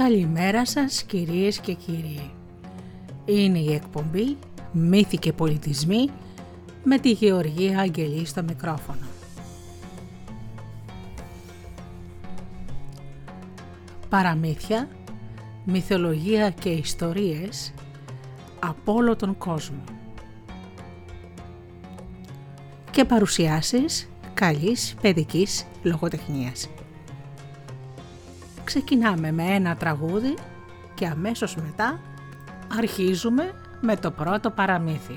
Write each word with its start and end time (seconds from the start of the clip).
Καλημέρα 0.00 0.66
σας 0.66 1.02
κυρίες 1.02 1.60
και 1.60 1.72
κύριοι. 1.72 2.30
Είναι 3.24 3.58
η 3.58 3.72
εκπομπή 3.74 4.36
«Μύθοι 4.72 5.16
και 5.16 5.32
πολιτισμοί» 5.32 6.10
με 6.84 6.98
τη 6.98 7.10
Γεωργία 7.10 7.78
Αγγελή 7.78 8.26
στο 8.26 8.42
μικρόφωνο. 8.42 9.06
Παραμύθια, 14.08 14.88
μυθολογία 15.64 16.50
και 16.50 16.68
ιστορίες 16.68 17.72
από 18.60 18.92
όλο 18.92 19.16
τον 19.16 19.38
κόσμο. 19.38 19.84
Και 22.90 23.04
παρουσιάσεις 23.04 24.08
καλής 24.34 24.94
παιδικής 25.00 25.66
λογοτεχνίας. 25.82 26.68
Ξεκινάμε 28.70 29.32
με 29.32 29.42
ένα 29.42 29.76
τραγούδι 29.76 30.34
και 30.94 31.06
αμέσως 31.06 31.56
μετά 31.56 32.00
αρχίζουμε 32.78 33.52
με 33.80 33.96
το 33.96 34.10
πρώτο 34.10 34.50
παραμύθι. 34.50 35.14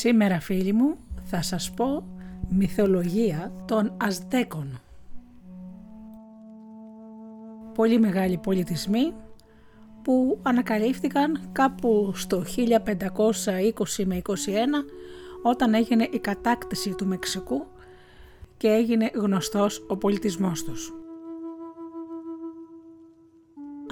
Σήμερα 0.00 0.40
φίλοι 0.40 0.72
μου 0.72 0.96
θα 1.24 1.42
σας 1.42 1.70
πω 1.70 2.04
μυθολογία 2.48 3.52
των 3.66 3.96
Αζτέκων. 3.96 4.80
Πολύ 7.74 7.98
μεγάλοι 7.98 8.38
πολιτισμοί 8.38 9.14
που 10.02 10.38
ανακαλύφθηκαν 10.42 11.48
κάπου 11.52 12.12
στο 12.14 12.44
1520 12.56 14.04
με 14.04 14.22
21 14.26 14.32
όταν 15.42 15.74
έγινε 15.74 16.08
η 16.10 16.18
κατάκτηση 16.18 16.94
του 16.94 17.06
Μεξικού 17.06 17.66
και 18.56 18.68
έγινε 18.68 19.10
γνωστός 19.14 19.86
ο 19.88 19.96
πολιτισμός 19.96 20.64
τους. 20.64 20.92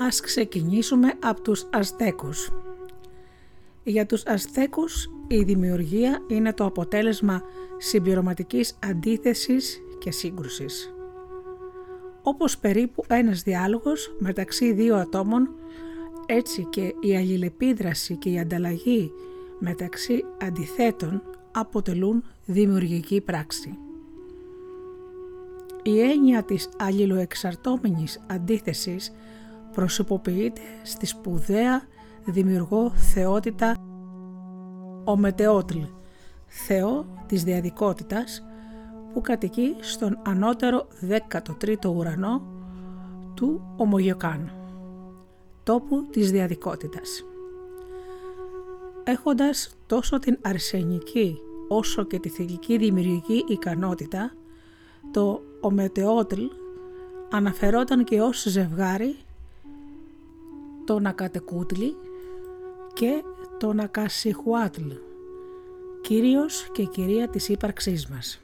Ας 0.06 0.20
ξεκινήσουμε 0.20 1.12
από 1.22 1.40
τους 1.40 1.66
Αζτέκους. 1.72 2.50
Για 3.88 4.06
τους 4.06 4.26
Αζτέκους 4.26 5.11
η 5.26 5.43
δημιουργία 5.43 6.19
είναι 6.29 6.52
το 6.52 6.64
αποτέλεσμα 6.64 7.43
συμπληρωματικής 7.79 8.79
αντίθεσης 8.82 9.81
και 9.99 10.11
σύγκρουσης. 10.11 10.94
Όπως 12.23 12.58
περίπου 12.58 13.05
ένας 13.08 13.43
διάλογος 13.43 14.17
μεταξύ 14.19 14.73
δύο 14.73 14.96
ατόμων, 14.96 15.49
έτσι 16.26 16.67
και 16.70 16.94
η 17.00 17.17
αλληλεπίδραση 17.17 18.17
και 18.17 18.31
η 18.31 18.38
ανταλλαγή 18.38 19.12
μεταξύ 19.58 20.25
αντιθέτων 20.43 21.23
αποτελούν 21.52 22.25
δημιουργική 22.46 23.20
πράξη. 23.20 23.79
Η 25.82 26.00
έννοια 26.00 26.43
της 26.43 26.69
αλληλοεξαρτώμενης 26.79 28.25
αντίθεσης 28.26 29.12
προσωποποιείται 29.73 30.61
στη 30.82 31.06
σπουδαία 31.06 31.82
δημιουργό 32.30 32.90
θεότητα 32.90 33.76
ο 35.04 35.16
Μετεότλ, 35.16 35.78
θεό 36.46 37.06
της 37.26 37.44
διαδικότητας 37.44 38.42
που 39.12 39.20
κατοικεί 39.20 39.76
στον 39.80 40.19
ανώτερο 40.26 40.86
13ο 41.08 41.94
ουρανό 41.94 42.42
του 43.34 43.75
Ομογιοκάν, 43.76 44.50
τόπου 45.62 46.06
της 46.10 46.30
διαδικότητας. 46.30 47.25
Έχοντας 49.04 49.76
τόσο 49.86 50.19
την 50.19 50.38
αρσενική 50.42 51.38
όσο 51.69 52.04
και 52.04 52.19
τη 52.19 52.28
θηλυκή 52.28 52.78
δημιουργική 52.78 53.44
ικανότητα, 53.48 54.32
το 55.10 55.42
Ομετεότλ 55.60 56.42
αναφερόταν 57.31 58.04
και 58.04 58.20
ως 58.20 58.42
ζευγάρι 58.48 59.16
το 60.84 61.00
Νακατεκούτλι 61.00 61.96
και 62.98 63.22
το 63.58 63.72
Νακασιχουάτλ, 63.72 64.90
κυρίως 66.00 66.68
και 66.72 66.84
κυρία 66.84 67.28
της 67.28 67.48
ύπαρξής 67.48 68.08
μας. 68.08 68.40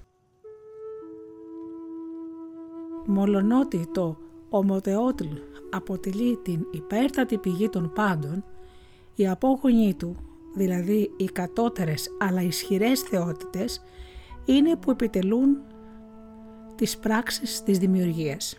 Μολονότι 3.06 3.88
το 3.92 4.16
Ομοτεότλ 4.48 5.26
αποτελεί 5.70 6.36
την 6.36 6.66
υπέρτατη 6.70 7.38
πηγή 7.38 7.68
των 7.68 7.92
πάντων, 7.94 8.44
οι 9.14 9.28
απόγονοι 9.28 9.94
του, 9.94 10.16
δηλαδή 10.54 11.10
οι 11.16 11.24
κατώτερες 11.24 12.08
αλλά 12.18 12.42
ισχυρές 12.42 13.00
θεότητες, 13.00 13.82
είναι 14.44 14.76
που 14.76 14.90
επιτελούν 14.90 15.56
τις 16.74 16.98
πράξεις 16.98 17.62
της 17.62 17.78
δημιουργίας. 17.78 18.58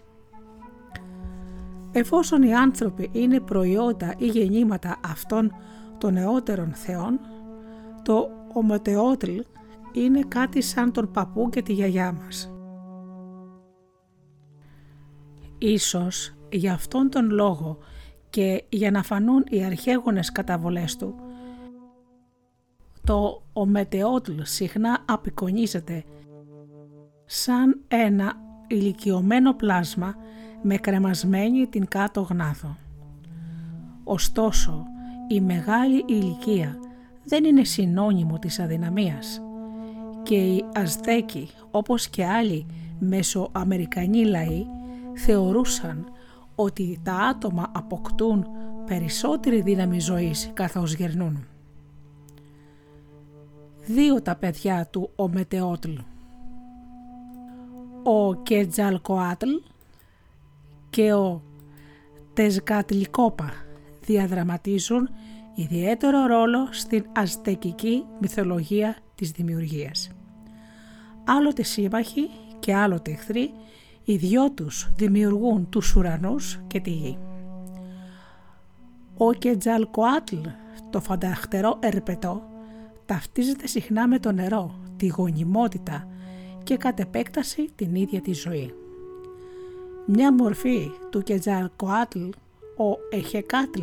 Εφόσον 1.92 2.44
οι 2.44 2.56
άνθρωποι 2.56 3.10
είναι 3.12 3.40
προϊόντα 3.40 4.14
ή 4.18 4.26
γεννήματα 4.26 5.00
αυτών 5.06 5.52
των 5.98 6.14
νεότερων 6.14 6.74
θεών, 6.74 7.20
το 8.04 8.30
ομοτεότλ 8.54 9.38
είναι 9.92 10.22
κάτι 10.28 10.62
σαν 10.62 10.92
τον 10.92 11.12
παππού 11.12 11.50
και 11.50 11.62
τη 11.62 11.74
γιαγιά 11.74 12.12
μας. 12.12 12.52
Ίσως 15.58 16.36
για 16.50 16.74
αυτόν 16.74 17.10
τον 17.10 17.30
λόγο 17.30 17.78
και 18.30 18.64
για 18.70 18.92
να 18.92 19.04
φανούν 19.04 19.44
οι 19.50 19.64
αρχαίγονες 19.64 20.32
καταβολές 20.32 20.96
του, 20.96 21.16
το 23.04 23.44
ομετεότλ 23.54 24.42
συχνά 24.42 25.04
απεικονίζεται 25.06 26.04
σαν 27.26 27.82
ένα 27.88 28.34
ηλικιωμένο 28.68 29.54
πλάσμα 29.54 30.16
με 30.62 30.78
κρεμασμένη 30.78 31.68
την 31.68 31.88
κάτω 31.88 32.22
γνάθο. 32.22 32.78
Ωστόσο, 34.04 34.86
η 35.28 35.42
μεγάλη 35.42 36.04
ηλικία 36.08 36.80
δεν 37.24 37.44
είναι 37.44 37.64
συνώνυμο 37.64 38.40
της 38.40 38.60
αδυναμίας 38.60 39.42
και 40.24 40.36
οι 40.36 40.66
Αζδέκοι 40.74 41.50
όπως 41.72 42.08
και 42.08 42.26
άλλοι 42.26 42.66
μεσοαμερικανοί 43.00 44.26
λαοί 44.26 44.66
θεωρούσαν 45.14 46.06
ότι 46.56 47.00
τα 47.04 47.14
άτομα 47.14 47.72
αποκτούν 47.76 48.48
περισσότερη 48.86 49.62
δύναμη 49.62 50.00
ζωής 50.00 50.52
καθώς 50.54 50.94
γερνούν. 50.94 51.48
Δύο 53.82 54.22
τα 54.22 54.36
παιδιά 54.36 54.88
του 54.88 55.10
ο 55.16 55.30
Μετεότλ. 55.30 55.94
Ο 58.04 58.36
Κετζαλκοάτλ 58.36 59.50
και 60.90 61.14
ο 61.14 61.42
Τεσγατλικόπα 62.34 63.65
διαδραματίζουν 64.06 65.10
ιδιαίτερο 65.56 66.26
ρόλο 66.26 66.68
στην 66.72 67.06
αζτεκική 67.16 68.04
μυθολογία 68.20 68.96
της 69.16 69.32
δημιουργίας. 69.32 70.10
Άλλοτε 71.26 71.64
σύμμαχοι 71.64 72.30
και 72.60 72.76
άλλοτε 72.76 73.12
εχθροί, 73.12 73.54
οι 74.04 74.16
δυο 74.16 74.52
τους 74.52 74.90
δημιουργούν 74.96 75.70
τους 75.70 75.96
ουρανούς 75.96 76.60
και 76.68 76.80
τη 76.80 76.90
γη. 76.90 77.18
Ο 79.18 79.34
Κετζαλκοάτλ, 79.34 80.38
το 80.90 81.02
φανταχτερό 81.02 81.78
ερπετό, 81.80 82.44
ταυτίζεται 83.06 83.68
συχνά 83.68 84.08
με 84.08 84.20
το 84.20 84.32
νερό, 84.32 84.80
τη 84.98 85.08
γονιμότητα 85.08 86.08
και 86.64 86.78
κατ' 86.78 87.00
επέκταση 87.00 87.70
την 87.76 87.96
ίδια 87.96 88.22
τη 88.22 88.34
ζωή. 88.34 88.74
Μια 90.06 90.34
μορφή 90.34 90.92
του 91.10 91.22
Κετζαλκοάτλ, 91.22 92.30
ο 92.78 92.98
Εχεκάτλ, 93.10 93.82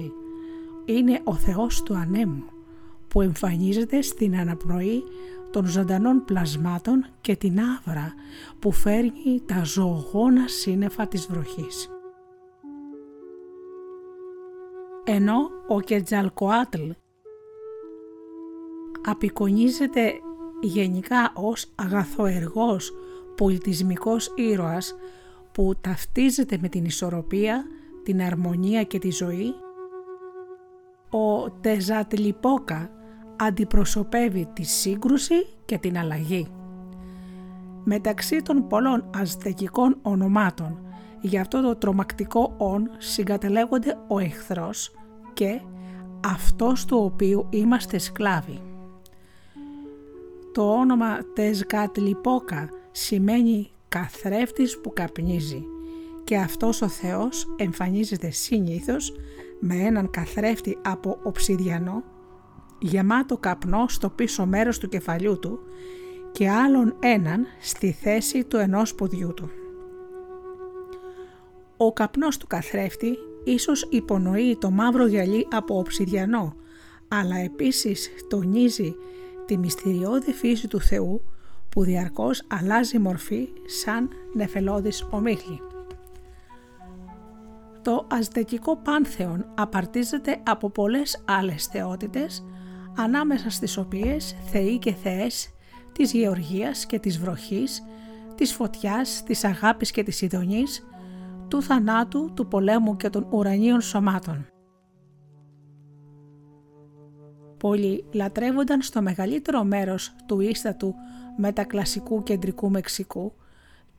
είναι 0.84 1.20
ο 1.24 1.34
Θεός 1.34 1.82
του 1.82 1.96
ανέμου 1.96 2.44
που 3.08 3.20
εμφανίζεται 3.20 4.02
στην 4.02 4.36
αναπνοή 4.36 5.04
των 5.50 5.66
ζωντανών 5.66 6.24
πλασμάτων 6.24 7.06
και 7.20 7.36
την 7.36 7.60
άβρα 7.60 8.14
που 8.58 8.72
φέρνει 8.72 9.42
τα 9.46 9.62
ζωογόνα 9.64 10.48
σύννεφα 10.48 11.06
της 11.06 11.26
βροχής. 11.26 11.90
Ενώ 15.04 15.50
ο 15.68 15.80
Κετζαλκοάτλ 15.80 16.90
απεικονίζεται 19.04 20.12
γενικά 20.60 21.32
ως 21.34 21.70
αγαθοεργός 21.74 22.92
πολιτισμικός 23.36 24.32
ήρωας 24.34 24.94
που 25.52 25.72
ταυτίζεται 25.80 26.58
με 26.60 26.68
την 26.68 26.84
ισορροπία, 26.84 27.64
την 28.04 28.22
αρμονία 28.22 28.82
και 28.82 28.98
τη 28.98 29.10
ζωή, 29.10 29.54
ο 31.10 31.50
Τεζατλιπόκα 31.50 32.90
αντιπροσωπεύει 33.36 34.48
τη 34.52 34.62
σύγκρουση 34.62 35.46
και 35.64 35.78
την 35.78 35.98
αλλαγή. 35.98 36.46
Μεταξύ 37.84 38.42
των 38.42 38.66
πολλών 38.66 39.10
αζτεκικών 39.16 39.98
ονομάτων 40.02 40.86
για 41.20 41.40
αυτό 41.40 41.62
το 41.62 41.76
τρομακτικό 41.76 42.54
«ον» 42.58 42.90
συγκατελέγονται 42.98 43.98
ο 44.08 44.18
εχθρός 44.18 44.94
και 45.32 45.60
αυτός 46.24 46.84
του 46.84 46.98
οποίου 46.98 47.46
είμαστε 47.50 47.98
σκλάβοι. 47.98 48.60
Το 50.52 50.72
όνομα 50.72 51.18
Τεσγατλιπόκα 51.34 52.68
σημαίνει 52.90 53.70
καθρέφτης 53.88 54.80
που 54.80 54.92
καπνίζει 54.92 55.64
και 56.24 56.36
αυτός 56.36 56.82
ο 56.82 56.88
Θεός 56.88 57.54
εμφανίζεται 57.56 58.30
συνήθως 58.30 59.12
με 59.60 59.74
έναν 59.74 60.10
καθρέφτη 60.10 60.78
από 60.82 61.18
οψιδιανό 61.22 62.02
γεμάτο 62.82 63.36
καπνό 63.36 63.84
στο 63.88 64.10
πίσω 64.10 64.46
μέρος 64.46 64.78
του 64.78 64.88
κεφαλιού 64.88 65.38
του 65.38 65.58
και 66.32 66.50
άλλον 66.50 66.96
έναν 67.00 67.46
στη 67.60 67.92
θέση 67.92 68.44
του 68.44 68.56
ενός 68.56 68.94
ποδιού 68.94 69.34
του. 69.34 69.50
Ο 71.76 71.92
καπνός 71.92 72.36
του 72.36 72.46
καθρέφτη 72.46 73.18
ίσως 73.44 73.86
υπονοεί 73.90 74.56
το 74.60 74.70
μαύρο 74.70 75.06
γυαλί 75.06 75.46
από 75.50 75.78
οψιδιανό, 75.78 76.56
αλλά 77.08 77.36
επίσης 77.36 78.10
τονίζει 78.28 78.94
τη 79.46 79.58
μυστηριώδη 79.58 80.32
φύση 80.32 80.68
του 80.68 80.80
Θεού 80.80 81.22
που 81.68 81.82
διαρκώς 81.82 82.42
αλλάζει 82.48 82.98
μορφή 82.98 83.48
σαν 83.66 84.08
νεφελώδης 84.34 85.06
ομίχλη. 85.10 85.60
Το 87.82 88.06
αζτεκικό 88.10 88.76
πάνθεον 88.76 89.46
απαρτίζεται 89.54 90.40
από 90.42 90.70
πολλές 90.70 91.22
άλλες 91.26 91.66
θεότητες 91.66 92.44
ανάμεσα 92.96 93.50
στις 93.50 93.76
οποίες 93.76 94.36
θεοί 94.50 94.78
και 94.78 94.92
θεές 94.92 95.48
της 95.92 96.12
γεωργίας 96.12 96.86
και 96.86 96.98
της 96.98 97.18
βροχής, 97.18 97.82
της 98.34 98.52
φωτιάς, 98.52 99.22
της 99.22 99.44
αγάπης 99.44 99.90
και 99.90 100.02
της 100.02 100.20
ειδονής, 100.20 100.86
του 101.48 101.62
θανάτου, 101.62 102.32
του 102.34 102.48
πολέμου 102.48 102.96
και 102.96 103.10
των 103.10 103.26
ουρανίων 103.30 103.80
σωμάτων. 103.80 104.46
Πολλοί 107.58 108.04
λατρεύονταν 108.12 108.82
στο 108.82 109.02
μεγαλύτερο 109.02 109.64
μέρος 109.64 110.14
του 110.26 110.40
ίστατου 110.40 110.94
μετακλασικού 111.36 112.22
κεντρικού 112.22 112.70
Μεξικού 112.70 113.32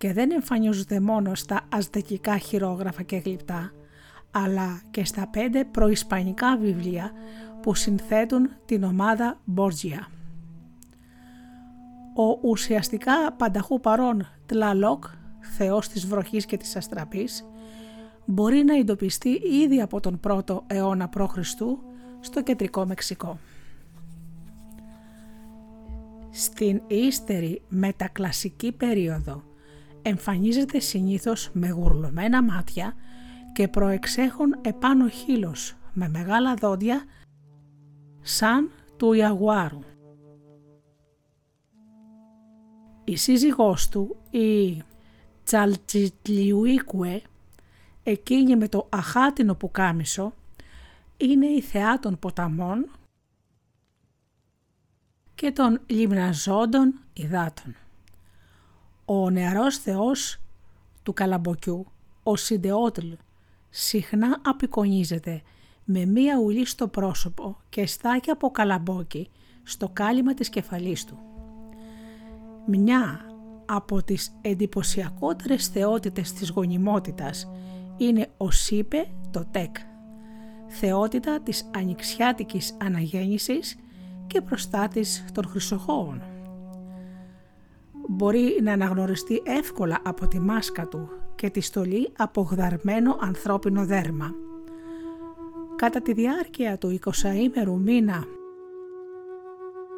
και 0.04 0.14
δεν 0.14 0.32
εμφανίζονται 0.32 1.00
μόνο 1.00 1.36
στα 1.36 1.62
αζτεκικά 1.70 2.38
χειρόγραφα 2.38 3.04
και 3.04 3.16
γλυπτά, 3.18 3.72
αλλά 4.32 4.82
και 4.92 5.06
στα 5.06 5.28
πέντε 5.28 5.64
προϊσπανικά 5.64 6.58
βιβλία 6.58 7.12
που 7.62 7.76
συνθέτουν 7.76 8.50
την 8.66 8.84
ομάδα 8.84 9.40
Μπόρτζια. 9.46 10.08
Ο 12.16 12.48
ουσιαστικά 12.50 13.34
πανταχού 13.34 13.80
παρόν 13.80 14.28
Τλαλόκ, 14.46 15.04
θεός 15.40 15.88
της 15.88 16.06
βροχής 16.06 16.46
και 16.46 16.58
της 16.58 16.76
αστραπής, 16.76 17.46
μπορεί 18.26 18.64
να 18.64 18.76
εντοπιστεί 18.76 19.42
ήδη 19.64 19.82
από 19.82 20.00
τον 20.00 20.20
πρώτο 20.20 20.64
αιώνα 20.68 21.10
π.Χ. 21.10 21.38
στο 22.20 22.44
κεντρικό 22.44 22.86
Μεξικό. 22.86 23.40
Στην 26.30 26.82
ύστερη 26.88 27.62
μετακλασική 27.68 28.72
περίοδο 28.72 29.44
εμφανίζεται 30.04 30.80
συνήθως 30.80 31.50
με 31.54 31.70
γουρλωμένα 31.70 32.44
μάτια 32.44 32.96
και 33.54 33.68
προεξέχουν 33.68 34.56
επάνω 34.62 35.08
χείλος 35.08 35.76
με 35.94 36.10
μεγάλα 36.10 36.54
δόντια 36.54 37.04
σαν 38.22 38.72
του 38.98 39.14
Ιαγουάρου. 39.14 39.80
Η 43.04 43.16
σύζυγός 43.16 43.90
του, 43.90 44.16
η 44.30 44.82
Τσαλτσιτλιουίκουε, 45.44 47.22
εκείνη 48.04 48.56
με 48.56 48.68
το 48.68 48.88
αχάτινο 48.90 49.56
πουκάμισο, 49.56 50.34
είναι 51.18 51.46
η 51.46 51.62
θεά 51.62 52.00
των 52.00 52.20
ποταμών 52.20 52.92
και 55.36 55.52
των 55.52 55.82
λιμναζόντων 55.86 57.00
υδάτων. 57.14 57.76
Ο 59.06 59.30
νεαρός 59.30 59.78
θεός 59.78 60.42
του 61.04 61.14
καλαμποκιού, 61.14 61.86
ο 62.24 62.36
Σιντεότλ, 62.36 63.08
συχνά 63.70 64.42
απεικονίζεται 64.46 65.42
με 65.84 66.06
μία 66.06 66.40
ουλή 66.40 66.66
στο 66.66 66.88
πρόσωπο 66.88 67.58
και 67.70 67.86
στάκια 67.86 68.34
από 68.34 68.52
καλαμπόκι 68.52 69.30
στο 69.64 69.90
κάλυμα 69.94 70.34
της 70.34 70.50
κεφαλής 70.50 71.06
του. 71.06 71.18
Μια 72.68 73.20
από 73.66 74.04
τις 74.04 74.38
εντυπωσιακότερες 74.42 75.68
θεότητες 75.68 76.34
της 76.34 76.50
γονιμότητας 76.50 77.52
είναι 77.98 78.30
ο 78.38 78.52
Σίπε 78.52 79.08
το 79.32 79.46
Τεκ, 79.52 79.76
θεότητα 80.68 81.40
της 81.42 81.70
ανοιξιάτικης 81.76 82.78
αναγέννησης 82.82 83.76
και 84.28 84.42
προστάτης 84.42 85.26
των 85.34 85.48
χρυσοχώων. 85.48 86.22
Μπορεί 88.08 88.60
να 88.64 88.72
αναγνωριστεί 88.72 89.42
εύκολα 89.46 90.00
από 90.04 90.28
τη 90.28 90.40
μάσκα 90.40 90.88
του 90.88 91.10
και 91.36 91.50
τη 91.50 91.62
στολή 91.62 92.12
από 92.18 92.42
γδαρμένο 92.42 93.18
ανθρώπινο 93.20 93.86
δέρμα. 93.86 94.34
Κατά 95.76 96.02
τη 96.02 96.14
διάρκεια 96.14 96.78
του 96.78 97.00
20ήμερου 97.06 97.78
μήνα 97.80 98.24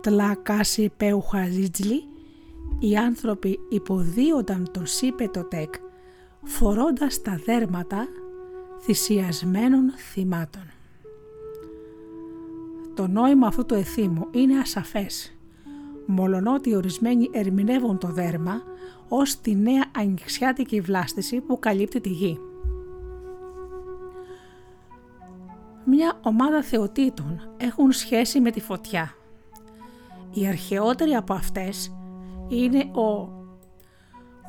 Τλακάσι 0.02 0.92
Πεουχαζίτζλι 0.98 2.04
οι 2.80 2.98
άνθρωποι 2.98 3.60
υποδίονταν 3.70 4.70
τον 4.72 4.86
Σίπετοτεκ 4.86 5.74
φορώντας 6.44 7.22
τα 7.22 7.42
δέρματα 7.46 8.08
θυσιασμένων 8.82 9.92
θυμάτων. 9.92 10.64
Το 12.94 13.08
νόημα 13.08 13.48
αυτού 13.48 13.66
του 13.66 13.74
εθήμου 13.74 14.28
είναι 14.32 14.60
ασαφές, 14.60 15.35
μολονότι 16.06 16.76
ορισμένοι 16.76 17.30
ερμηνεύουν 17.34 17.98
το 17.98 18.08
δέρμα 18.08 18.62
ως 19.08 19.42
τη 19.42 19.56
νέα 19.56 19.86
ανοιξιάτικη 19.98 20.82
βλάστηση 20.82 21.42
που 21.42 21.60
καλύπτει 21.60 22.02
τη 22.02 22.10
γη. 22.10 22.40
Μια 25.86 26.20
ομάδα 26.22 26.64
θεοτήτων 26.64 27.42
έχουν 27.58 27.92
σχέση 27.92 28.40
με 28.40 28.52
τη 28.52 28.62
φωτιά. 28.62 29.12
Η 30.34 30.48
αρχαιότερη 30.48 31.12
από 31.16 31.34
αυτές 31.34 31.96
είναι 32.48 33.00
ο 33.00 33.30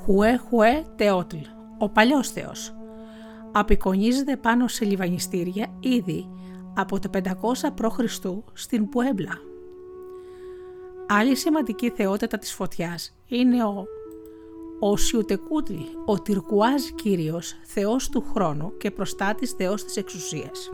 Χουέ 0.05 0.37
Χουέ 0.37 0.85
Τεότλ, 0.97 1.37
ο 1.79 1.89
παλιός 1.89 2.31
θεός. 2.31 2.75
Απεικονίζεται 3.53 4.37
πάνω 4.37 4.69
σε 4.69 4.85
λιβανιστήρια 4.85 5.67
ήδη 5.81 6.29
από 6.75 6.99
το 6.99 7.11
500 7.13 7.23
π.Χ. 7.75 8.01
στην 8.53 8.89
Πουέμπλα. 8.89 9.39
Άλλη 11.09 11.37
σημαντική 11.37 11.91
θεότητα 11.91 12.39
της 12.39 12.53
φωτιάς 12.53 13.15
είναι 13.29 13.65
ο 13.65 13.87
ο 14.79 14.97
Σιουτεκούτλ, 14.97 15.75
ο 16.05 16.21
Τυρκουάζ 16.21 16.83
Κύριος, 16.95 17.55
θεός 17.65 18.09
του 18.09 18.25
χρόνου 18.35 18.77
και 18.77 18.91
προστάτης 18.91 19.51
θεός 19.51 19.85
της 19.85 19.97
εξουσίας. 19.97 20.71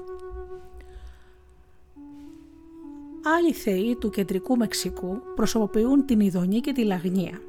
Άλλοι 3.36 3.52
θεοί 3.52 3.96
του 3.96 4.10
κεντρικού 4.10 4.56
Μεξικού 4.56 5.20
προσωποποιούν 5.34 6.06
την 6.06 6.20
ειδονή 6.20 6.60
και 6.60 6.72
τη 6.72 6.84
λαγνία. 6.84 7.40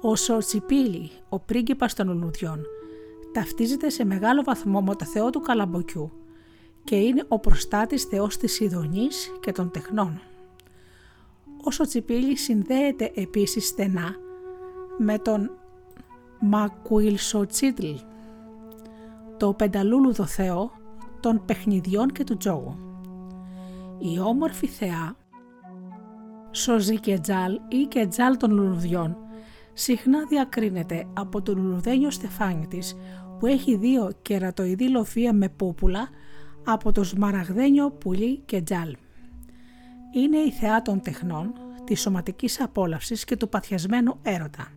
Ο 0.00 0.16
Σορτσιπίλη, 0.16 1.10
ο 1.28 1.38
πρίγκιπας 1.38 1.94
των 1.94 2.08
λουλουδιών, 2.08 2.60
ταυτίζεται 3.32 3.88
σε 3.88 4.04
μεγάλο 4.04 4.42
βαθμό 4.42 4.80
με 4.80 4.94
το 4.94 5.04
θεό 5.04 5.30
του 5.30 5.40
Καλαμποκιού 5.40 6.12
και 6.84 6.96
είναι 6.96 7.24
ο 7.28 7.38
προστάτης 7.38 8.02
θεός 8.02 8.36
της 8.36 8.60
ειδονής 8.60 9.32
και 9.40 9.52
των 9.52 9.70
τεχνών. 9.70 10.20
Ο 11.66 11.70
Σορτσιπίλη 11.70 12.36
συνδέεται 12.36 13.12
επίσης 13.14 13.66
στενά 13.66 14.14
με 14.98 15.18
τον 15.18 15.50
Μακουιλσοτσίτλ, 16.40 17.90
το 19.36 19.52
πενταλούλουδο 19.52 20.26
θεό 20.26 20.70
των 21.20 21.44
παιχνιδιών 21.44 22.12
και 22.12 22.24
του 22.24 22.36
τζόγου. 22.36 22.76
Η 23.98 24.18
όμορφη 24.18 24.66
θεά 24.66 25.16
Σοζή 26.50 27.00
Κετζάλ 27.00 27.60
ή 27.68 27.86
Κετζάλ 27.88 28.36
των 28.36 28.50
λουλουδιών 28.50 29.16
συχνά 29.72 30.24
διακρίνεται 30.28 31.06
από 31.12 31.42
το 31.42 31.54
λουλουδένιο 31.54 32.10
στεφάνι 32.10 32.66
της 32.66 32.96
που 33.38 33.46
έχει 33.46 33.76
δύο 33.76 34.10
κερατοειδή 34.22 34.88
λοφία 34.88 35.32
με 35.32 35.48
πούπουλα 35.48 36.08
από 36.64 36.92
το 36.92 37.04
σμαραγδένιο 37.04 37.90
πουλί 37.90 38.38
Κετζάλ. 38.38 38.96
Είναι 40.10 40.36
η 40.36 40.50
θεά 40.50 40.82
των 40.82 41.00
τεχνών, 41.00 41.52
της 41.84 42.00
σωματικής 42.00 42.60
απόλαυσης 42.60 43.24
και 43.24 43.36
του 43.36 43.48
παθιασμένου 43.48 44.18
έρωτα. 44.22 44.68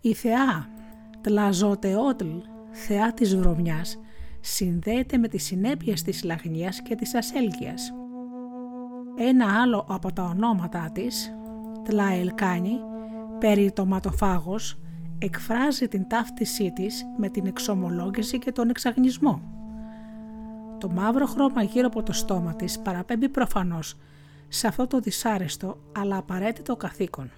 Η 0.00 0.14
θεά 0.14 0.68
Τλαζοτεότλ, 1.20 2.28
θεά 2.70 3.12
της 3.12 3.36
βρωμιάς, 3.36 4.00
συνδέεται 4.40 5.18
με 5.18 5.28
τις 5.28 5.44
συνέπειες 5.44 6.02
της 6.02 6.24
λαγνίας 6.24 6.82
και 6.82 6.94
της 6.94 7.14
ασέλγειας. 7.14 7.92
Ένα 9.16 9.60
άλλο 9.62 9.86
από 9.88 10.12
τα 10.12 10.22
ονόματά 10.22 10.90
της, 10.92 11.34
Τλαελκάνη, 11.82 12.80
περιτοματοφάγος, 13.38 14.78
εκφράζει 15.18 15.88
την 15.88 16.08
ταύτισή 16.08 16.72
της 16.72 17.04
με 17.16 17.28
την 17.28 17.46
εξομολόγηση 17.46 18.38
και 18.38 18.52
τον 18.52 18.68
εξαγνισμό. 18.68 19.59
Το 20.80 20.90
μαύρο 20.90 21.26
χρώμα 21.26 21.62
γύρω 21.62 21.86
από 21.86 22.02
το 22.02 22.12
στόμα 22.12 22.54
της 22.54 22.78
παραπέμπει 22.78 23.28
προφανώς 23.28 23.96
σε 24.48 24.66
αυτό 24.66 24.86
το 24.86 25.00
δυσάρεστο 25.00 25.78
αλλά 25.98 26.16
απαραίτητο 26.16 26.76
καθήκον. 26.76 27.30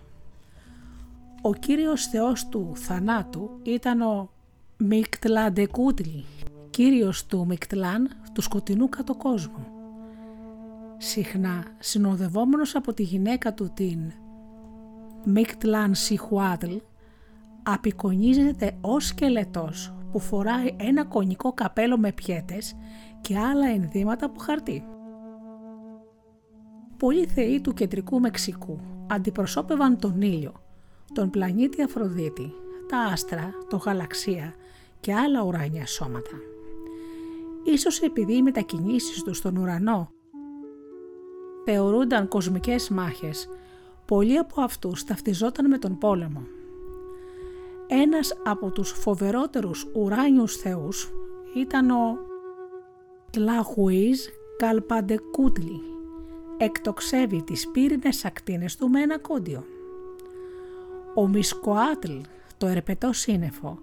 Ο 1.43 1.55
κύριος 1.55 2.07
θεός 2.07 2.49
του 2.49 2.73
θανάτου 2.75 3.51
ήταν 3.63 4.01
ο 4.01 4.31
Μικτλαντεκούτλι, 4.77 6.25
κύριος 6.71 7.27
του 7.27 7.47
Μικτλάν 7.47 8.09
του 8.33 8.41
σκοτεινού 8.41 8.89
κατοκόσμου. 8.89 9.67
Συχνά 10.97 11.65
συνοδευόμενος 11.79 12.75
από 12.75 12.93
τη 12.93 13.03
γυναίκα 13.03 13.55
του 13.55 13.71
την 13.75 14.13
Μικτλάν 15.25 15.95
Σιχουάτλ, 15.95 16.77
απεικονίζεται 17.63 18.77
ως 18.81 19.07
σκελετός 19.07 19.93
που 20.13 20.19
φοράει 20.19 20.75
ένα 20.77 21.05
κονικό 21.05 21.53
καπέλο 21.53 21.99
με 21.99 22.13
πιέτες 22.13 22.75
και 23.23 23.39
άλλα 23.39 23.69
ενδύματα 23.69 24.27
από 24.27 24.41
χαρτί. 24.41 24.85
Πολλοί 26.97 27.27
θεοί 27.27 27.61
του 27.61 27.75
κεντρικού 27.75 28.21
Μεξικού 28.21 28.81
αντιπροσώπευαν 29.07 29.99
τον 29.99 30.23
ήλιο 30.23 30.63
τον 31.13 31.31
πλανήτη 31.31 31.83
Αφροδίτη, 31.83 32.53
τα 32.89 32.99
άστρα, 32.99 33.55
το 33.69 33.77
γαλαξία 33.77 34.55
και 35.01 35.15
άλλα 35.15 35.43
ουράνια 35.43 35.87
σώματα. 35.87 36.37
Ίσως 37.65 38.01
επειδή 38.01 38.37
οι 38.37 38.43
μετακινήσεις 38.43 39.23
τους 39.23 39.37
στον 39.37 39.57
ουρανό 39.57 40.09
θεωρούνταν 41.65 42.29
κοσμικές 42.29 42.89
μάχες, 42.89 43.49
πολλοί 44.05 44.39
από 44.39 44.61
αυτούς 44.61 45.05
ταυτιζόταν 45.05 45.69
με 45.69 45.79
τον 45.79 45.99
πόλεμο. 45.99 46.43
Ένας 47.87 48.35
από 48.45 48.71
τους 48.71 48.91
φοβερότερους 48.91 49.87
ουράνιους 49.95 50.57
θεούς 50.57 51.13
ήταν 51.57 51.91
ο 51.91 52.19
Τλαχουίζ 53.33 54.21
Καλπαντεκούτλι. 54.57 55.81
Εκτοξεύει 56.57 57.43
τις 57.43 57.69
πύρινες 57.69 58.25
ακτίνες 58.25 58.77
του 58.77 58.89
με 58.89 59.01
ένα 59.01 59.19
κόντιο. 59.19 59.65
Ο 61.15 61.29
Μισκοάτλ, 61.29 62.13
το 62.59 62.67
ερπετό 62.67 63.13
σύννεφο, 63.13 63.79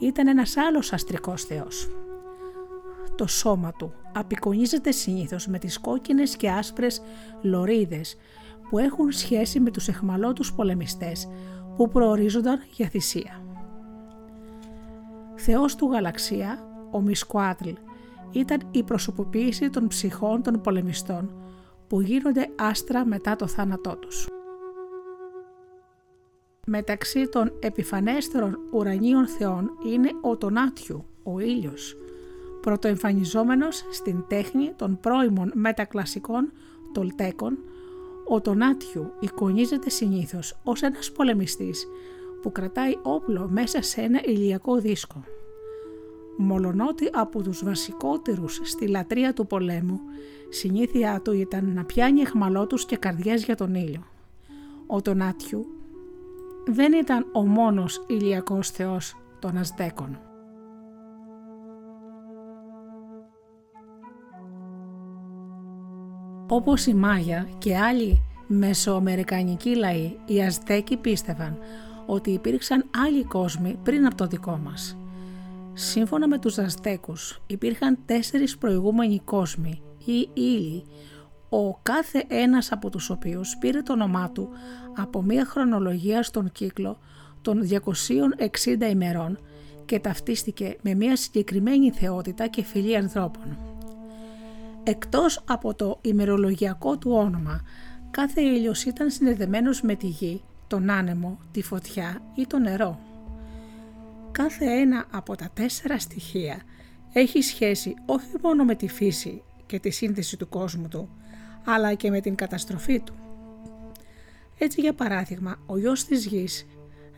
ήταν 0.00 0.26
ένας 0.26 0.56
άλλος 0.56 0.92
αστρικός 0.92 1.44
θεός. 1.44 1.90
Το 3.14 3.26
σώμα 3.26 3.72
του 3.72 3.92
απεικονίζεται 4.12 4.90
συνήθως 4.90 5.46
με 5.46 5.58
τις 5.58 5.78
κόκκινες 5.78 6.36
και 6.36 6.50
άσπρες 6.50 7.02
λωρίδες 7.42 8.16
που 8.68 8.78
έχουν 8.78 9.12
σχέση 9.12 9.60
με 9.60 9.70
τους 9.70 9.88
εχμαλώτους 9.88 10.52
πολεμιστές 10.52 11.28
που 11.76 11.88
προορίζονταν 11.88 12.60
για 12.72 12.88
θυσία. 12.88 13.42
Θεός 15.34 15.74
του 15.74 15.90
γαλαξία, 15.90 16.66
ο 16.90 17.00
Μισκοάτλ, 17.00 17.70
ήταν 18.32 18.60
η 18.70 18.82
προσωποποίηση 18.82 19.70
των 19.70 19.88
ψυχών 19.88 20.42
των 20.42 20.60
πολεμιστών 20.60 21.34
που 21.88 22.00
γίνονται 22.00 22.48
άστρα 22.56 23.06
μετά 23.06 23.36
το 23.36 23.46
θάνατό 23.46 23.96
τους. 23.96 24.28
Μεταξύ 26.66 27.28
των 27.28 27.52
επιφανέστερων 27.60 28.58
ουρανίων 28.70 29.26
θεών 29.26 29.70
είναι 29.86 30.10
ο 30.20 30.36
Τονάτιου, 30.36 31.04
ο 31.22 31.38
ήλιος, 31.38 31.96
πρωτοεμφανιζόμενος 32.60 33.84
στην 33.90 34.24
τέχνη 34.28 34.72
των 34.76 34.98
πρώιμων 35.00 35.52
μετακλασικών 35.54 36.52
τολτέκων, 36.92 37.58
Ο 38.28 38.40
Τονάτιου 38.40 39.12
εικονίζεται 39.20 39.90
συνήθως 39.90 40.60
ως 40.64 40.82
ένας 40.82 41.12
πολεμιστής 41.12 41.86
που 42.42 42.52
κρατάει 42.52 42.92
όπλο 43.02 43.48
μέσα 43.50 43.82
σε 43.82 44.00
ένα 44.00 44.20
ηλιακό 44.24 44.76
δίσκο. 44.80 45.24
Μολονότι 46.36 47.10
από 47.12 47.42
τους 47.42 47.64
βασικότερους 47.64 48.60
στη 48.62 48.86
λατρεία 48.86 49.32
του 49.32 49.46
πολέμου, 49.46 50.00
συνήθειά 50.48 51.20
του 51.20 51.32
ήταν 51.32 51.72
να 51.72 51.84
πιάνει 51.84 52.20
εχμαλώτους 52.20 52.86
και 52.86 52.96
καρδιές 52.96 53.44
για 53.44 53.56
τον 53.56 53.74
ήλιο. 53.74 54.02
Ο 54.86 55.02
Τονάτιου 55.02 55.66
δεν 56.66 56.92
ήταν 56.92 57.26
ο 57.32 57.46
μόνος 57.46 58.04
ηλιακός 58.06 58.70
θεός 58.70 59.16
των 59.38 59.56
Αζτέκων. 59.56 60.18
Όπως 66.48 66.86
η 66.86 66.94
Μάγια 66.94 67.48
και 67.58 67.78
άλλοι 67.78 68.22
μεσοαμερικανικοί 68.46 69.76
λαοί, 69.76 70.16
οι 70.26 70.42
Αζτέκοι 70.42 70.96
πίστευαν 70.96 71.58
ότι 72.06 72.30
υπήρξαν 72.30 72.84
άλλοι 73.06 73.24
κόσμοι 73.24 73.78
πριν 73.82 74.06
από 74.06 74.14
το 74.14 74.26
δικό 74.26 74.60
μας. 74.64 74.96
Σύμφωνα 75.74 76.28
με 76.28 76.38
τους 76.38 76.58
Αζτέκους 76.58 77.42
υπήρχαν 77.46 77.98
τέσσερις 78.04 78.58
προηγούμενοι 78.58 79.20
κόσμοι 79.24 79.82
ή 80.04 80.28
ύλοι, 80.34 80.84
ο 81.48 81.74
κάθε 81.74 82.24
ένας 82.28 82.72
από 82.72 82.90
τους 82.90 83.10
οποίους 83.10 83.56
πήρε 83.56 83.82
το 83.82 83.92
όνομά 83.92 84.30
του 84.30 84.48
από 84.96 85.22
μία 85.22 85.44
χρονολογία 85.44 86.22
στον 86.22 86.52
κύκλο 86.52 86.98
των 87.42 87.68
260 87.68 88.90
ημερών 88.90 89.38
και 89.84 89.98
ταυτίστηκε 89.98 90.76
με 90.82 90.94
μία 90.94 91.16
συγκεκριμένη 91.16 91.90
θεότητα 91.90 92.46
και 92.46 92.62
φυλή 92.62 92.96
ανθρώπων. 92.96 93.58
Εκτός 94.82 95.42
από 95.46 95.74
το 95.74 95.98
ημερολογιακό 96.00 96.98
του 96.98 97.10
όνομα, 97.10 97.60
κάθε 98.10 98.40
ήλιος 98.40 98.84
ήταν 98.84 99.10
συνδεδεμένος 99.10 99.82
με 99.82 99.94
τη 99.94 100.06
γη, 100.06 100.42
τον 100.66 100.90
άνεμο, 100.90 101.38
τη 101.52 101.62
φωτιά 101.62 102.22
ή 102.34 102.46
το 102.46 102.58
νερό. 102.58 103.11
Κάθε 104.32 104.64
ένα 104.64 105.06
από 105.10 105.36
τα 105.36 105.50
τέσσερα 105.54 105.98
στοιχεία 105.98 106.62
έχει 107.12 107.42
σχέση 107.42 107.94
όχι 108.06 108.30
μόνο 108.42 108.64
με 108.64 108.74
τη 108.74 108.88
φύση 108.88 109.42
και 109.66 109.78
τη 109.78 109.90
σύνθεση 109.90 110.36
του 110.36 110.48
κόσμου 110.48 110.88
του, 110.88 111.08
αλλά 111.64 111.94
και 111.94 112.10
με 112.10 112.20
την 112.20 112.34
καταστροφή 112.34 113.00
του. 113.00 113.14
Έτσι 114.58 114.80
για 114.80 114.94
παράδειγμα, 114.94 115.56
ο 115.66 115.78
γιος 115.78 116.04
της 116.04 116.26
γης, 116.26 116.66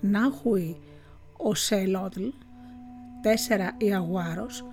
Νάχουι, 0.00 0.76
ο 1.36 1.54
Σελότλ, 1.54 2.26
τέσσερα 3.22 3.74
Ιαγουάρος, 3.78 4.64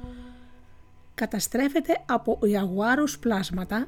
καταστρέφεται 1.13 2.03
από 2.05 2.39
Ιαγουάρους 2.43 3.19
πλάσματα 3.19 3.87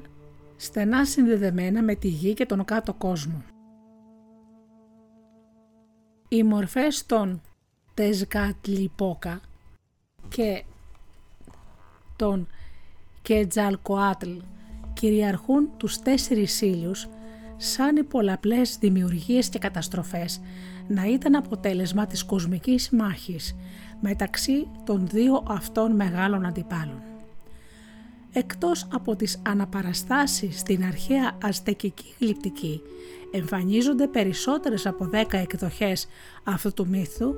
στενά 0.55 1.05
συνδεδεμένα 1.05 1.81
με 1.83 1.95
τη 1.95 2.07
γη 2.07 2.33
και 2.33 2.45
τον 2.45 2.65
κάτω 2.65 2.93
κόσμο. 2.93 3.43
Οι 6.27 6.43
μορφές 6.43 7.05
των 7.05 7.41
Τεσγατλιπόκα 7.93 9.41
και 10.29 10.63
των 12.15 12.47
Κετζαλκοάτλ 13.21 14.31
κυριαρχούν 14.93 15.69
τους 15.77 16.00
τέσσερις 16.00 16.62
ήλιους 16.62 17.07
σαν 17.57 17.95
οι 17.95 18.03
πολλαπλές 18.03 18.77
δημιουργίες 18.77 19.50
και 19.50 19.59
καταστροφές 19.59 20.41
να 20.88 21.05
ήταν 21.05 21.35
αποτέλεσμα 21.35 22.05
της 22.07 22.23
κοσμικής 22.23 22.89
μάχης 22.89 23.55
μεταξύ 24.01 24.67
των 24.85 25.07
δύο 25.07 25.43
αυτών 25.47 25.95
μεγάλων 25.95 26.45
αντιπάλων. 26.45 27.01
Εκτός 28.33 28.87
από 28.91 29.15
τις 29.15 29.41
αναπαραστάσεις 29.46 30.59
στην 30.59 30.83
αρχαία 30.83 31.37
αζτεκική 31.44 32.13
γλυπτική 32.20 32.81
εμφανίζονται 33.31 34.07
περισσότερες 34.07 34.85
από 34.85 35.09
10 35.13 35.25
εκδοχές 35.31 36.07
αυτού 36.44 36.74
του 36.74 36.87
μύθου 36.87 37.35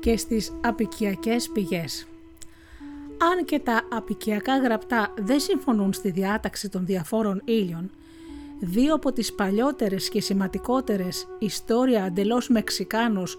και 0.00 0.16
στις 0.16 0.52
απικιακές 0.60 1.48
πηγές. 1.48 2.06
Αν 3.18 3.44
και 3.44 3.58
τα 3.58 3.82
απικιακά 3.90 4.58
γραπτά 4.58 5.14
δεν 5.18 5.40
συμφωνούν 5.40 5.92
στη 5.92 6.10
διάταξη 6.10 6.68
των 6.68 6.86
διαφόρων 6.86 7.42
ήλιων, 7.44 7.90
δύο 8.60 8.94
από 8.94 9.12
τις 9.12 9.32
παλιότερες 9.32 10.08
και 10.08 10.20
σημαντικότερες 10.20 11.28
ιστορία 11.38 12.04
αντελώς 12.04 12.48
Μεξικάνους 12.48 13.38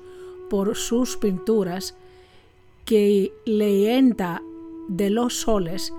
πορσούς 0.49 1.17
πιντούρας 1.17 1.95
και 2.83 2.97
η 2.97 3.31
Λεϊέντα 3.43 4.39
ντελώς 4.93 5.33
Σόλες 5.33 5.93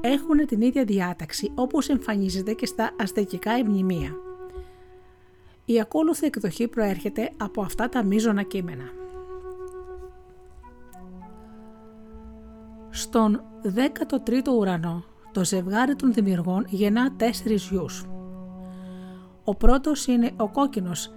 έχουν 0.00 0.46
την 0.46 0.60
ίδια 0.60 0.84
διάταξη 0.84 1.52
όπως 1.54 1.88
εμφανίζεται 1.88 2.52
και 2.52 2.66
στα 2.66 2.90
αστεκικά 3.00 3.64
μνημεία. 3.64 4.16
Η 5.64 5.80
ακόλουθη 5.80 6.26
εκδοχή 6.26 6.68
προέρχεται 6.68 7.30
από 7.36 7.62
αυτά 7.62 7.88
τα 7.88 8.02
μείζωνα 8.02 8.42
κείμενα. 8.42 8.92
Στον 12.90 13.42
13ο 13.62 14.48
ουρανό, 14.58 15.04
το 15.32 15.44
ζευγάρι 15.44 15.96
των 15.96 16.12
δημιουργών 16.12 16.66
γεννά 16.68 17.16
τέσσερις 17.16 17.68
γιους. 17.68 18.04
Ο 19.44 19.54
πρώτος 19.54 20.06
είναι 20.06 20.32
ο 20.36 20.48
κόκκινος 20.48 21.14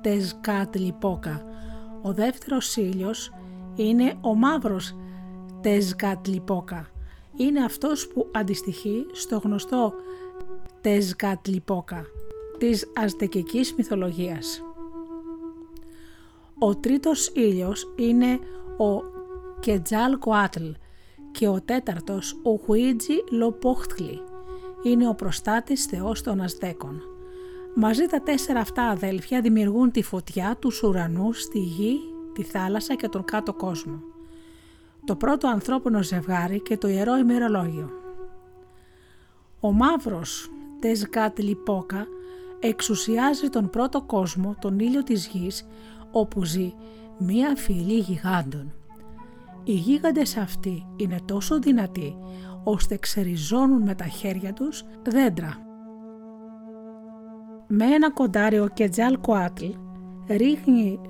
Τεζκάτλιπόκα, 0.00 1.44
ο 2.02 2.12
δεύτερος 2.12 2.76
ήλιος 2.76 3.32
είναι 3.74 4.14
ο 4.20 4.34
μαύρος 4.34 4.96
Τεζκάτλιπόκα. 5.60 6.88
Είναι 7.36 7.64
αυτός 7.64 8.08
που 8.08 8.30
αντιστοιχεί 8.34 9.06
στο 9.12 9.38
γνωστό 9.38 9.92
Τεζκάτλιπόκα 10.80 12.04
της 12.58 12.90
αζτεκικής 12.96 13.74
μυθολογίας. 13.74 14.62
Ο 16.58 16.76
τρίτος 16.76 17.32
ήλιος 17.34 17.92
είναι 17.96 18.38
ο 18.78 19.02
Κετζάλ 19.60 20.18
Κοάτλ 20.18 20.64
και 21.38 21.48
ο 21.48 21.60
τέταρτος 21.64 22.36
ο 22.42 22.54
Χουίτζι 22.54 23.14
Λοπόχτλι 23.30 24.20
είναι 24.82 25.08
ο 25.08 25.14
προστάτης 25.14 25.84
θεός 25.84 26.22
των 26.22 26.40
Αζδέκων. 26.40 27.02
Μαζί 27.74 28.06
τα 28.06 28.20
τέσσερα 28.20 28.60
αυτά 28.60 28.82
αδέλφια 28.82 29.40
δημιουργούν 29.40 29.90
τη 29.90 30.02
φωτιά, 30.02 30.56
τους 30.58 30.82
ουρανού, 30.82 31.30
τη 31.52 31.58
γη, 31.58 31.98
τη 32.32 32.42
θάλασσα 32.42 32.94
και 32.94 33.08
τον 33.08 33.24
κάτω 33.24 33.52
κόσμο. 33.54 34.00
Το 35.04 35.16
πρώτο 35.16 35.48
ανθρώπινο 35.48 36.02
ζευγάρι 36.02 36.60
και 36.60 36.76
το 36.76 36.88
ιερό 36.88 37.16
ημερολόγιο. 37.16 37.90
Ο 39.60 39.72
μαύρος 39.72 40.50
Τεσγκάτ 40.80 41.38
Λιπόκα 41.38 42.06
εξουσιάζει 42.60 43.48
τον 43.48 43.70
πρώτο 43.70 44.02
κόσμο, 44.02 44.56
τον 44.60 44.78
ήλιο 44.78 45.02
της 45.02 45.26
γης, 45.26 45.66
όπου 46.10 46.44
ζει 46.44 46.74
μία 47.18 47.56
φυλή 47.56 47.98
γιγάντων. 47.98 48.74
Οι 49.68 49.72
γίγαντες 49.72 50.36
αυτοί 50.36 50.86
είναι 50.96 51.18
τόσο 51.24 51.58
δυνατοί, 51.58 52.16
ώστε 52.64 52.96
ξεριζώνουν 52.96 53.82
με 53.82 53.94
τα 53.94 54.04
χέρια 54.04 54.52
τους 54.52 54.84
δέντρα. 55.02 55.56
Με 57.66 57.84
ένα 57.84 58.10
κοντάριο 58.10 58.68
Κετζάλ 58.68 59.20
Κοάτλ 59.20 59.66
ρίχνει 60.28 61.00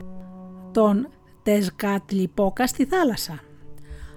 τον 0.73 1.09
Τεσγκάτλιπόκα 1.43 2.67
στη 2.67 2.85
θάλασσα. 2.85 3.41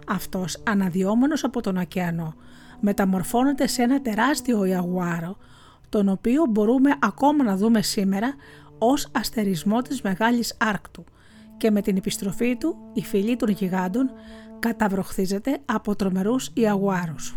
Αυτός 0.07 0.63
αναδιόμενος 0.65 1.43
από 1.43 1.61
τον 1.61 1.77
ωκεανό 1.77 2.33
μεταμορφώνεται 2.79 3.67
σε 3.67 3.81
ένα 3.81 4.01
τεράστιο 4.01 4.65
ιαγουάρο 4.65 5.37
τον 5.89 6.09
οποίο 6.09 6.45
μπορούμε 6.49 6.95
ακόμα 6.99 7.43
να 7.43 7.55
δούμε 7.55 7.81
σήμερα 7.81 8.33
ως 8.77 9.09
αστερισμό 9.11 9.81
της 9.81 10.01
Μεγάλης 10.01 10.55
Άρκτου 10.59 11.03
και 11.59 11.71
με 11.71 11.81
την 11.81 11.97
επιστροφή 11.97 12.57
του 12.57 12.75
η 12.93 13.01
φυλή 13.01 13.35
των 13.35 13.49
γιγάντων 13.49 14.11
καταβροχθίζεται 14.59 15.59
από 15.65 15.95
τρομερούς 15.95 16.51
ιαγουάρους. 16.53 17.35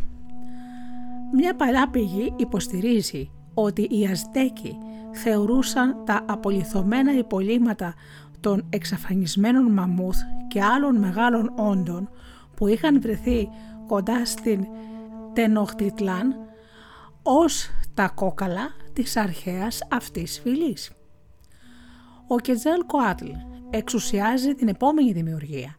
Μια 1.33 1.55
παλιά 1.57 1.89
πηγή 1.89 2.33
υποστηρίζει 2.37 3.31
ότι 3.55 3.83
οι 3.91 4.07
Αζτέκοι 4.07 4.79
θεωρούσαν 5.13 6.05
τα 6.05 6.25
απολυθωμένα 6.29 7.17
υπολείμματα 7.19 7.95
των 8.41 8.67
εξαφανισμένων 8.71 9.73
μαμούθ 9.73 10.19
και 10.49 10.63
άλλων 10.63 10.99
μεγάλων 10.99 11.53
όντων 11.57 12.11
που 12.57 12.67
είχαν 12.67 13.01
βρεθεί 13.01 13.49
κοντά 13.87 14.25
στην 14.25 14.67
Τενοχτιτλάν 15.33 16.35
ως 17.23 17.71
τα 17.95 18.09
κόκαλα 18.09 18.71
της 18.93 19.17
αρχαίας 19.17 19.81
αυτής 19.91 20.41
φυλής. 20.41 20.91
Ο 22.27 22.37
Κετζέλ 22.37 22.87
Κοάτλ 22.87 23.31
εξουσιάζει 23.73 24.55
την 24.55 24.69
επόμενη 24.69 25.13
δημιουργία, 25.13 25.77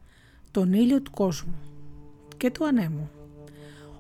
τον 0.52 0.74
ήλιο 0.74 1.02
του 1.02 1.12
κόσμου 1.12 1.56
και 2.38 2.52
του 2.52 2.66
ανέμου. 2.66 3.10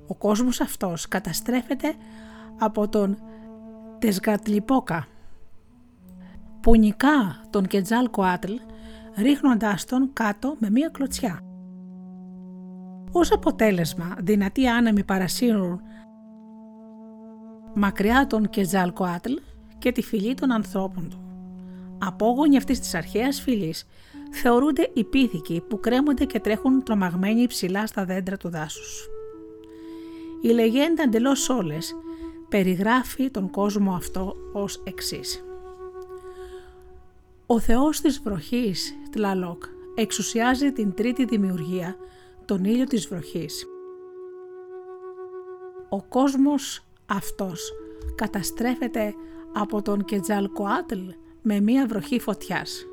Ο 0.07 0.15
κόσμος 0.15 0.61
αυτός 0.61 1.07
καταστρέφεται 1.07 1.93
από 2.59 2.87
τον 2.87 3.17
Τεσγατλιπόκα 3.99 5.07
που 6.61 6.77
νικά 6.77 7.45
τον 7.49 7.67
Κετζάλ 7.67 8.09
Κοάτλ 8.09 8.53
ρίχνοντάς 9.15 9.85
τον 9.85 10.09
κάτω 10.13 10.55
με 10.59 10.69
μία 10.69 10.89
κλωτσιά. 10.89 11.39
Ως 13.11 13.31
αποτέλεσμα, 13.31 14.15
δυνατοί 14.19 14.67
άνεμοι 14.67 15.03
παρασύρουν 15.03 15.81
μακριά 17.73 18.27
τον 18.27 18.49
Κετζάλ 18.49 18.93
Κοάτλ 18.93 19.33
και 19.77 19.91
τη 19.91 20.01
φυλή 20.01 20.33
των 20.33 20.51
ανθρώπων 20.51 21.09
του. 21.09 21.22
Απόγονοι 22.05 22.57
αυτής 22.57 22.79
της 22.79 22.93
αρχαίας 22.93 23.41
φυλής 23.41 23.87
θεωρούνται 24.31 24.89
οι 24.93 25.03
πίθηκοι 25.03 25.63
που 25.67 25.79
κρέμονται 25.79 26.25
και 26.25 26.39
τρέχουν 26.39 26.83
τρομαγμένοι 26.83 27.47
ψηλά 27.47 27.87
στα 27.87 28.05
δέντρα 28.05 28.37
του 28.37 28.49
δάσους. 28.49 29.07
Η 30.41 30.47
λεγέντα 30.47 31.03
εντελώς 31.03 31.49
όλες 31.49 31.95
περιγράφει 32.49 33.29
τον 33.29 33.49
κόσμο 33.49 33.93
αυτό 33.93 34.35
ως 34.53 34.81
εξής. 34.83 35.43
Ο 37.45 37.59
θεός 37.59 38.01
της 38.01 38.19
βροχής, 38.19 38.93
Τλαλόκ, 39.11 39.63
εξουσιάζει 39.95 40.71
την 40.71 40.93
τρίτη 40.93 41.25
δημιουργία, 41.25 41.95
τον 42.45 42.63
ήλιο 42.63 42.85
της 42.85 43.07
βροχής. 43.07 43.65
Ο 45.89 46.03
κόσμος 46.03 46.85
αυτός 47.05 47.73
καταστρέφεται 48.15 49.13
από 49.53 49.81
τον 49.81 50.05
Κετζαλκοάτλ 50.05 50.99
με 51.43 51.59
μία 51.59 51.87
βροχή 51.87 52.19
φωτιάς. 52.19 52.85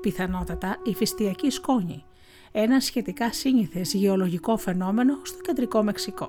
Πιθανότατα 0.00 0.76
η 0.84 0.94
φυστιακή 0.94 1.50
σκόνη, 1.50 2.04
ένα 2.52 2.80
σχετικά 2.80 3.32
σύνηθες 3.32 3.94
γεωλογικό 3.94 4.56
φαινόμενο 4.56 5.18
στο 5.22 5.40
κεντρικό 5.40 5.82
Μεξικό. 5.82 6.28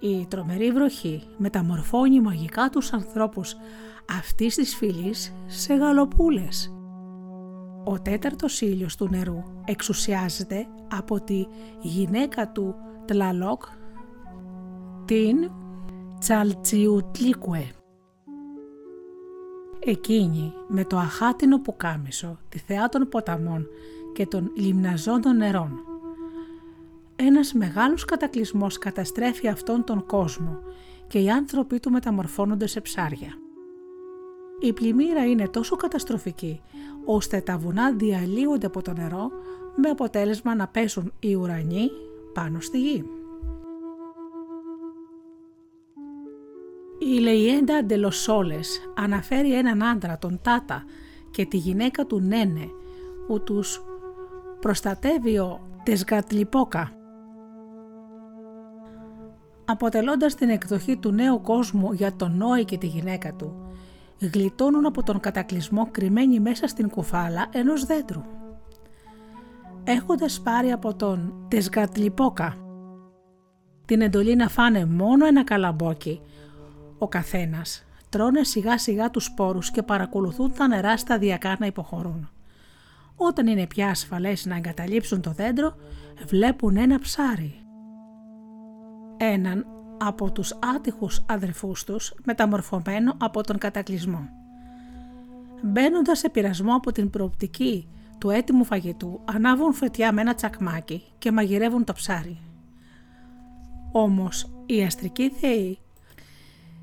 Η 0.00 0.26
τρομερή 0.26 0.72
βροχή 0.72 1.22
μεταμορφώνει 1.36 2.20
μαγικά 2.20 2.68
τους 2.70 2.92
ανθρώπους 2.92 3.56
αυτής 4.18 4.54
της 4.54 4.76
φυλής 4.76 5.34
σε 5.46 5.74
γαλοπούλες. 5.74 6.72
Ο 7.84 8.00
τέταρτος 8.00 8.60
ήλιος 8.60 8.96
του 8.96 9.08
νερού 9.10 9.42
εξουσιάζεται 9.64 10.66
από 10.88 11.20
τη 11.20 11.46
γυναίκα 11.80 12.52
του 12.52 12.74
Τλαλόκ, 13.04 13.62
την 15.04 15.50
Τσαλτσιουτλίκουε. 16.18 17.77
Εκείνη 19.84 20.52
με 20.68 20.84
το 20.84 20.96
αχάτινο 20.96 21.58
πουκάμισο, 21.58 22.38
τη 22.48 22.58
θεά 22.58 22.88
των 22.88 23.08
ποταμών 23.08 23.66
και 24.12 24.26
των 24.26 24.50
λιμναζόντων 24.54 25.36
νερών. 25.36 25.80
Ένας 27.16 27.52
μεγάλος 27.52 28.04
κατακλυσμός 28.04 28.78
καταστρέφει 28.78 29.48
αυτόν 29.48 29.84
τον 29.84 30.06
κόσμο 30.06 30.58
και 31.06 31.18
οι 31.18 31.30
άνθρωποι 31.30 31.80
του 31.80 31.90
μεταμορφώνονται 31.90 32.66
σε 32.66 32.80
ψάρια. 32.80 33.38
Η 34.60 34.72
πλημμύρα 34.72 35.24
είναι 35.24 35.48
τόσο 35.48 35.76
καταστροφική 35.76 36.60
ώστε 37.04 37.40
τα 37.40 37.58
βουνά 37.58 37.92
διαλύονται 37.92 38.66
από 38.66 38.82
το 38.82 38.92
νερό 38.92 39.30
με 39.76 39.88
αποτέλεσμα 39.88 40.54
να 40.54 40.66
πέσουν 40.66 41.12
οι 41.20 41.34
ουρανοί 41.34 41.90
πάνω 42.32 42.60
στη 42.60 42.80
γη. 42.80 43.17
Η 46.98 47.18
Λεϊέντα 47.20 47.84
Ντελοσόλες 47.84 48.92
αναφέρει 48.96 49.54
έναν 49.54 49.82
άντρα, 49.82 50.18
τον 50.18 50.38
Τάτα, 50.42 50.84
και 51.30 51.46
τη 51.46 51.56
γυναίκα 51.56 52.06
του 52.06 52.20
Νένε, 52.20 52.68
που 53.26 53.42
τους 53.42 53.82
προστατεύει 54.60 55.38
ο 55.38 55.60
Τεσγατλιπόκα. 55.82 56.92
Αποτελώντας 59.64 60.34
την 60.34 60.48
εκδοχή 60.48 60.96
του 60.96 61.10
νέου 61.10 61.40
κόσμου 61.40 61.92
για 61.92 62.16
τον 62.16 62.36
Νόη 62.36 62.64
και 62.64 62.78
τη 62.78 62.86
γυναίκα 62.86 63.34
του, 63.34 63.72
γλιτώνουν 64.20 64.86
από 64.86 65.02
τον 65.02 65.20
κατακλυσμό 65.20 65.88
κρυμμένοι 65.90 66.40
μέσα 66.40 66.66
στην 66.66 66.88
κουφάλα 66.88 67.46
ενός 67.52 67.84
δέντρου. 67.84 68.22
Έχοντας 69.84 70.40
πάρει 70.40 70.72
από 70.72 70.94
τον 70.94 71.46
Τεσγατλιπόκα 71.48 72.56
την 73.88 74.00
εντολή 74.00 74.36
να 74.36 74.48
φάνε 74.48 74.84
μόνο 74.84 75.26
ένα 75.26 75.44
καλαμπόκι, 75.44 76.20
ο 76.98 77.08
καθένας 77.08 77.84
τρώνε 78.08 78.44
σιγά 78.44 78.78
σιγά 78.78 79.10
τους 79.10 79.24
σπόρους 79.24 79.70
και 79.70 79.82
παρακολουθούν 79.82 80.52
τα 80.54 80.66
νερά 80.68 80.96
σταδιακά 80.96 81.56
να 81.58 81.66
υποχωρούν. 81.66 82.30
Όταν 83.16 83.46
είναι 83.46 83.66
πια 83.66 83.88
ασφαλές 83.88 84.46
να 84.46 84.56
εγκαταλείψουν 84.56 85.20
το 85.20 85.32
δέντρο, 85.32 85.74
βλέπουν 86.26 86.76
ένα 86.76 86.98
ψάρι. 86.98 87.54
Έναν 89.16 89.66
από 89.98 90.32
τους 90.32 90.58
άτυχους 90.76 91.24
αδερφούς 91.26 91.84
τους 91.84 92.14
μεταμορφωμένο 92.24 93.14
από 93.18 93.42
τον 93.42 93.58
κατακλυσμό. 93.58 94.28
Μπαίνοντας 95.62 96.18
σε 96.18 96.28
πειρασμό 96.28 96.74
από 96.74 96.92
την 96.92 97.10
προοπτική 97.10 97.88
του 98.18 98.30
έτοιμου 98.30 98.64
φαγητού, 98.64 99.20
ανάβουν 99.24 99.72
φετιά 99.72 100.12
με 100.12 100.20
ένα 100.20 100.34
τσακμάκι 100.34 101.02
και 101.18 101.32
μαγειρεύουν 101.32 101.84
το 101.84 101.92
ψάρι. 101.92 102.40
Όμως 103.92 104.50
οι 104.66 104.82
αστρικοί 104.82 105.30
θεοί 105.30 105.78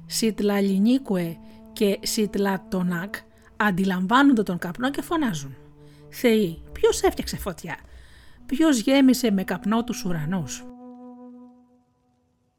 Σιτλαλινίκουε 0.05 1.37
και 1.73 1.99
Σιτλατονάκ 2.01 3.15
αντιλαμβάνονται 3.57 4.43
τον 4.43 4.57
καπνό 4.57 4.89
και 4.91 5.01
φωνάζουν. 5.01 5.55
Θεοί, 6.09 6.63
ποιος 6.71 7.01
έφτιαξε 7.01 7.37
φωτιά, 7.37 7.77
ποιος 8.45 8.79
γέμισε 8.79 9.31
με 9.31 9.43
καπνό 9.43 9.83
τους 9.83 10.05
ουρανούς; 10.05 10.65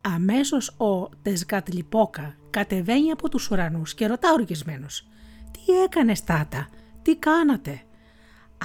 Αμέσως 0.00 0.68
ο 0.68 1.08
Τεσγατλιπόκα 1.22 2.36
κατεβαίνει 2.50 3.10
από 3.10 3.28
τους 3.28 3.50
ουρανούς 3.50 3.94
και 3.94 4.06
ρωτά 4.06 4.32
οργισμένος 4.32 5.06
«Τι 5.50 5.72
έκανες 5.84 6.24
τάτα, 6.24 6.68
τι 7.02 7.16
κάνατε» 7.16 7.80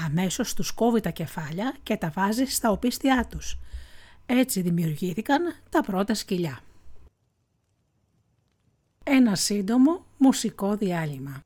αμέσως 0.06 0.54
τους 0.54 0.72
κόβει 0.72 1.00
τα 1.00 1.10
κεφάλια 1.10 1.76
και 1.84 1.98
τα 1.98 2.12
βάζει 2.16 2.46
στα 2.46 2.72
οπίστια 2.72 3.28
τους. 3.30 3.60
Έτσι 4.26 4.62
δημιουργήθηκαν 4.62 5.42
τα 5.70 5.82
πρώτα 5.82 6.14
σκυλιά 6.14 6.60
ένα 9.14 9.36
σύντομο 9.36 10.06
μουσικό 10.18 10.76
διάλειμμα. 10.76 11.44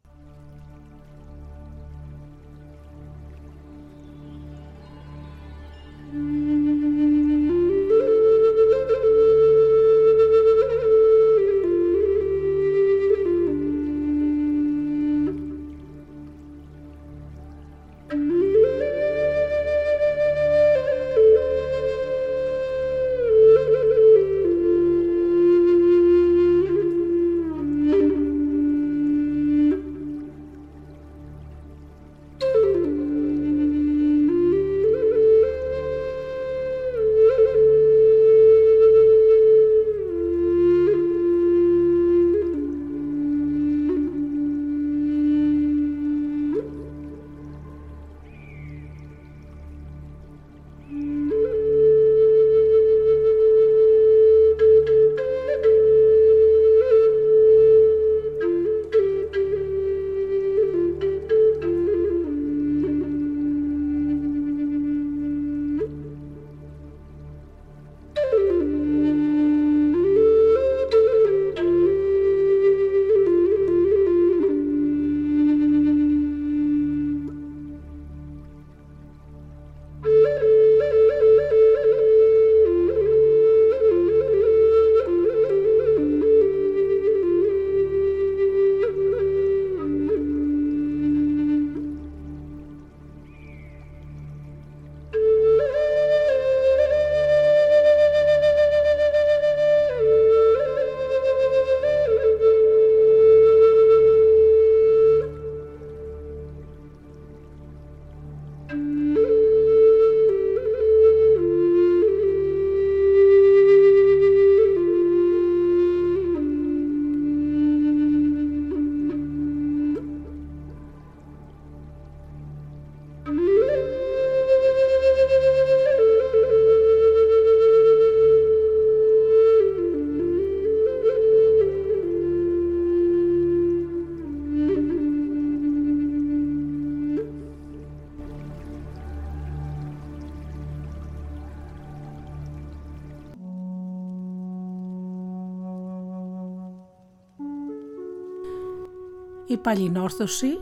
Παλινόρθωση 149.66 150.60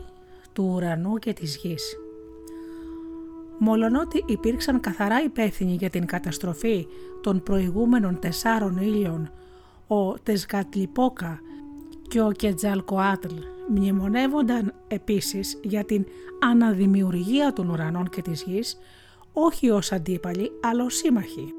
του 0.52 0.70
ουρανού 0.74 1.18
και 1.18 1.32
της 1.32 1.56
γης. 1.56 1.96
Μολονότι 3.58 4.24
υπήρξαν 4.26 4.80
καθαρά 4.80 5.22
υπεύθυνοι 5.22 5.74
για 5.74 5.90
την 5.90 6.06
καταστροφή 6.06 6.86
των 7.20 7.42
προηγούμενων 7.42 8.18
τεσσάρων 8.18 8.76
ήλιων, 8.76 9.30
ο 9.86 10.12
Τεσγατλιπόκα 10.12 11.40
και 12.08 12.20
ο 12.20 12.32
Κετζαλκοάτλ 12.32 13.34
μνημονεύονταν 13.68 14.74
επίσης 14.88 15.58
για 15.62 15.84
την 15.84 16.06
αναδημιουργία 16.42 17.52
των 17.52 17.68
ουρανών 17.68 18.08
και 18.08 18.22
της 18.22 18.42
γης, 18.42 18.78
όχι 19.32 19.70
ως 19.70 19.92
αντίπαλοι, 19.92 20.50
αλλά 20.62 20.84
ως 20.84 20.94
σύμμαχοι. 20.94 21.52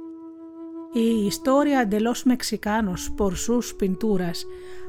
Η 0.94 1.26
ιστορία 1.26 1.80
εντελώς 1.80 2.24
Μεξικάνος 2.24 3.12
Πορσούς 3.16 3.76
Πιντούρας 3.76 4.46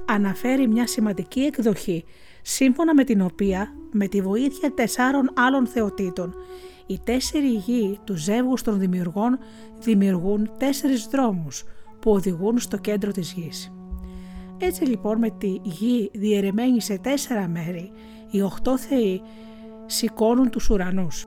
αναφέρει 0.07 0.69
μια 0.69 0.87
σημαντική 0.87 1.41
εκδοχή 1.41 2.05
σύμφωνα 2.49 2.95
με 2.95 3.05
την 3.05 3.21
οποία 3.21 3.73
με 3.93 4.07
τη 4.07 4.21
βοήθεια 4.21 4.75
τεσσάρων 4.75 5.31
άλλων 5.35 5.67
θεοτήτων 5.67 6.35
οι 6.87 6.99
τέσσερι 7.05 7.49
γη 7.49 7.99
του 8.05 8.17
ζεύγους 8.17 8.63
των 8.63 8.79
δημιουργών 8.79 9.39
δημιουργούν 9.79 10.51
τέσσερις 10.59 11.07
δρόμους 11.07 11.65
που 12.01 12.11
οδηγούν 12.11 12.59
στο 12.59 12.77
κέντρο 12.77 13.13
της 13.13 13.33
γης. 13.33 13.73
Έτσι 14.59 14.85
λοιπόν 14.85 15.19
με 15.19 15.31
τη 15.31 15.61
γη 15.63 16.11
διαιρεμένη 16.15 16.81
σε 16.81 16.99
τέσσερα 16.99 17.49
μέρη 17.49 17.93
οι 18.31 18.43
οχτώ 18.43 18.79
θεοί 18.79 19.23
σηκώνουν 19.87 20.51
τους 20.51 20.71
ουρανούς. 20.71 21.25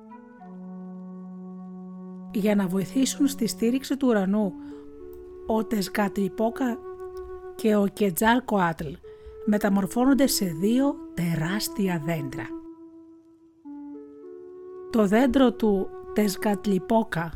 Για 2.33 2.55
να 2.55 2.67
βοηθήσουν 2.67 3.27
στη 3.27 3.47
στήριξη 3.47 3.97
του 3.97 4.07
ουρανού 4.07 4.53
ο 5.47 5.65
Τεσγατρυπόκα 5.65 6.77
και 7.55 7.75
ο 7.75 7.87
Κετζάλ 7.93 8.43
Κοάτλ 8.45 8.87
μεταμορφώνονται 9.49 10.27
σε 10.27 10.45
δύο 10.45 10.95
τεράστια 11.13 12.01
δέντρα. 12.05 12.47
Το 14.89 15.07
δέντρο 15.07 15.53
του 15.53 15.89
Τεσγατλιπόκα 16.13 17.31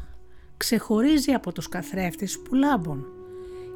ξεχωρίζει 0.58 1.32
από 1.32 1.52
τους 1.52 1.70
καθρέφτες 1.70 2.40
που 2.40 2.56
λάμπουν 2.56 3.06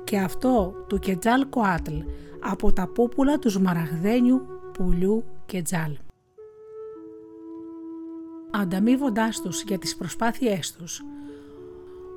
και 0.04 0.18
αυτό 0.18 0.74
του 0.88 1.00
Κετζάλ 1.00 1.50
Κοάτλ 1.50 1.98
από 2.40 2.74
τα 2.74 2.88
πούπουλα 2.88 3.40
του 3.40 3.50
σμαραγδένιου 3.50 4.42
πουλιού 4.74 5.24
Κετζάλ. 5.46 5.98
Ανταμείβοντάς 8.52 9.42
τους 9.42 9.62
για 9.62 9.78
τις 9.78 9.96
προσπάθειές 9.96 10.72
τους, 10.72 11.02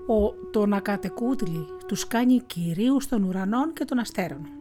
ο 0.07 0.35
το 0.51 0.67
Νακατεκούτλι 0.67 1.67
τους 1.87 2.07
κάνει 2.07 2.41
κυρίους 2.41 3.09
των 3.09 3.23
ουρανών 3.23 3.73
και 3.73 3.85
των 3.85 3.99
αστέρων. 3.99 4.60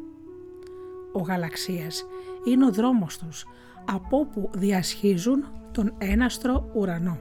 Ο 1.14 1.20
γαλαξίας 1.20 2.06
είναι 2.48 2.66
ο 2.66 2.72
δρόμος 2.72 3.18
τους 3.18 3.46
από 3.86 4.18
όπου 4.18 4.50
διασχίζουν 4.54 5.46
τον 5.72 5.94
έναστρο 5.98 6.70
ουρανό. 6.74 7.20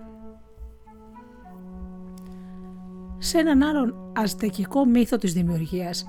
Σε 3.19 3.39
έναν 3.39 3.63
άλλον 3.63 4.13
αζτεκικό 4.17 4.85
μύθο 4.85 5.17
της 5.17 5.33
δημιουργίας, 5.33 6.09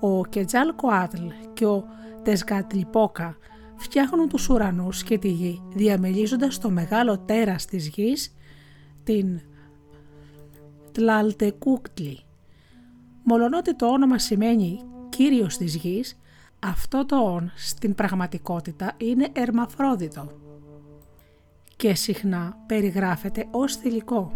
ο 0.00 0.24
Κετζάλ 0.24 0.74
Κοάτλ 0.74 1.26
και 1.52 1.66
ο 1.66 1.84
Τεσγατλιπόκα 2.22 3.36
φτιάχνουν 3.76 4.28
τους 4.28 4.48
ουρανούς 4.48 5.02
και 5.02 5.18
τη 5.18 5.28
γη 5.28 5.62
διαμελίζοντας 5.74 6.58
το 6.58 6.70
μεγάλο 6.70 7.18
τέρας 7.18 7.64
της 7.64 7.88
γης, 7.88 8.34
την 9.04 9.40
Τλαλτεκούκτλι. 10.92 12.20
Μολονότι 13.22 13.76
το 13.76 13.86
όνομα 13.86 14.18
σημαίνει 14.18 14.80
«κύριος 15.08 15.56
της 15.56 15.74
γης», 15.76 16.17
αυτό 16.60 17.06
το 17.06 17.16
«ον» 17.16 17.52
στην 17.56 17.94
πραγματικότητα 17.94 18.92
είναι 18.96 19.28
ερμαφρόδιτο 19.32 20.32
και 21.76 21.94
συχνά 21.94 22.56
περιγράφεται 22.66 23.46
ως 23.50 23.76
θηλυκό. 23.76 24.32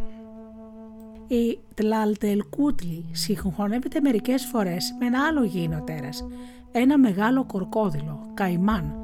Η 1.26 1.58
Τλαλτελκούτλι 1.74 3.04
συγχωνεύεται 3.12 4.00
μερικές 4.00 4.44
φορές 4.44 4.94
με 4.98 5.06
ένα 5.06 5.26
άλλο 5.26 5.44
γήινο 5.44 5.82
τέρας, 5.82 6.26
ένα 6.72 6.98
μεγάλο 6.98 7.44
κορκόδιλο, 7.44 8.30
καϊμάν, 8.34 8.94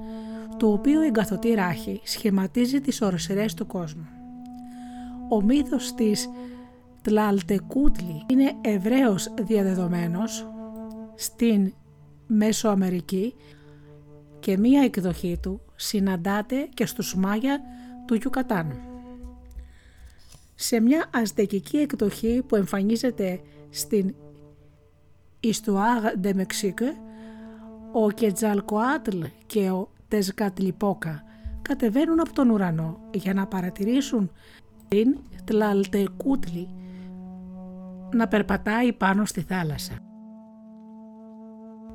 το 0.56 0.72
οποίο 0.72 1.02
η 1.02 1.06
εγκαθωτή 1.06 1.54
ράχη 1.54 2.00
σχηματίζει 2.04 2.80
τις 2.80 3.02
οροσυρές 3.02 3.54
του 3.54 3.66
κόσμου. 3.66 4.06
Ο 5.28 5.42
μύθος 5.42 5.94
της 5.94 6.28
Τλαλτεκούτλι 7.02 8.22
είναι 8.26 8.52
ευρέως 8.60 9.34
διαδεδομένος 9.42 10.46
στην 11.14 11.72
Μέσο-Αμερική 12.28 13.34
και 14.40 14.58
μία 14.58 14.82
εκδοχή 14.82 15.38
του 15.42 15.60
συναντάται 15.76 16.68
και 16.74 16.86
στους 16.86 17.14
Μάγια 17.16 17.60
του 18.06 18.14
Γιουκατάν. 18.14 18.80
Σε 20.54 20.80
μια 20.80 21.10
αζτεκική 21.12 21.76
εκδοχή 21.76 22.42
που 22.46 22.56
εμφανίζεται 22.56 23.40
στην 23.70 24.14
Ιστουάγ 25.40 26.04
de 26.22 26.34
Mexique, 26.34 26.94
ο 27.92 28.10
Κετζαλκοάτλ 28.10 29.20
και 29.46 29.70
ο 29.70 29.90
Τεζκατλιπόκα 30.08 31.22
κατεβαίνουν 31.62 32.20
από 32.20 32.32
τον 32.32 32.50
ουρανό 32.50 33.00
για 33.14 33.34
να 33.34 33.46
παρατηρήσουν 33.46 34.30
την 34.88 35.16
Τλαλτεκούτλι 35.44 36.68
να 38.12 38.28
περπατάει 38.28 38.92
πάνω 38.92 39.24
στη 39.24 39.40
θάλασσα. 39.40 40.07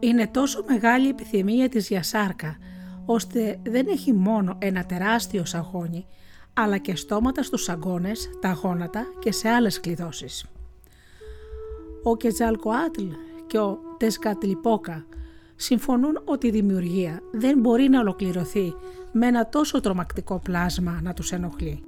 Είναι 0.03 0.27
τόσο 0.27 0.63
μεγάλη 0.67 1.05
η 1.05 1.09
επιθυμία 1.09 1.69
της 1.69 1.87
για 1.87 2.03
σάρκα, 2.03 2.57
ώστε 3.05 3.59
δεν 3.63 3.87
έχει 3.87 4.13
μόνο 4.13 4.57
ένα 4.59 4.85
τεράστιο 4.85 5.45
σαγόνι, 5.45 6.05
αλλά 6.53 6.77
και 6.77 6.95
στόματα 6.95 7.43
στους 7.43 7.63
σαγόνες, 7.63 8.29
τα 8.41 8.51
γόνατα 8.51 9.05
και 9.19 9.31
σε 9.31 9.49
άλλες 9.49 9.79
κλειδώσεις. 9.79 10.45
Ο 12.03 12.17
Κετζαλκοάτλ 12.17 13.03
και 13.47 13.59
ο 13.59 13.79
Τεσκατλιπόκα 13.97 15.05
συμφωνούν 15.55 16.21
ότι 16.25 16.47
η 16.47 16.51
δημιουργία 16.51 17.19
δεν 17.31 17.59
μπορεί 17.59 17.89
να 17.89 17.99
ολοκληρωθεί 17.99 18.73
με 19.11 19.27
ένα 19.27 19.49
τόσο 19.49 19.79
τρομακτικό 19.79 20.39
πλάσμα 20.39 20.99
να 21.03 21.13
τους 21.13 21.31
ενοχλεί. 21.31 21.83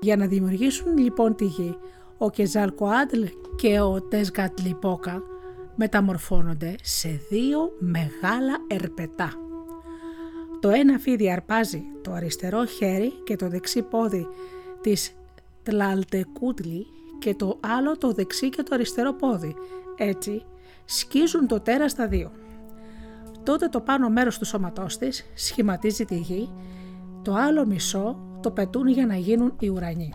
Για 0.00 0.16
να 0.16 0.26
δημιουργήσουν 0.26 0.98
λοιπόν 0.98 1.34
τη 1.34 1.44
γη, 1.44 1.76
ο 2.18 2.30
Κεζαλκοάτλ 2.30 3.22
και 3.56 3.80
ο 3.80 4.02
Τεσγατλιπόκα 4.02 5.22
μεταμορφώνονται 5.74 6.74
σε 6.82 7.20
δύο 7.30 7.70
μεγάλα 7.78 8.56
ερπετά. 8.66 9.32
Το 10.60 10.68
ένα 10.68 10.98
φίδι 10.98 11.30
αρπάζει 11.30 11.82
το 12.02 12.12
αριστερό 12.12 12.64
χέρι 12.64 13.12
και 13.24 13.36
το 13.36 13.48
δεξί 13.48 13.82
πόδι 13.82 14.26
της 14.80 15.14
Τλαλτεκούτλι 15.62 16.86
και 17.18 17.34
το 17.34 17.58
άλλο 17.60 17.98
το 17.98 18.12
δεξί 18.12 18.48
και 18.48 18.62
το 18.62 18.74
αριστερό 18.74 19.12
πόδι. 19.12 19.54
Έτσι 19.96 20.44
σκίζουν 20.84 21.46
το 21.46 21.60
τέρα 21.60 21.88
στα 21.88 22.08
δύο. 22.08 22.30
Τότε 23.42 23.68
το 23.68 23.80
πάνω 23.80 24.08
μέρος 24.08 24.38
του 24.38 24.44
σώματός 24.44 24.98
της 24.98 25.30
σχηματίζει 25.34 26.04
τη 26.04 26.16
γη, 26.16 26.50
το 27.22 27.34
άλλο 27.34 27.66
μισό 27.66 28.18
το 28.40 28.50
πετούν 28.50 28.88
για 28.88 29.06
να 29.06 29.16
γίνουν 29.16 29.54
οι 29.58 29.68
ουρανοί. 29.68 30.12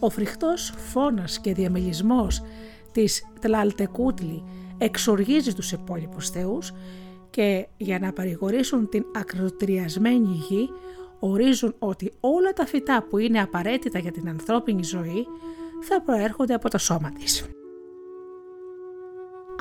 Ο 0.00 0.10
φρικτός 0.10 0.74
φόνας 0.76 1.40
και 1.40 1.54
διαμελισμός 1.54 2.42
της 2.92 3.26
Τλαλτεκούτλη 3.40 4.44
εξοργίζει 4.78 5.54
τους 5.54 5.72
υπόλοιπους 5.72 6.30
θεούς 6.30 6.72
και 7.30 7.66
για 7.76 7.98
να 7.98 8.12
παρηγορήσουν 8.12 8.88
την 8.88 9.04
ακροτριασμένη 9.14 10.44
γη 10.48 10.70
ορίζουν 11.18 11.74
ότι 11.78 12.12
όλα 12.20 12.52
τα 12.52 12.66
φυτά 12.66 13.06
που 13.10 13.18
είναι 13.18 13.40
απαραίτητα 13.40 13.98
για 13.98 14.12
την 14.12 14.28
ανθρώπινη 14.28 14.82
ζωή 14.82 15.26
θα 15.82 16.02
προέρχονται 16.02 16.54
από 16.54 16.70
το 16.70 16.78
σώμα 16.78 17.12
της. 17.12 17.46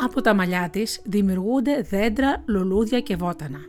Από 0.03 0.21
τα 0.21 0.33
μαλλιά 0.33 0.69
της 0.69 1.01
δημιουργούνται 1.05 1.81
δέντρα, 1.81 2.43
λουλούδια 2.45 2.99
και 2.99 3.15
βότανα 3.15 3.59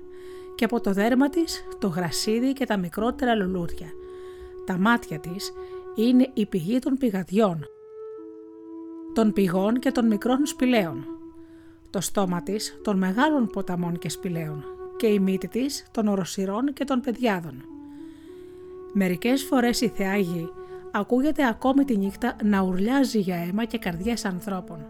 και 0.55 0.64
από 0.64 0.81
το 0.81 0.92
δέρμα 0.92 1.29
της 1.29 1.66
το 1.79 1.88
γρασίδι 1.88 2.53
και 2.53 2.66
τα 2.66 2.77
μικρότερα 2.77 3.35
λουλούδια. 3.35 3.87
Τα 4.66 4.79
μάτια 4.79 5.18
της 5.18 5.53
είναι 5.94 6.31
η 6.35 6.47
πηγή 6.47 6.79
των 6.79 6.94
πηγαδιών, 6.94 7.64
των 9.14 9.33
πηγών 9.33 9.79
και 9.79 9.92
των 9.92 10.07
μικρών 10.07 10.47
σπηλαίων, 10.47 11.07
το 11.90 12.01
στόμα 12.01 12.42
της 12.42 12.79
των 12.83 12.99
μεγάλων 12.99 13.47
ποταμών 13.47 13.99
και 13.99 14.09
σπηλαίων 14.09 14.64
και 14.97 15.07
η 15.07 15.18
μύτη 15.18 15.49
της 15.49 15.87
των 15.90 16.09
οροσυρών 16.09 16.73
και 16.73 16.85
των 16.85 17.01
παιδιάδων. 17.01 17.64
Μερικές 18.92 19.42
φορές 19.42 19.81
η 19.81 19.88
θεάγη 19.88 20.49
ακούγεται 20.90 21.47
ακόμη 21.47 21.85
τη 21.85 21.97
νύχτα 21.97 22.37
να 22.44 22.61
ουρλιάζει 22.61 23.18
για 23.18 23.37
αίμα 23.37 23.64
και 23.64 23.79
καρδιές 23.79 24.25
ανθρώπων. 24.25 24.87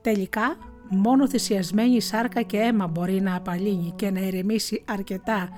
Τελικά, 0.00 0.56
μόνο 0.88 1.28
θυσιασμένη 1.28 2.00
σάρκα 2.00 2.42
και 2.42 2.56
αίμα 2.56 2.86
μπορεί 2.86 3.20
να 3.20 3.36
απαλύνει 3.36 3.92
και 3.96 4.10
να 4.10 4.20
ερεμήσει 4.20 4.84
αρκετά 4.88 5.48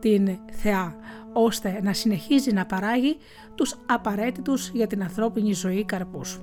την 0.00 0.38
θεά, 0.50 0.96
ώστε 1.32 1.80
να 1.82 1.92
συνεχίζει 1.92 2.52
να 2.52 2.66
παράγει 2.66 3.16
τους 3.54 3.74
απαραίτητους 3.86 4.68
για 4.68 4.86
την 4.86 5.02
ανθρώπινη 5.02 5.52
ζωή 5.52 5.84
καρπούς. 5.84 6.40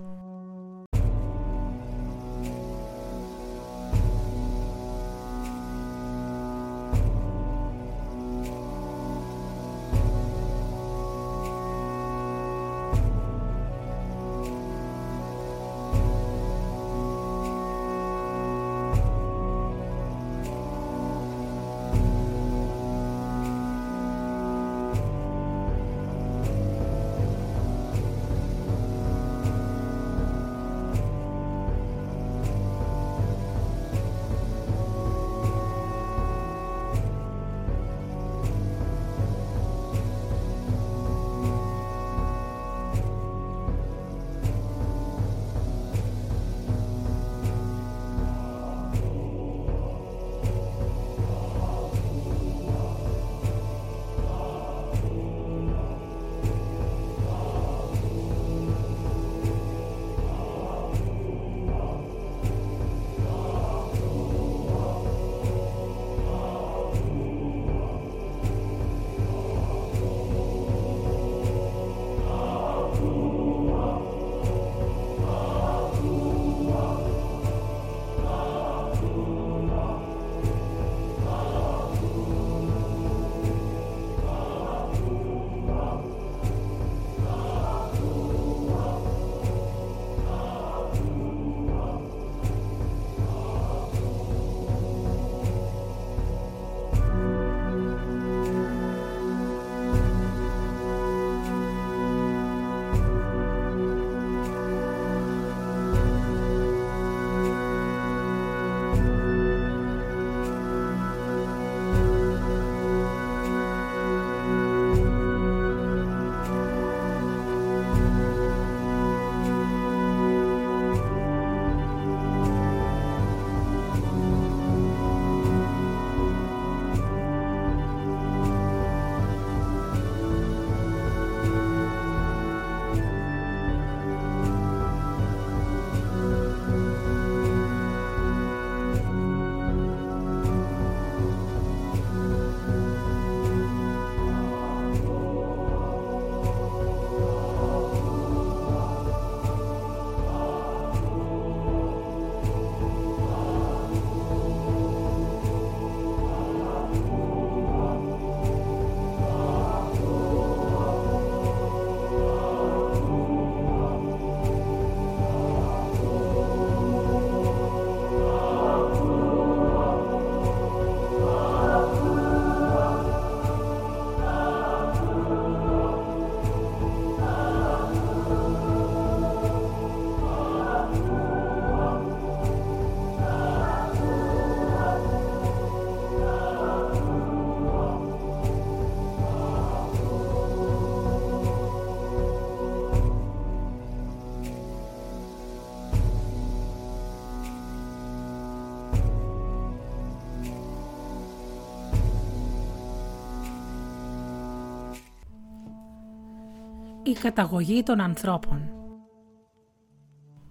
Καταγωγή 207.22 207.84
των 207.84 208.02
ανθρώπων. 208.02 208.72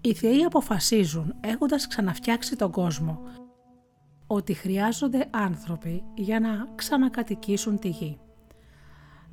Οι 0.00 0.14
θεοί 0.14 0.44
αποφασίζουν, 0.44 1.35
έχοντας 1.40 1.87
ξαναφτιάξει 1.87 2.56
τον 2.56 2.70
κόσμο, 2.70 3.20
ότι 4.26 4.54
χρειάζονται 4.54 5.28
άνθρωποι 5.30 6.02
για 6.14 6.40
να 6.40 6.68
ξανακατοικήσουν 6.75 7.79
τη 7.79 7.88
γη. 7.88 8.18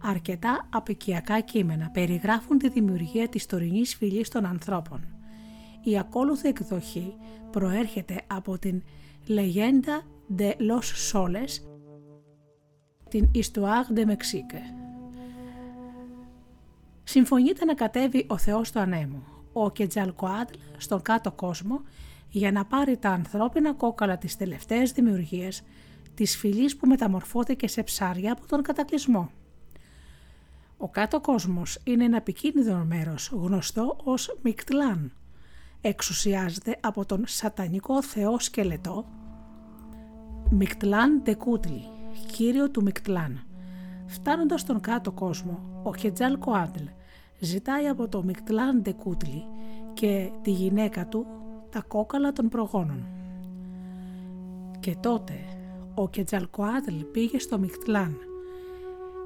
Αρκετά 0.03 0.67
απικιακά 0.71 1.39
κείμενα 1.39 1.89
περιγράφουν 1.89 2.57
τη 2.57 2.69
δημιουργία 2.69 3.29
της 3.29 3.45
τωρινής 3.45 3.95
φυλής 3.95 4.29
των 4.29 4.45
ανθρώπων. 4.45 5.05
Η 5.83 5.97
ακόλουθη 5.97 6.47
εκδοχή 6.47 7.15
προέρχεται 7.51 8.21
από 8.27 8.59
την 8.59 8.83
«Legenda 9.27 10.03
de 10.37 10.51
los 10.57 11.11
Soles», 11.11 11.61
την 13.09 13.31
«Histoire 13.35 13.97
de 13.97 14.05
Mexique». 14.05 14.76
Συμφωνείται 17.09 17.65
να 17.65 17.73
κατέβει 17.73 18.25
ο 18.29 18.37
Θεός 18.37 18.71
του 18.71 18.79
Ανέμου, 18.79 19.23
ο 19.53 19.71
Κετζαλκοάτλ 19.71 20.59
στον 20.77 21.01
κάτω 21.01 21.31
κόσμο 21.31 21.81
για 22.29 22.51
να 22.51 22.65
πάρει 22.65 22.97
τα 22.97 23.09
ανθρώπινα 23.09 23.73
κόκαλα 23.73 24.17
της 24.17 24.37
τελευταίας 24.37 24.91
δημιουργίας 24.91 25.63
της 26.13 26.37
φυλής 26.37 26.75
που 26.75 26.87
μεταμορφώθηκε 26.87 27.67
σε 27.67 27.83
ψάρια 27.83 28.31
από 28.31 28.47
τον 28.47 28.61
κατακλυσμό. 28.61 29.29
Ο 30.77 30.89
κάτω 30.89 31.21
κόσμος 31.21 31.79
είναι 31.83 32.03
ένα 32.03 32.17
επικίνδυνο 32.17 32.85
μέρος 32.85 33.29
γνωστό 33.33 33.97
ως 34.03 34.37
Μικτλάν. 34.41 35.13
Εξουσιάζεται 35.81 36.77
από 36.81 37.05
τον 37.05 37.23
σατανικό 37.27 38.03
θεό 38.03 38.39
σκελετό 38.39 39.05
Μικτλαντεκούτλι, 40.49 41.83
κύριο 42.31 42.69
του 42.69 42.81
Μικτλάν. 42.81 43.41
Φτάνοντας 44.05 44.61
στον 44.61 44.79
κάτω 44.79 45.11
κόσμο, 45.11 45.81
ο 45.83 45.95
Κετζαλκοάτλ 45.95 46.83
ζητάει 47.39 47.87
από 47.87 48.07
το 48.07 48.23
Μικτλαντεκούτλι 48.23 49.45
και 49.93 50.31
τη 50.41 50.51
γυναίκα 50.51 51.07
του 51.07 51.25
τα 51.69 51.81
κόκαλα 51.87 52.31
των 52.31 52.49
προγόνων. 52.49 53.05
Και 54.79 54.95
τότε 54.99 55.33
ο 55.93 56.09
Κετζαλκοάτλ 56.09 56.95
πήγε 57.11 57.39
στο 57.39 57.59
Μικτλάν. 57.59 58.17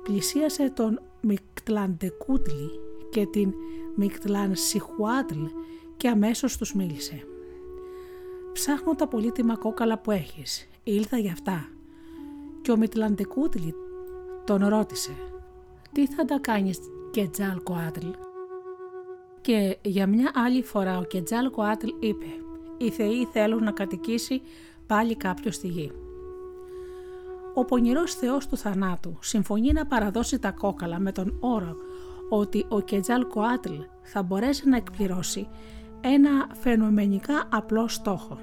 Πλησίασε 0.03 0.69
τον 0.69 1.01
Μικτλαντεκούτλι 1.21 2.69
και 3.09 3.25
την 3.25 3.53
Μικτλανσιχουάτλ 3.95 5.43
και 5.97 6.07
αμέσως 6.07 6.57
τους 6.57 6.73
μίλησε. 6.73 7.25
«Ψάχνω 8.53 8.95
τα 8.95 9.07
πολύτιμα 9.07 9.57
κόκαλα 9.57 9.97
που 9.97 10.11
έχεις. 10.11 10.69
Ήλθα 10.83 11.17
για 11.17 11.31
αυτά». 11.31 11.69
Και 12.61 12.71
ο 12.71 12.77
Μικτλαντεκούτλι 12.77 13.73
τον 14.45 14.67
ρώτησε 14.67 15.11
«Τι 15.91 16.07
θα 16.07 16.25
τα 16.25 16.39
κάνεις 16.41 16.79
Κετζάλκοάτλ» 17.11 18.07
Και 19.41 19.77
για 19.81 20.07
μια 20.07 20.31
άλλη 20.33 20.63
φορά 20.63 20.97
ο 20.97 21.03
Κετζάλ 21.03 21.49
Κοάτλ 21.49 21.87
είπε 21.99 22.25
«Οι 22.77 22.89
θεοί 22.89 23.25
θέλουν 23.25 23.63
να 23.63 23.71
κατοικήσει 23.71 24.41
πάλι 24.87 25.15
κάποιος 25.15 25.55
στη 25.55 25.67
γη». 25.67 25.91
Ο 27.53 27.65
πονηρός 27.65 28.13
θεός 28.13 28.47
του 28.47 28.57
θανάτου 28.57 29.17
συμφωνεί 29.21 29.71
να 29.73 29.85
παραδώσει 29.85 30.39
τα 30.39 30.51
κόκαλα 30.51 30.99
με 30.99 31.11
τον 31.11 31.37
όρο 31.39 31.75
ότι 32.29 32.65
ο 32.69 32.79
Κετζάλ 32.79 33.27
Κοάτλ 33.27 33.73
θα 34.01 34.23
μπορέσει 34.23 34.69
να 34.69 34.77
εκπληρώσει 34.77 35.47
ένα 36.01 36.47
φαινομενικά 36.53 37.43
απλό 37.49 37.87
στόχο. 37.87 38.39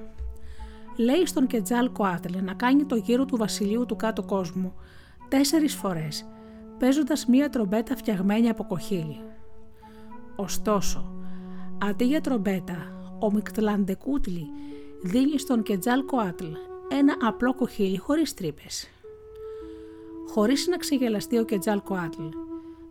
Λέει 0.96 1.26
στον 1.26 1.46
Κετζάλ 1.46 1.92
Κοάτλ 1.92 2.38
να 2.42 2.54
κάνει 2.54 2.84
το 2.84 2.96
γύρο 2.96 3.24
του 3.24 3.36
βασιλείου 3.36 3.86
του 3.86 3.96
κάτω 3.96 4.22
κόσμου 4.22 4.74
τέσσερις 5.28 5.74
φορές, 5.74 6.26
παίζοντας 6.78 7.26
μία 7.26 7.48
τρομπέτα 7.48 7.96
φτιαγμένη 7.96 8.48
από 8.48 8.64
κοχύλι. 8.64 9.20
Ωστόσο, 10.36 11.12
αντί 11.82 12.04
για 12.04 12.20
τρομπέτα, 12.20 12.92
ο 13.20 13.32
Μικτλαντεκούτλι 13.32 14.46
δίνει 15.02 15.38
στον 15.38 15.62
Κετζάλ 15.62 16.04
Κοάτλ 16.04 16.46
ένα 16.88 17.16
απλό 17.20 17.54
κοχύλι 17.54 17.98
χωρίς 17.98 18.34
τρύπες. 18.34 18.88
Χωρίς 20.28 20.66
να 20.66 20.76
ξεγελαστεί 20.76 21.38
ο 21.38 21.44
Κετζάλ 21.44 21.82
Κοάτλ, 21.82 22.22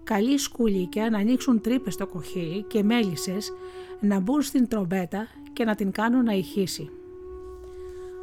καλεί 0.04 0.38
σκουλίκια 0.38 1.10
να 1.10 1.18
ανοίξουν 1.18 1.62
τρύπες 1.62 1.94
στο 1.94 2.08
κοχύλι 2.08 2.64
και 2.64 2.84
μέλισσες 2.84 3.54
να 4.00 4.20
μπουν 4.20 4.42
στην 4.42 4.68
τρομπέτα 4.68 5.28
και 5.54 5.66
να 5.66 5.76
την 5.76 5.92
κάνουν 5.92 6.24
να 6.24 6.34
ηχήσει. 6.34 6.90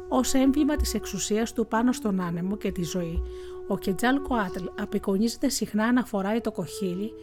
Ω 0.09 0.37
έμβλημα 0.37 0.75
της 0.75 0.93
εξουσίας 0.93 1.53
του 1.53 1.67
πάνω 1.67 1.91
στον 1.91 2.21
άνεμο 2.21 2.57
και 2.57 2.71
τη 2.71 2.83
ζωή, 2.83 3.21
ο 3.67 3.77
Κετζάλ 3.77 4.21
Κοάτλ 4.21 4.65
απεικονίζεται 4.79 5.49
συχνά 5.49 5.91
να 5.91 6.05
φοράει 6.05 6.41
το 6.41 6.51
κοχύλι 6.51 7.13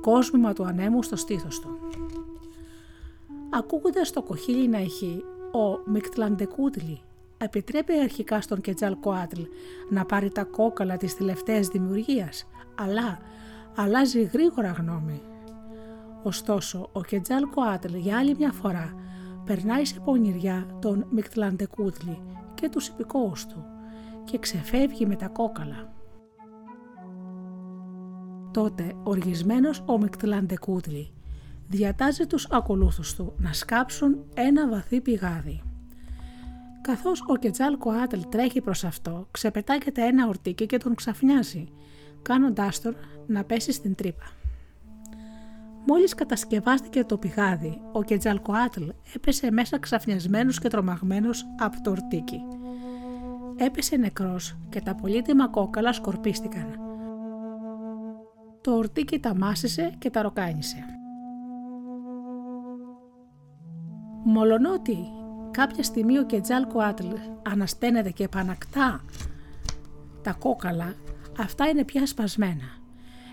κόσμημα 0.00 0.52
του 0.52 0.64
ανέμου 0.64 1.02
στο 1.02 1.16
στήθος 1.16 1.60
του. 1.60 1.78
Ακούγοντας 3.50 4.12
το 4.12 4.22
κοχύλι 4.22 4.68
να 4.68 4.78
έχει, 4.78 5.24
ο 5.52 5.90
Μικτλαντεκούτλι 5.90 7.00
επιτρέπει 7.38 7.98
αρχικά 7.98 8.40
στον 8.40 8.60
Κετζάλ 8.60 8.98
Κοάτλ 8.98 9.40
να 9.90 10.04
πάρει 10.04 10.30
τα 10.30 10.44
κόκαλα 10.44 10.96
της 10.96 11.16
τελευταίας 11.16 11.68
δημιουργίας, 11.68 12.46
αλλά 12.74 13.18
αλλάζει 13.76 14.22
γρήγορα 14.22 14.70
γνώμη. 14.70 15.22
Ωστόσο, 16.22 16.88
ο 16.92 17.02
Κετζάλ 17.02 17.48
Κοάτλ 17.54 17.94
για 17.94 18.18
άλλη 18.18 18.34
μια 18.38 18.52
φορά 18.52 18.94
περνάει 19.44 19.84
σε 19.84 20.00
πονηριά 20.00 20.66
τον 20.80 21.06
Μικτλαντεκούτλι 21.10 22.22
και 22.54 22.68
τους 22.68 22.88
υπηκόους 22.88 23.46
του 23.46 23.64
και 24.26 24.38
ξεφεύγει 24.38 25.06
με 25.06 25.16
τα 25.16 25.28
κόκαλα. 25.28 25.92
Τότε 28.50 28.92
οργισμένος 29.02 29.82
ο 29.86 29.98
Μικτλαντεκούτλι 29.98 31.12
διατάζει 31.68 32.26
τους 32.26 32.46
ακολούθους 32.50 33.14
του 33.14 33.32
να 33.36 33.52
σκάψουν 33.52 34.24
ένα 34.34 34.68
βαθύ 34.68 35.00
πηγάδι. 35.00 35.62
Καθώς 36.80 37.22
ο 37.26 37.36
Κετζάλ 37.36 37.78
Κοάτλ 37.78 38.20
τρέχει 38.28 38.60
προς 38.60 38.84
αυτό, 38.84 39.28
ξεπετάγεται 39.30 40.06
ένα 40.06 40.28
ορτίκι 40.28 40.66
και 40.66 40.76
τον 40.76 40.94
ξαφνιάζει, 40.94 41.68
κάνοντάς 42.22 42.80
τον 42.80 42.96
να 43.26 43.44
πέσει 43.44 43.72
στην 43.72 43.94
τρύπα. 43.94 44.24
Μόλις 45.86 46.14
κατασκευάστηκε 46.14 47.04
το 47.04 47.18
πηγάδι, 47.18 47.80
ο 47.92 48.02
Κετζαλκοάτλ 48.02 48.82
έπεσε 49.14 49.50
μέσα 49.50 49.78
ξαφνιασμένος 49.78 50.58
και 50.58 50.68
τρομαγμένος 50.68 51.46
από 51.58 51.80
το 51.82 51.90
ορτίκι. 51.90 52.40
Έπεσε 53.56 53.96
νεκρός 53.96 54.56
και 54.68 54.80
τα 54.80 54.94
πολύτιμα 54.94 55.48
κόκαλα 55.48 55.92
σκορπίστηκαν 55.92 56.86
το 58.66 58.72
ορτίκι 58.72 59.18
τα 59.18 59.34
μάσησε 59.34 59.94
και 59.98 60.10
τα 60.10 60.22
ροκάνισε. 60.22 60.84
Μολονότι 64.24 64.96
κάποια 65.50 65.82
στιγμή 65.82 66.18
ο 66.18 66.26
Κετζάλ 66.26 66.66
Κουάτλ 66.66 67.08
ανασταίνεται 67.42 68.10
και 68.10 68.24
επανακτά 68.24 69.04
τα 70.22 70.32
κόκαλα, 70.32 70.94
αυτά 71.38 71.68
είναι 71.68 71.84
πια 71.84 72.06
σπασμένα 72.06 72.68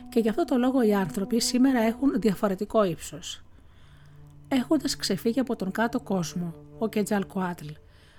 και 0.10 0.20
γι' 0.20 0.30
αυτό 0.30 0.44
το 0.44 0.58
λόγο 0.58 0.82
οι 0.82 0.94
άνθρωποι 0.94 1.42
σήμερα 1.42 1.80
έχουν 1.80 2.20
διαφορετικό 2.20 2.84
ύψος. 2.84 3.44
Έχοντας 4.48 4.96
ξεφύγει 4.96 5.40
από 5.40 5.56
τον 5.56 5.72
κάτω 5.72 6.00
κόσμο, 6.00 6.54
ο 6.80 6.88
Κετζάλ 6.88 7.28
Κουάτλ 7.28 7.68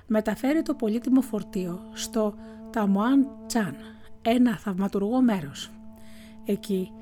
μεταφέρει 0.06 0.62
το 0.62 0.74
πολύτιμο 0.74 1.20
φορτίο 1.20 1.80
στο 1.92 2.34
Ταμουάν 2.70 3.28
Τσάν, 3.46 3.76
ένα 4.22 4.56
θαυματουργό 4.56 5.22
μέρος. 5.22 5.70
Εκεί 6.44 6.92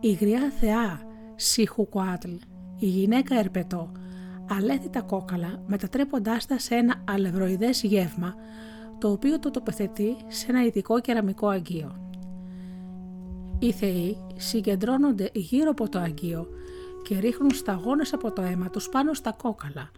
η 0.00 0.12
γριά 0.12 0.50
θεά 0.60 1.00
Σιχουκουάτλ, 1.36 2.32
η 2.78 2.86
γυναίκα 2.86 3.38
Ερπετό, 3.38 3.92
αλέθη 4.50 4.88
τα 4.88 5.00
κόκαλα 5.00 5.62
μετατρέποντάς 5.66 6.46
τα 6.46 6.58
σε 6.58 6.74
ένα 6.74 7.02
αλευροειδές 7.08 7.82
γεύμα 7.82 8.34
το 8.98 9.10
οποίο 9.10 9.38
το 9.38 9.50
τοποθετεί 9.50 10.16
σε 10.26 10.46
ένα 10.48 10.64
ειδικό 10.64 11.00
κεραμικό 11.00 11.48
αγγείο. 11.48 11.98
Οι 13.58 13.72
θεοί 13.72 14.16
συγκεντρώνονται 14.36 15.30
γύρω 15.32 15.70
από 15.70 15.88
το 15.88 15.98
αγγείο 15.98 16.48
και 17.02 17.18
ρίχνουν 17.18 17.50
σταγόνες 17.50 18.12
από 18.12 18.32
το 18.32 18.42
αίμα 18.42 18.70
τους 18.70 18.88
πάνω 18.88 19.14
στα 19.14 19.32
κόκαλα 19.32 19.90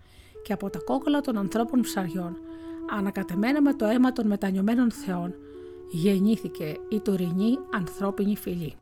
και 0.47 0.53
από 0.53 0.71
τα 0.71 0.79
κόκαλα 0.79 1.21
των 1.21 1.37
ανθρώπων 1.37 1.81
ψαριών, 1.81 2.39
ανακατεμένα 2.91 3.63
με 3.63 3.75
το 3.75 3.85
αίμα 3.85 4.13
των 4.13 4.27
μετανιωμένων 4.27 4.91
θεών, 4.91 5.35
γεννήθηκε 5.91 6.77
η 6.89 7.01
τωρινή 7.01 7.59
ανθρώπινη 7.75 8.37
φυλή. 8.37 8.75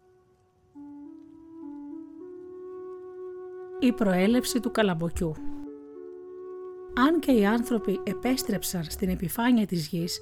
η 3.87 3.93
προέλευση 3.93 4.61
του 4.61 4.71
καλαμποκιού. 4.71 5.35
Αν 6.95 7.21
και 7.21 7.33
οι 7.33 7.47
άνθρωποι 7.47 8.01
επέστρεψαν 8.03 8.85
στην 8.85 9.09
επιφάνεια 9.09 9.67
της 9.67 9.87
γης, 9.87 10.21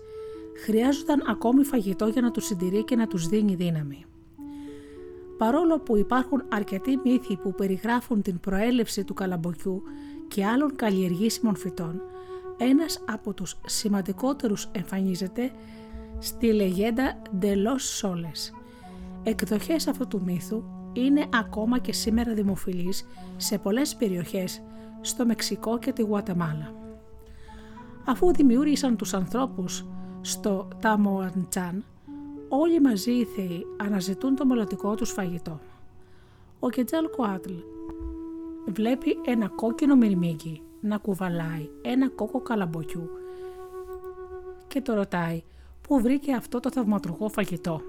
χρειάζονταν 0.64 1.22
ακόμη 1.26 1.64
φαγητό 1.64 2.07
για 2.07 2.22
να 2.22 2.30
τους 2.30 2.45
συντηρεί 2.45 2.84
και 2.84 2.97
να 2.97 3.07
τους 3.07 3.26
δίνει 3.26 3.55
δύναμη. 3.55 4.05
Παρόλο 5.38 5.80
που 5.80 5.97
υπάρχουν 5.97 6.45
αρκετοί 6.49 7.01
μύθοι 7.05 7.36
που 7.36 7.55
περιγράφουν 7.55 8.22
την 8.22 8.40
προέλευση 8.40 9.05
του 9.05 9.14
καλαμποκιού 9.14 9.82
και 10.33 10.45
άλλων 10.45 10.76
καλλιεργήσιμων 10.76 11.57
φυτών, 11.57 12.01
ένας 12.57 13.05
από 13.09 13.33
τους 13.35 13.57
σημαντικότερους 13.66 14.68
εμφανίζεται 14.72 15.51
στη 16.18 16.53
λεγέντα 16.53 17.22
«De 17.41 17.53
los 17.53 18.01
Soles». 18.01 18.55
Εκδοχές 19.22 19.87
αυτού 19.87 20.07
του 20.07 20.22
μύθου 20.24 20.62
είναι 20.93 21.26
ακόμα 21.33 21.78
και 21.78 21.93
σήμερα 21.93 22.35
δημοφιλής 22.35 23.07
σε 23.37 23.59
πολλές 23.59 23.97
περιοχές 23.97 24.62
στο 25.01 25.26
Μεξικό 25.26 25.78
και 25.78 25.93
τη 25.93 26.03
Γουατεμάλα. 26.03 26.74
Αφού 28.05 28.33
δημιούργησαν 28.33 28.97
τους 28.97 29.14
ανθρώπους 29.14 29.87
στο 30.20 30.68
Ταμοαντσάν, 30.80 31.85
όλοι 32.49 32.80
μαζί 32.80 33.12
οι 33.12 33.24
θεοί 33.24 33.66
αναζητούν 33.76 34.37
το 34.37 34.47
μολατικό 34.47 34.95
τους 34.95 35.11
φαγητό. 35.11 35.61
Ο 36.61 36.68
Κετζάλ 36.68 37.11
Κουάτλ 37.11 37.53
βλέπει 38.67 39.19
ένα 39.25 39.49
κόκκινο 39.49 39.97
μυρμήγκι 39.97 40.63
να 40.81 40.97
κουβαλάει 40.97 41.71
ένα 41.83 42.09
κόκο 42.09 42.41
καλαμποκιού 42.41 43.11
και 44.69 44.81
το 44.81 44.95
ρωτάει 44.95 45.43
πού 45.89 46.01
βρήκε 46.01 46.33
αυτό 46.33 46.61
το 46.61 46.71
θαυματουργό 46.71 47.29
φαγητό; 47.29 47.81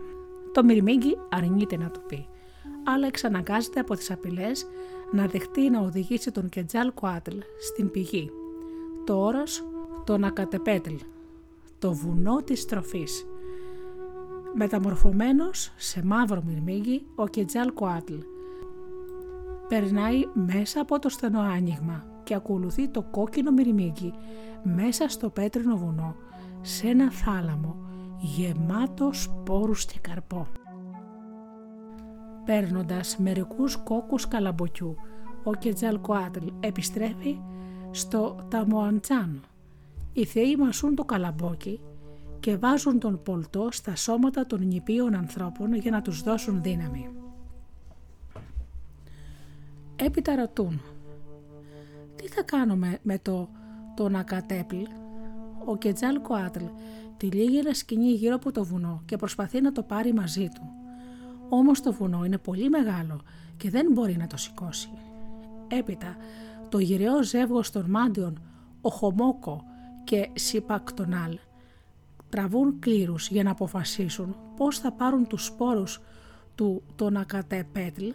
Το 0.52 0.64
μυρμήγκι 0.64 1.18
αρνείται 1.30 1.78
να 1.78 1.92
το 1.92 2.00
πει, 2.08 2.28
αλλά 2.84 3.08
εξαναγκάζεται 3.08 3.80
από 3.80 3.96
τις 3.96 4.12
απειλές 4.12 4.66
να 5.12 5.26
δεχτεί 5.28 5.70
να 5.70 5.80
οδηγήσει 5.80 6.32
τον 6.32 6.50
Κετζάλ 6.50 6.94
Κουάτλ 6.94 7.38
στην 7.60 7.92
πηγή. 7.92 8.32
Το 9.04 9.20
όρος 9.20 9.64
τον 10.04 10.24
Ακατεπέτλ, 10.24 10.96
το 11.80 11.94
βουνό 11.94 12.44
της 12.44 12.66
τροφής. 12.66 13.26
Μεταμορφωμένος 14.54 15.74
σε 15.78 16.06
μαύρο 16.06 16.44
μυρμήγκι, 16.46 17.06
ο 17.16 17.28
Κετζάλ 17.28 17.74
Κουάτλ 17.74 18.14
περνάει 19.74 20.22
μέσα 20.34 20.82
από 20.82 21.00
το 21.00 21.10
στενό 21.10 21.40
άνοιγμα 21.40 22.04
και 22.24 22.36
ακολουθεί 22.36 22.88
το 22.88 23.02
κόκκινο 23.02 23.52
μυρμήγκι 23.52 24.14
μέσα 24.64 25.10
στο 25.10 25.30
πέτρινο 25.30 25.78
βουνό 25.78 26.16
σε 26.62 26.88
ένα 26.88 27.12
θάλαμο 27.12 27.76
γεμάτο 28.20 29.10
σπόρους 29.14 29.86
και 29.86 30.00
καρπό. 30.02 30.48
Παίρνοντας 32.46 33.18
μερικούς 33.18 33.76
κόκκους 33.76 34.28
καλαμποκιού, 34.28 34.96
ο 35.44 35.54
Κετζαλκοάτλ 35.54 36.48
επιστρέφει 36.60 37.40
στο 37.92 38.48
Ταμοαντσάνο. 38.50 39.40
Οι 40.14 40.26
θεοί 40.26 40.56
μασούν 40.56 40.96
το 40.96 41.04
καλαμπόκι 41.04 41.80
και 42.40 42.58
βάζουν 42.58 43.00
τον 43.00 43.22
πολτό 43.24 43.68
στα 43.72 43.96
σώματα 43.96 44.46
των 44.46 44.68
νηπίων 44.68 45.16
ανθρώπων 45.16 45.74
για 45.74 45.92
να 45.92 46.02
τους 46.02 46.22
δώσουν 46.22 46.62
δύναμη. 46.62 47.23
Έπειτα 49.96 50.36
ρωτούν 50.36 50.82
«Τι 52.16 52.28
θα 52.28 52.44
κάνουμε 52.44 53.00
με 53.02 53.20
το 53.20 53.50
τον 53.96 54.16
Ακατέπλ» 54.16 54.78
ο 55.66 55.78
Κετζάλ 55.78 56.22
Κοάτλ 56.22 56.66
τυλίγει 57.18 57.58
ένα 57.58 57.74
σκηνή 57.74 58.12
γύρω 58.12 58.36
από 58.36 58.52
το 58.52 58.64
βουνό 58.64 59.02
και 59.06 59.18
προσπαθεί 59.18 59.62
να 59.62 59.72
το 59.72 59.84
πάρει 59.84 60.14
μαζί 60.14 60.48
του. 60.48 60.62
Όμως 61.50 61.82
το 61.82 61.94
βουνό 61.94 62.26
είναι 62.26 62.38
πολύ 62.38 62.70
μεγάλο 62.70 63.22
και 63.58 63.70
δεν 63.70 63.92
μπορεί 63.92 64.18
να 64.18 64.28
το 64.28 64.38
σηκώσει. 64.38 64.90
Έπειτα, 65.68 66.16
το 66.70 66.80
γυραιό 66.80 67.24
ζεύγος 67.24 67.70
των 67.70 67.90
μάντιων, 67.90 68.42
ο 68.82 68.90
Χομόκο 68.90 69.64
και 70.04 70.30
Σιπακτονάλ, 70.34 71.38
τραβούν 72.30 72.80
κλήρους 72.80 73.30
για 73.30 73.44
να 73.44 73.52
αποφασίσουν 73.52 74.36
πώς 74.56 74.80
θα 74.80 74.92
πάρουν 74.92 75.28
τους 75.28 75.46
σπόρους 75.46 76.02
του 76.56 76.84
τον 76.96 77.18
Ακατεπέτλ 77.18 78.08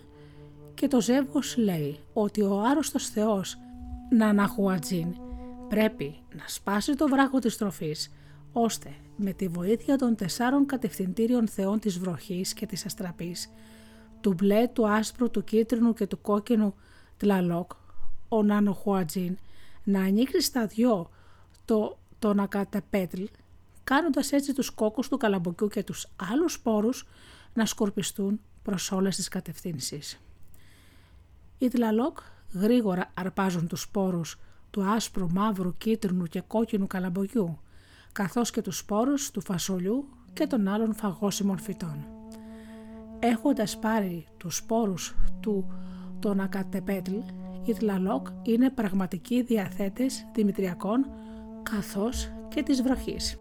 και 0.78 0.88
το 0.88 1.00
ζεύγος 1.00 1.56
λέει 1.56 1.98
ότι 2.12 2.42
ο 2.42 2.60
άρρωστος 2.60 3.08
θεός 3.08 3.58
Ναναχουατζίν 4.10 5.14
πρέπει 5.68 6.16
να 6.36 6.44
σπάσει 6.46 6.94
το 6.94 7.08
βράχο 7.08 7.38
της 7.38 7.56
τροφής 7.56 8.12
ώστε 8.52 8.94
με 9.16 9.32
τη 9.32 9.48
βοήθεια 9.48 9.96
των 9.96 10.16
τεσσάρων 10.16 10.66
κατευθυντήριων 10.66 11.48
θεών 11.48 11.78
της 11.78 11.98
βροχής 11.98 12.52
και 12.52 12.66
της 12.66 12.86
αστραπής, 12.86 13.50
του 14.20 14.34
μπλε, 14.34 14.68
του 14.68 14.88
άσπρου, 14.88 15.30
του 15.30 15.44
κίτρινου 15.44 15.92
και 15.92 16.06
του 16.06 16.20
κόκκινου 16.20 16.74
τλαλόκ, 17.16 17.70
ο 18.28 18.42
Νανοχουατζίν, 18.42 19.38
να 19.84 20.00
ανοίξει 20.00 20.40
στα 20.40 20.66
δυο 20.66 21.10
το, 21.64 21.98
τον 22.18 22.40
Ακατεπέτλ, 22.40 23.22
κάνοντας 23.84 24.32
έτσι 24.32 24.54
τους 24.54 24.70
κόκκους 24.70 25.08
του 25.08 25.16
καλαμποκιού 25.16 25.68
και 25.68 25.82
τους 25.82 26.06
άλλους 26.32 26.52
σπόρους 26.52 27.06
να 27.54 27.66
σκορπιστούν 27.66 28.40
προς 28.62 28.92
όλες 28.92 29.16
τις 29.16 29.28
κατευθύνσεις. 29.28 30.18
Οι 31.58 31.68
τλαλόκ 31.68 32.18
γρήγορα 32.52 33.10
αρπάζουν 33.14 33.66
τους 33.66 33.80
σπόρους 33.80 34.38
του 34.70 34.84
άσπρου, 34.84 35.30
μαύρου, 35.30 35.76
κίτρινου 35.76 36.24
και 36.24 36.40
κόκκινου 36.40 36.86
καλαμποκιού, 36.86 37.58
καθώς 38.12 38.50
και 38.50 38.62
τους 38.62 38.78
σπόρους 38.78 39.30
του 39.30 39.40
φασολιού 39.40 40.08
και 40.32 40.46
των 40.46 40.68
άλλων 40.68 40.94
φαγώσιμων 40.94 41.58
φυτών. 41.58 42.06
Έχοντας 43.18 43.78
πάρει 43.78 44.26
τους 44.36 44.56
σπόρους 44.56 45.14
του 45.40 45.72
τον 46.18 46.40
Ακατεπέτλ, 46.40 47.16
οι 47.64 47.72
Τλαλόκ 47.72 48.26
είναι 48.42 48.70
πραγματικοί 48.70 49.42
διαθέτες 49.42 50.26
δημητριακών 50.34 51.06
καθώς 51.62 52.30
και 52.48 52.62
της 52.62 52.82
βροχής. 52.82 53.38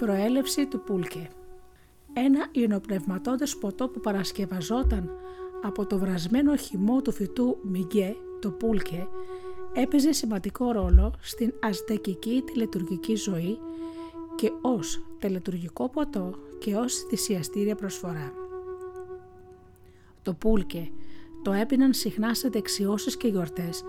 Προέλευση 0.00 0.66
του 0.66 0.80
πούλκε 0.80 1.28
Ένα 2.12 2.48
υνοπνευματώδες 2.52 3.56
ποτό 3.56 3.88
που 3.88 4.00
παρασκευαζόταν 4.00 5.10
από 5.62 5.86
το 5.86 5.98
βρασμένο 5.98 6.56
χυμό 6.56 7.02
του 7.02 7.12
φυτού 7.12 7.58
Μιγκέ, 7.62 8.16
το 8.40 8.50
πούλκε, 8.50 9.08
έπαιζε 9.72 10.12
σημαντικό 10.12 10.72
ρόλο 10.72 11.14
στην 11.20 11.52
αζτεκική 11.60 12.42
τηλετουργική 12.46 13.14
ζωή 13.16 13.58
και 14.34 14.52
ως 14.60 15.02
τελετουργικό 15.18 15.88
ποτό 15.88 16.34
και 16.58 16.74
ως 16.74 16.94
θυσιαστήρια 16.94 17.74
προσφορά. 17.74 18.32
Το 20.22 20.34
πούλκε 20.34 20.90
το 21.42 21.52
έπιναν 21.52 21.92
συχνά 21.92 22.34
σε 22.34 22.48
δεξιώσεις 22.48 23.16
και 23.16 23.28
γιορτές, 23.28 23.84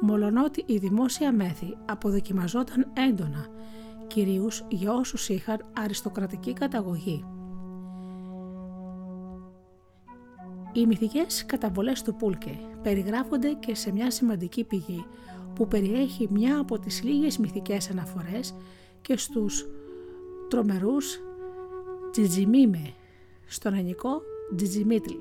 μολονότι 0.00 0.62
η 0.66 0.76
δημόσια 0.76 1.32
μέθη 1.32 1.76
αποδοκιμαζόταν 1.86 2.92
έντονα, 3.08 3.46
κυρίως 4.06 4.66
για 4.68 4.92
όσους 4.92 5.28
είχαν 5.28 5.64
αριστοκρατική 5.72 6.52
καταγωγή. 6.52 7.24
Οι 10.72 10.86
μυθικές 10.86 11.46
καταβολές 11.46 12.02
του 12.02 12.14
Πούλκε 12.14 12.58
περιγράφονται 12.82 13.52
και 13.52 13.74
σε 13.74 13.92
μια 13.92 14.10
σημαντική 14.10 14.64
πηγή 14.64 15.04
που 15.54 15.68
περιέχει 15.68 16.28
μια 16.30 16.58
από 16.58 16.78
τις 16.78 17.02
λίγες 17.02 17.38
μυθικές 17.38 17.90
αναφορές 17.90 18.54
και 19.00 19.16
στους 19.16 19.66
τρομερούς 20.48 21.20
Τζιτζιμίμε, 22.10 22.92
στον 23.46 23.74
ελληνικό 23.74 24.22
Τζιτζιμίτλ, 24.56 25.14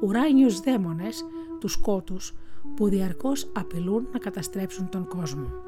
ουράνιους 0.00 0.60
δαίμονες, 0.60 1.24
τους 1.60 1.76
κότους 1.76 2.34
που 2.76 2.88
διαρκώς 2.88 3.50
απειλούν 3.54 4.08
να 4.12 4.18
καταστρέψουν 4.18 4.88
τον 4.88 5.06
κόσμο. 5.08 5.67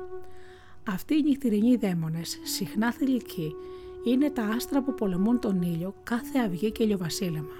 Αυτοί 0.88 1.14
οι 1.14 1.22
νυχτηρινοί 1.22 1.76
δαίμονες, 1.76 2.40
συχνά 2.42 2.92
θηλυκοί, 2.92 3.54
είναι 4.04 4.30
τα 4.30 4.42
άστρα 4.42 4.82
που 4.82 4.94
πολεμούν 4.94 5.40
τον 5.40 5.62
ήλιο 5.62 5.94
κάθε 6.02 6.38
αυγή 6.38 6.72
και 6.72 6.82
ηλιοβασίλεμα. 6.82 7.54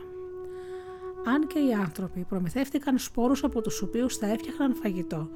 Αν 1.25 1.47
και 1.47 1.59
οι 1.59 1.73
άνθρωποι 1.73 2.25
προμηθεύτηκαν 2.29 2.99
σπόρους 2.99 3.45
από 3.45 3.61
τους 3.61 3.83
οποίους 3.83 4.17
θα 4.17 4.27
έφτιαχναν 4.27 4.75
φαγητό, 4.75 5.29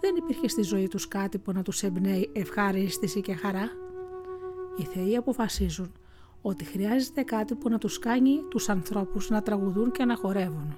δεν 0.00 0.16
υπήρχε 0.16 0.48
στη 0.48 0.62
ζωή 0.62 0.88
τους 0.88 1.08
κάτι 1.08 1.38
που 1.38 1.52
να 1.52 1.62
τους 1.62 1.82
εμπνέει 1.82 2.30
ευχαρίστηση 2.32 3.20
και 3.20 3.34
χαρά. 3.34 3.70
Οι 4.76 4.82
θεοί 4.82 5.16
αποφασίζουν 5.16 5.92
ότι 6.42 6.64
χρειάζεται 6.64 7.22
κάτι 7.22 7.54
που 7.54 7.68
να 7.68 7.78
τους 7.78 7.98
κάνει 7.98 8.42
τους 8.50 8.68
ανθρώπους 8.68 9.30
να 9.30 9.42
τραγουδούν 9.42 9.90
και 9.90 10.04
να 10.04 10.16
χορεύουν. 10.16 10.76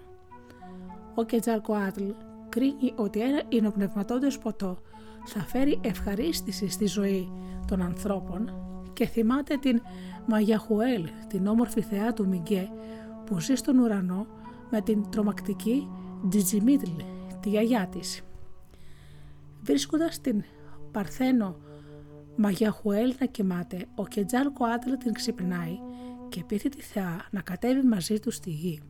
Ο 1.14 1.24
Κετζαλκοάτλ 1.24 2.05
κρίνει 2.49 2.92
ότι 2.97 3.20
ένα 3.20 3.42
υνοπνευματώδες 3.49 4.38
ποτό 4.38 4.78
θα 5.25 5.41
φέρει 5.41 5.81
ευχαρίστηση 5.83 6.68
στη 6.68 6.87
ζωή 6.87 7.33
των 7.66 7.83
ανθρώπων 7.83 8.53
και 8.93 9.07
θυμάται 9.07 9.57
την 9.57 9.81
Μαγιαχουέλ, 10.27 11.09
την 11.29 11.47
όμορφη 11.47 11.81
θεά 11.81 12.12
του 12.12 12.29
Μιγκέ 12.29 12.68
που 13.27 13.41
ζει 13.41 13.55
στον 13.55 13.79
ουρανό 13.79 14.27
με 14.70 14.81
την 14.81 15.11
τρομακτική 15.11 15.89
Τζιτζιμίτλ, 16.29 16.91
τη 17.41 17.49
γιαγιά 17.49 17.87
της. 17.87 18.22
Βρίσκοντας 19.62 20.20
την 20.20 20.43
Παρθένο 20.93 21.57
Μαγιαχουέλ 22.37 23.14
να 23.20 23.27
κοιμάται, 23.27 23.87
ο 23.95 24.07
Κετζάλ 24.07 24.53
Κοάτλ 24.53 24.93
την 24.93 25.12
ξυπνάει 25.12 25.79
και 26.29 26.45
πείθει 26.45 26.68
τη 26.68 26.81
θεά 26.81 27.27
να 27.31 27.41
κατέβει 27.41 27.87
μαζί 27.87 28.18
του 28.20 28.31
στη 28.31 28.51
γη. 28.51 28.81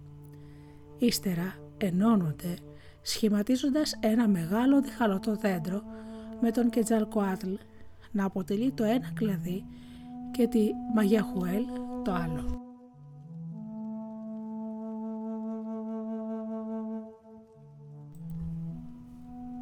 Ύστερα 0.98 1.54
ενώνονται 1.78 2.56
σχηματίζοντας 3.02 3.98
ένα 4.00 4.28
μεγάλο 4.28 4.80
διχαλωτό 4.80 5.36
δέντρο 5.36 5.82
με 6.44 6.50
τον 6.50 6.70
Κετζαλκοάτλ 6.70 7.52
να 8.12 8.24
αποτελεί 8.24 8.72
το 8.72 8.84
ένα 8.84 9.10
κλαδί 9.14 9.64
και 10.30 10.46
τη 10.46 10.70
Μαγιαχουέλ 10.94 11.64
το 12.04 12.12
άλλο. 12.12 12.62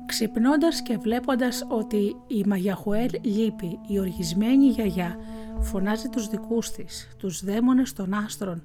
Ξυπνώντας 0.06 0.82
και 0.82 0.96
βλέποντας 0.98 1.66
ότι 1.68 2.16
η 2.26 2.44
Μαγιαχουέλ 2.46 3.10
λείπει, 3.22 3.78
η 3.88 3.98
οργισμένη 3.98 4.66
γιαγιά 4.66 5.16
φωνάζει 5.60 6.08
τους 6.08 6.28
δικούς 6.28 6.70
της, 6.70 7.16
τους 7.18 7.44
δαίμονες 7.44 7.92
των 7.92 8.14
άστρων, 8.14 8.62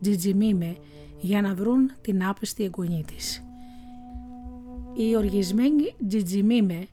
Τζιτζιμίμε, 0.00 0.76
για 1.20 1.42
να 1.42 1.54
βρουν 1.54 1.90
την 2.00 2.24
άπιστη 2.24 2.64
εγγονή 2.64 3.04
της. 3.06 3.42
Οι 4.94 5.16
οργισμένοι 5.16 5.94
Τζιτζιμίμε 6.08 6.88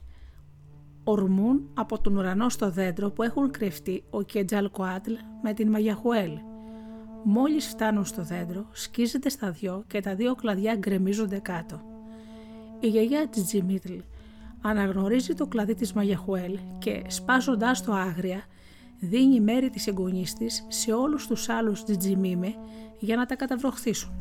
ορμούν 1.08 1.70
από 1.74 2.00
τον 2.00 2.18
ουρανό 2.18 2.50
στο 2.50 2.70
δέντρο 2.72 3.12
που 3.12 3.24
έχουν 3.24 3.52
κρυφτεί 3.52 4.04
ο 4.10 4.22
Κετζαλκοάτλ 4.22 5.14
με 5.44 5.54
την 5.54 5.70
Μαγιαχουέλ. 5.70 6.32
Μόλις 7.24 7.68
φτάνουν 7.68 8.06
στο 8.06 8.24
δέντρο, 8.24 8.66
σκίζεται 8.72 9.30
στα 9.30 9.52
δυο 9.52 9.84
και 9.88 10.00
τα 10.00 10.16
δύο 10.16 10.36
κλαδιά 10.36 10.76
γκρεμίζονται 10.76 11.40
κάτω. 11.40 11.82
Η 12.80 12.88
γιαγιά 12.88 13.28
της 13.28 13.44
Τζιμίτλ 13.44 13.94
αναγνωρίζει 14.62 15.34
το 15.34 15.48
κλαδί 15.48 15.74
της 15.74 15.94
Μαγιαχουέλ 15.94 16.60
και 16.80 17.02
σπάζοντάς 17.08 17.84
το 17.84 17.92
άγρια 17.92 18.44
δίνει 19.00 19.42
μέρη 19.42 19.70
της 19.70 19.88
εγγονής 19.88 20.34
της 20.34 20.66
σε 20.68 20.94
όλους 20.94 21.28
τους 21.28 21.50
άλλους 21.50 21.84
Τζιτζιμίμε 21.84 22.56
για 23.00 23.16
να 23.16 23.26
τα 23.26 23.36
καταβροχθήσουν. 23.36 24.12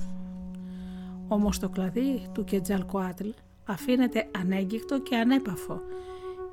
Όμως 1.28 1.58
το 1.58 1.68
κλαδί 1.68 2.28
του 2.32 2.44
Κετζαλκοάτλ 2.44 3.28
αφήνεται 3.64 4.30
ανέγκυκτο 4.38 5.00
και 5.00 5.16
ανέπαφο 5.16 5.80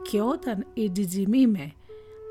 και 0.01 0.21
όταν 0.21 0.65
οι 0.73 0.91
Τζιτζιμίμε 0.91 1.71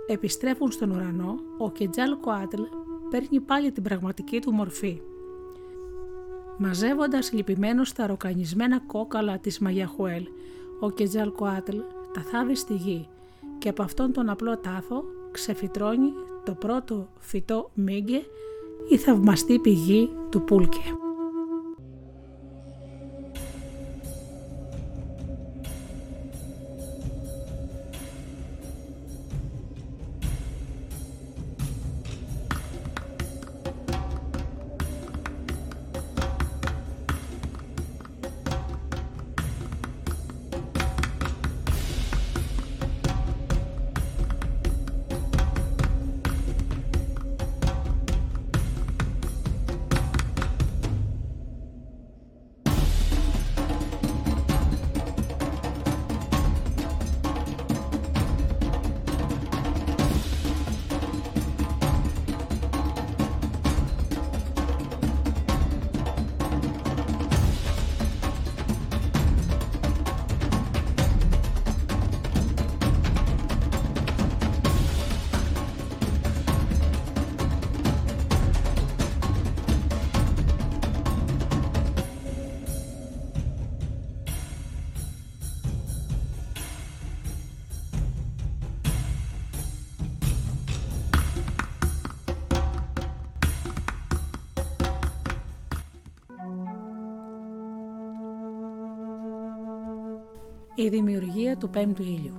επιστρέφουν 0.07 0.71
στον 0.71 0.91
ουρανό, 0.91 1.35
ο 1.59 1.71
Κετζαλκοάτλ 1.71 2.63
παίρνει 3.11 3.41
πάλι 3.41 3.73
την 3.73 3.83
πραγματική 3.83 4.41
του 4.41 4.53
μορφή. 4.53 5.01
Μαζεύοντας 6.59 7.33
λυπημένους 7.33 7.93
τα 7.93 8.07
ροκανισμένα 8.07 8.81
κόκαλα 8.87 9.39
της 9.39 9.59
Μαγιαχουέλ, 9.59 10.27
ο 10.81 10.91
Κετζαλκοάτλ 10.91 11.79
τα 12.13 12.21
θάβει 12.21 12.55
στη 12.55 12.75
γη 12.75 13.09
και 13.59 13.69
από 13.69 13.83
αυτόν 13.83 14.13
τον 14.13 14.29
απλό 14.29 14.59
τάφο 14.59 15.05
ξεφυτρώνει 15.31 16.13
το 16.45 16.53
πρώτο 16.53 17.09
φυτό 17.19 17.71
μίγκε 17.75 18.23
η 18.89 18.97
θαυμαστή 18.97 19.59
πηγή 19.59 20.11
του 20.31 20.43
πούλκε. 20.43 20.95
Η 100.81 100.89
δημιουργία 100.89 101.57
του 101.57 101.71
πέμπτου 101.71 102.03
ήλιου 102.03 102.35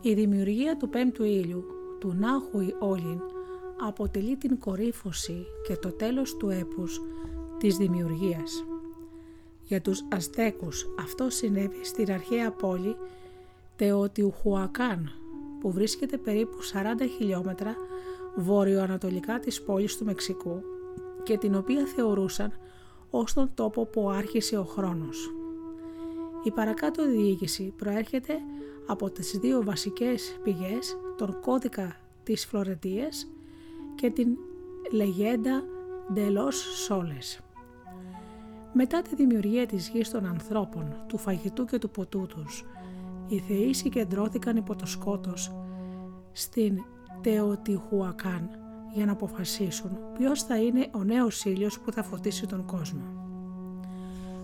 Η 0.00 0.14
δημιουργία 0.14 0.76
του 0.76 0.88
πέμπτου 0.88 1.24
ήλιου, 1.24 1.64
του 2.00 2.14
Νάχουι 2.14 2.74
Όλιν, 2.78 3.20
αποτελεί 3.86 4.36
την 4.36 4.58
κορύφωση 4.58 5.46
και 5.66 5.76
το 5.76 5.92
τέλος 5.92 6.36
του 6.36 6.48
έπους 6.48 7.00
της 7.58 7.76
δημιουργίας. 7.76 8.64
Για 9.62 9.80
τους 9.80 10.04
Αζτέκους 10.10 10.86
αυτό 10.98 11.30
συνέβη 11.30 11.84
στην 11.84 12.12
αρχαία 12.12 12.50
πόλη 12.50 12.96
Τεοτιουχουακάν, 13.76 15.10
που 15.60 15.70
βρίσκεται 15.70 16.16
περίπου 16.16 16.56
40 16.62 17.06
χιλιόμετρα 17.16 17.76
βόρειο-ανατολικά 18.36 19.38
της 19.38 19.62
πόλης 19.62 19.96
του 19.96 20.04
Μεξικού 20.04 20.62
και 21.22 21.38
την 21.38 21.54
οποία 21.54 21.86
θεωρούσαν 21.86 22.52
ως 23.10 23.32
τον 23.32 23.50
τόπο 23.54 23.86
που 23.86 24.10
άρχισε 24.10 24.56
ο 24.56 24.64
χρόνος. 24.64 25.30
Η 26.42 26.50
παρακάτω 26.50 27.06
διοίκηση 27.06 27.72
προέρχεται 27.76 28.34
από 28.86 29.10
τις 29.10 29.38
δύο 29.40 29.62
βασικές 29.64 30.38
πηγές, 30.42 30.96
τον 31.16 31.40
κώδικα 31.40 31.96
της 32.22 32.46
Φλωρετίας 32.46 33.28
και 33.94 34.10
την 34.10 34.36
λεγέντα 34.92 35.64
Ντελός 36.12 36.56
Σόλες. 36.84 37.40
Μετά 38.72 39.02
τη 39.02 39.14
δημιουργία 39.14 39.66
της 39.66 39.88
γης 39.88 40.10
των 40.10 40.26
ανθρώπων, 40.26 41.04
του 41.06 41.18
φαγητού 41.18 41.64
και 41.64 41.78
του 41.78 41.90
ποτού 41.90 42.26
τους, 42.26 42.64
οι 43.28 43.38
θεοί 43.38 43.74
συγκεντρώθηκαν 43.74 44.56
υπό 44.56 44.76
το 44.76 44.86
σκότος 44.86 45.52
στην 46.32 46.78
Τεοτιχουακάν 47.20 48.48
για 48.94 49.06
να 49.06 49.12
αποφασίσουν 49.12 49.98
ποιος 50.18 50.42
θα 50.42 50.56
είναι 50.56 50.88
ο 50.94 51.04
νέος 51.04 51.44
ήλιος 51.44 51.80
που 51.80 51.92
θα 51.92 52.02
φωτίσει 52.02 52.46
τον 52.46 52.64
κόσμο. 52.66 53.02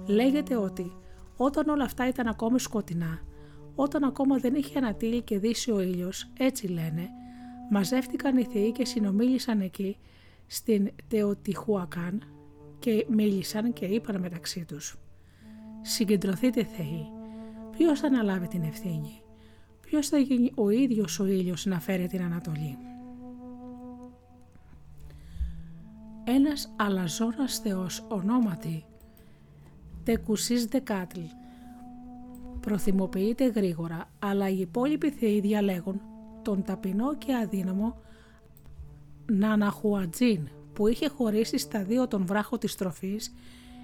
Λέγεται 0.07 0.57
ότι 0.57 0.93
όταν 1.41 1.69
όλα 1.69 1.85
αυτά 1.85 2.09
ήταν 2.09 2.27
ακόμη 2.27 2.61
σκοτεινά, 2.61 3.21
όταν 3.75 4.05
ακόμα 4.05 4.37
δεν 4.37 4.55
είχε 4.55 4.79
ανατείλει 4.79 5.23
και 5.23 5.39
δύσει 5.39 5.71
ο 5.71 5.81
ήλιος, 5.81 6.31
έτσι 6.39 6.67
λένε, 6.67 7.09
μαζεύτηκαν 7.71 8.37
οι 8.37 8.45
θεοί 8.45 8.73
και 8.73 8.85
συνομίλησαν 8.85 9.61
εκεί 9.61 9.97
στην 10.47 10.91
Τεοτιχουακάν 11.09 12.23
και 12.79 13.07
μίλησαν 13.09 13.73
και 13.73 13.85
είπαν 13.85 14.21
μεταξύ 14.21 14.65
τους 14.65 14.97
«Συγκεντρωθείτε 15.83 16.65
θεοί, 16.65 17.11
ποιος 17.71 18.01
θα 18.01 18.07
αναλάβει 18.07 18.49
την 18.49 18.63
ευθύνη, 18.63 19.23
ποιος 19.81 20.09
θα 20.09 20.19
γίνει 20.19 20.53
ο 20.55 20.71
ίδιος 20.71 21.21
ο 21.21 21.27
ήλιος 21.27 21.67
να 21.67 21.81
φέρει 21.81 22.07
την 22.07 22.23
Ανατολή». 22.23 22.79
Ένας 26.25 26.75
αλαζόρας 26.77 27.59
θεός 27.59 28.07
ονόματι 28.09 28.85
Τεκουσής 30.09 30.65
Δεκάτλ 30.65 31.21
προθυμοποιείται 32.61 33.47
γρήγορα, 33.47 34.11
αλλά 34.19 34.49
οι 34.49 34.59
υπόλοιποι 34.59 35.11
θεοί 35.11 35.41
διαλέγουν 35.41 36.01
τον 36.43 36.63
ταπεινό 36.63 37.17
και 37.17 37.35
αδύναμο 37.35 38.01
Ναναχουατζίν 39.27 40.49
που 40.73 40.89
είχε 40.89 41.09
χωρίσει 41.09 41.59
στα 41.59 41.85
δύο 41.85 42.09
τον 42.09 42.27
βράχο 42.27 42.59
της 42.59 42.75
τροφής 42.75 43.35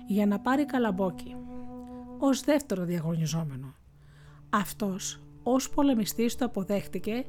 για 0.07 0.27
να 0.27 0.41
πάρει 0.41 0.65
καλαμπόκι, 0.65 1.37
ως 2.19 2.41
δεύτερο 2.41 2.85
διαγωνιζόμενο. 2.85 3.75
Αυτός 4.51 5.21
ως 5.43 5.71
πολεμιστής 5.71 6.37
το 6.37 6.45
αποδέχτηκε 6.45 7.25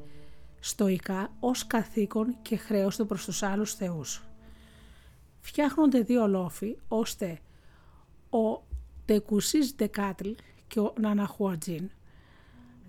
στοικά 0.60 1.30
ως 1.40 1.66
καθήκον 1.66 2.36
και 2.42 2.56
χρέος 2.56 2.96
του 2.96 3.06
προς 3.06 3.24
τους 3.24 3.42
άλλους 3.42 3.74
θεούς. 3.74 4.22
Φτιάχνονται 5.40 6.00
δύο 6.00 6.26
λόφοι 6.26 6.76
ώστε 6.88 7.38
ο 8.30 8.65
Τεκουσής 9.06 9.74
Δεκάτλ 9.76 10.30
και 10.66 10.80
ο 10.80 10.92
Ναναχουατζίν 11.00 11.90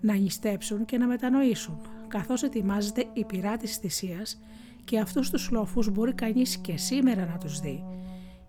να 0.00 0.14
νηστέψουν 0.14 0.84
και 0.84 0.98
να 0.98 1.06
μετανοήσουν, 1.06 1.78
καθώς 2.08 2.42
ετοιμάζεται 2.42 3.04
η 3.12 3.24
πυρά 3.24 3.56
της 3.56 3.76
θυσίας 3.76 4.40
και 4.84 4.98
αυτούς 4.98 5.30
τους 5.30 5.50
λόφους 5.50 5.90
μπορεί 5.90 6.12
κανείς 6.14 6.56
και 6.56 6.76
σήμερα 6.76 7.26
να 7.26 7.38
τους 7.38 7.60
δει. 7.60 7.84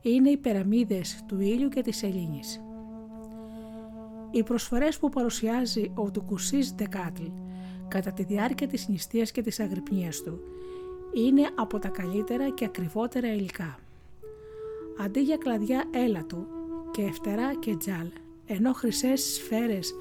Είναι 0.01 0.29
οι 0.29 0.37
περαμίδες 0.37 1.23
του 1.27 1.39
ήλιου 1.39 1.69
και 1.69 1.81
της 1.81 2.03
Ελλήνης. 2.03 2.61
Οι 4.31 4.43
προσφορές 4.43 4.97
που 4.97 5.09
παρουσιάζει 5.09 5.91
ο 5.95 6.11
Τουκουσής 6.11 6.71
Δεκάτλ 6.71 7.25
κατά 7.87 8.11
τη 8.11 8.23
διάρκεια 8.23 8.67
της 8.67 8.87
νηστείας 8.87 9.31
και 9.31 9.41
της 9.41 9.59
αγρυπνίας 9.59 10.21
του 10.21 10.39
είναι 11.13 11.49
από 11.55 11.79
τα 11.79 11.87
καλύτερα 11.87 12.49
και 12.49 12.65
ακριβότερα 12.65 13.33
υλικά. 13.33 13.79
Αντί 14.99 15.21
για 15.21 15.37
κλαδιά 15.37 15.83
έλατου 15.91 16.47
και 16.99 17.11
φτερά 17.11 17.53
και 17.53 17.75
τζάλ, 17.75 18.07
ενώ 18.45 18.73
χρυσές 18.73 19.21
σφαίρες 19.21 19.93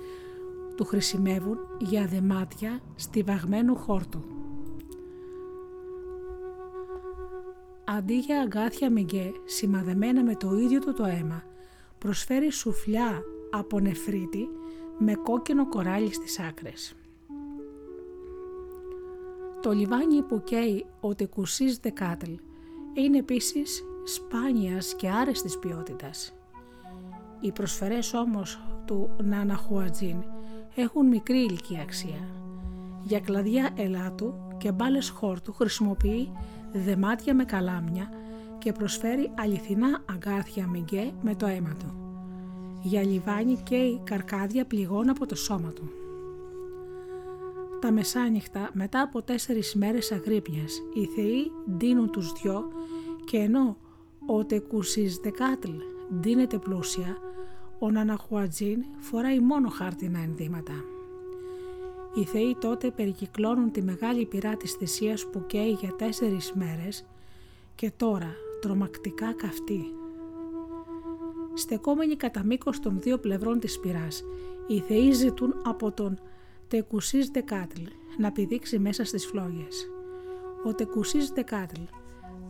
του 0.76 0.84
χρησιμεύουν 0.84 1.58
για 1.78 2.06
δεμάτια 2.06 2.80
στιβαγμένου 2.94 3.76
χόρτου. 3.76 4.22
Αντί 7.84 8.18
για 8.18 8.40
αγκάθια 8.40 8.90
μηγκέ 8.90 9.32
σημαδεμένα 9.44 10.22
με 10.24 10.34
το 10.34 10.56
ίδιο 10.56 10.80
του 10.80 10.92
το 10.92 11.04
αίμα, 11.04 11.44
προσφέρει 11.98 12.52
σουφλιά 12.52 13.22
από 13.50 13.80
νεφρίτη 13.80 14.48
με 14.98 15.14
κόκκινο 15.14 15.68
κοράλι 15.68 16.12
στις 16.12 16.38
άκρες. 16.38 16.94
Το 19.62 19.70
λιβάνι 19.72 20.22
που 20.22 20.42
καίει 20.44 20.86
ο 21.00 21.14
τεκουσής 21.14 21.78
δεκάτλ 21.78 22.32
είναι 22.94 23.18
επίσης 23.18 23.84
σπάνιας 24.04 24.94
και 24.94 25.08
άρεστης 25.08 25.58
ποιότητας. 25.58 26.37
Οι 27.40 27.52
προσφερές 27.52 28.14
όμως 28.14 28.60
του 28.84 29.10
Νάνα 29.22 29.54
Χουατζίν 29.54 30.16
έχουν 30.74 31.06
μικρή 31.06 31.38
ηλική 31.38 31.78
αξία. 31.82 32.28
Για 33.04 33.20
κλαδιά 33.20 33.70
ελάτου 33.76 34.34
και 34.58 34.72
μπάλες 34.72 35.08
χόρτου 35.08 35.52
χρησιμοποιεί 35.52 36.32
δεμάτια 36.72 37.34
με 37.34 37.44
καλάμια 37.44 38.08
και 38.58 38.72
προσφέρει 38.72 39.30
αληθινά 39.34 40.02
αγκάθια 40.12 40.66
μηγκέ 40.66 41.12
με 41.22 41.34
το 41.34 41.46
αίμα 41.46 41.74
του. 41.78 41.94
Για 42.82 43.02
λιβάνι 43.02 43.56
και 43.62 43.76
η 43.76 44.00
καρκάδια 44.04 44.64
πληγών 44.64 45.08
από 45.08 45.26
το 45.26 45.34
σώμα 45.34 45.72
του. 45.72 45.90
Τα 47.80 47.92
μεσάνυχτα 47.92 48.70
μετά 48.72 49.00
από 49.00 49.22
τέσσερις 49.22 49.74
μέρες 49.74 50.12
αγρύπνιας 50.12 50.80
οι 50.94 51.04
θεοί 51.04 51.52
ντύνουν 51.70 52.10
τους 52.10 52.32
δυο 52.32 52.68
και 53.24 53.36
ενώ 53.36 53.76
ο 54.26 54.44
Τεκούσις 54.44 55.16
Δεκάτλ 55.16 55.70
ντύνεται 56.14 56.58
πλούσια, 56.58 57.16
ο 57.78 57.90
Ναναχουατζίν 57.90 58.84
φοράει 58.98 59.40
μόνο 59.40 59.68
χάρτινα 59.68 60.18
ενδύματα. 60.18 60.84
Οι 62.14 62.24
θεοί 62.24 62.56
τότε 62.60 62.90
περικυκλώνουν 62.90 63.70
τη 63.70 63.82
μεγάλη 63.82 64.26
πυρά 64.26 64.56
της 64.56 64.72
θυσίας 64.72 65.26
που 65.26 65.46
καίει 65.46 65.70
για 65.70 65.94
τέσσερις 65.96 66.52
μέρες 66.52 67.06
και 67.74 67.92
τώρα 67.96 68.34
τρομακτικά 68.60 69.32
καυτή. 69.32 69.84
Στεκόμενοι 71.54 72.16
κατά 72.16 72.44
μήκος 72.44 72.80
των 72.80 73.00
δύο 73.00 73.18
πλευρών 73.18 73.60
της 73.60 73.80
πυράς, 73.80 74.22
οι 74.66 74.80
θεοί 74.80 75.12
ζητούν 75.12 75.54
από 75.64 75.92
τον 75.92 76.18
Τεκουσής 76.68 77.28
Δεκάτλ 77.28 77.82
να 78.18 78.32
πηδήξει 78.32 78.78
μέσα 78.78 79.04
στις 79.04 79.26
φλόγες. 79.26 79.90
Ο 80.64 80.74
Τεκουσής 80.74 81.30
Δεκάτλ 81.30 81.80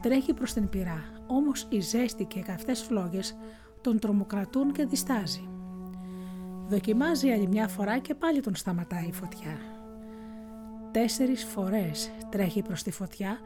τρέχει 0.03 0.35
προς 0.35 0.53
την 0.53 0.69
πυρά, 0.69 1.25
όμως 1.27 1.67
η 1.71 1.81
ζέστη 1.81 2.25
και 2.25 2.41
καυτές 2.41 2.83
φλόγες 2.83 3.37
τον 3.81 3.99
τρομοκρατούν 3.99 4.73
και 4.73 4.85
διστάζει. 4.85 5.49
Δοκιμάζει 6.69 7.31
άλλη 7.31 7.49
μια 7.49 7.69
φορά 7.69 7.99
και 7.99 8.15
πάλι 8.15 8.41
τον 8.41 8.55
σταματάει 8.55 9.07
η 9.07 9.13
φωτιά. 9.13 9.59
Τέσσερις 10.91 11.45
φορές 11.45 12.11
τρέχει 12.31 12.63
προς 12.63 12.83
τη 12.83 12.91
φωτιά, 12.91 13.39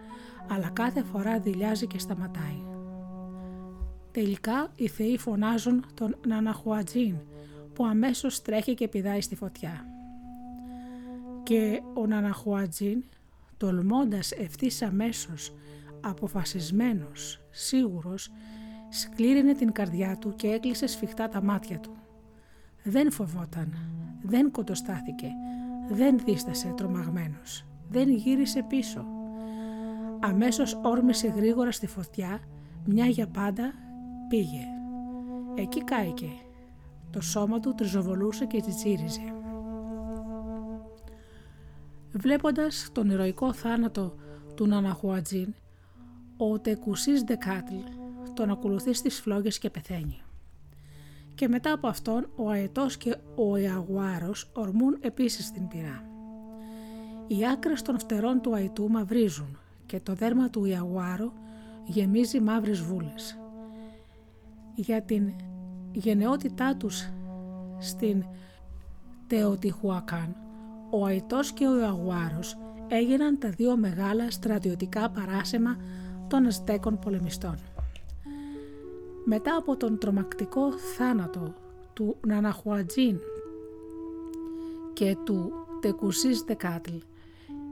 αλλά 0.48 0.70
κάθε 0.72 1.02
φορά 1.02 1.40
δηλιάζει 1.40 1.86
και 1.86 1.98
σταματάει. 1.98 2.62
Τελικά 4.10 4.72
οι 4.76 4.88
θεοί 4.88 5.18
φωνάζουν 5.18 5.84
τον 5.94 6.16
Ναναχουατζίν, 6.26 7.16
που 7.74 7.86
αμέσως 7.86 8.42
τρέχει 8.42 8.74
και 8.74 8.88
πηδάει 8.88 9.20
στη 9.20 9.36
φωτιά. 9.36 9.86
Και 11.42 11.82
ο 11.94 12.06
Ναναχουατζίν, 12.06 13.04
τολμώντας 13.56 14.32
ευθύς 14.32 14.82
αμέσως, 14.82 15.54
αποφασισμένος, 16.00 17.40
σίγουρος, 17.50 18.30
σκλήρινε 18.92 19.54
την 19.54 19.72
καρδιά 19.72 20.16
του 20.18 20.34
και 20.34 20.48
έκλεισε 20.48 20.86
σφιχτά 20.86 21.28
τα 21.28 21.42
μάτια 21.42 21.78
του. 21.78 21.90
Δεν 22.82 23.10
φοβόταν, 23.10 23.74
δεν 24.22 24.50
κοντοστάθηκε, 24.50 25.28
δεν 25.88 26.18
δίστασε 26.24 26.72
τρομαγμένος, 26.76 27.64
δεν 27.90 28.08
γύρισε 28.08 28.62
πίσω. 28.68 29.06
Αμέσως 30.20 30.80
όρμησε 30.82 31.28
γρήγορα 31.28 31.72
στη 31.72 31.86
φωτιά, 31.86 32.40
μια 32.84 33.06
για 33.06 33.26
πάντα 33.26 33.72
πήγε. 34.28 34.66
Εκεί 35.54 35.84
κάηκε. 35.84 36.30
Το 37.10 37.20
σώμα 37.20 37.60
του 37.60 37.74
τριζοβολούσε 37.74 38.44
και 38.44 38.60
τσιτσίριζε. 38.60 39.34
Βλέποντας 42.12 42.88
τον 42.92 43.10
ηρωικό 43.10 43.52
θάνατο 43.52 44.14
του 44.54 44.66
Ναναχουατζίν, 44.66 45.54
ο 46.36 46.58
Τεκουσής 46.58 47.22
Δεκάτλ 47.22 47.74
τον 48.34 48.50
ακολουθεί 48.50 48.92
στις 48.92 49.20
φλόγες 49.20 49.58
και 49.58 49.70
πεθαίνει 49.70 50.22
και 51.34 51.48
μετά 51.48 51.72
από 51.72 51.86
αυτόν 51.86 52.28
ο 52.36 52.48
αετός 52.50 52.96
και 52.96 53.16
ο 53.36 53.56
ιαγουάρος 53.56 54.50
ορμούν 54.52 54.98
επίσης 55.00 55.50
την 55.50 55.68
πυρά. 55.68 56.04
Οι 57.26 57.48
άκρες 57.48 57.82
των 57.82 57.98
φτερών 57.98 58.40
του 58.40 58.54
αετού 58.54 58.90
μαυρίζουν 58.90 59.58
και 59.86 60.00
το 60.00 60.14
δέρμα 60.14 60.50
του 60.50 60.64
ιαγουάρου 60.64 61.32
γεμίζει 61.84 62.40
μαύρες 62.40 62.80
βούλες. 62.80 63.38
Για 64.74 65.02
την 65.02 65.32
γενναιότητά 65.92 66.76
τους 66.76 67.08
στην 67.78 68.24
Τεοτιχουακάν, 69.26 70.36
ο 70.90 71.04
Αϊτός 71.04 71.52
και 71.52 71.66
ο 71.66 71.78
Ιαγουάρος 71.78 72.56
έγιναν 72.88 73.38
τα 73.38 73.48
δύο 73.48 73.76
μεγάλα 73.76 74.30
στρατιωτικά 74.30 75.10
παράσεμα 75.10 75.76
των 76.28 76.46
Αζτέκων 76.46 76.98
πολεμιστών. 76.98 77.71
Μετά 79.24 79.56
από 79.56 79.76
τον 79.76 79.98
τρομακτικό 79.98 80.72
θάνατο 80.72 81.54
του 81.92 82.16
Ναναχουατζίν 82.26 83.18
και 84.92 85.16
του 85.24 85.52
Τεκουσίς 85.80 86.42
Δεκάτλ, 86.42 86.94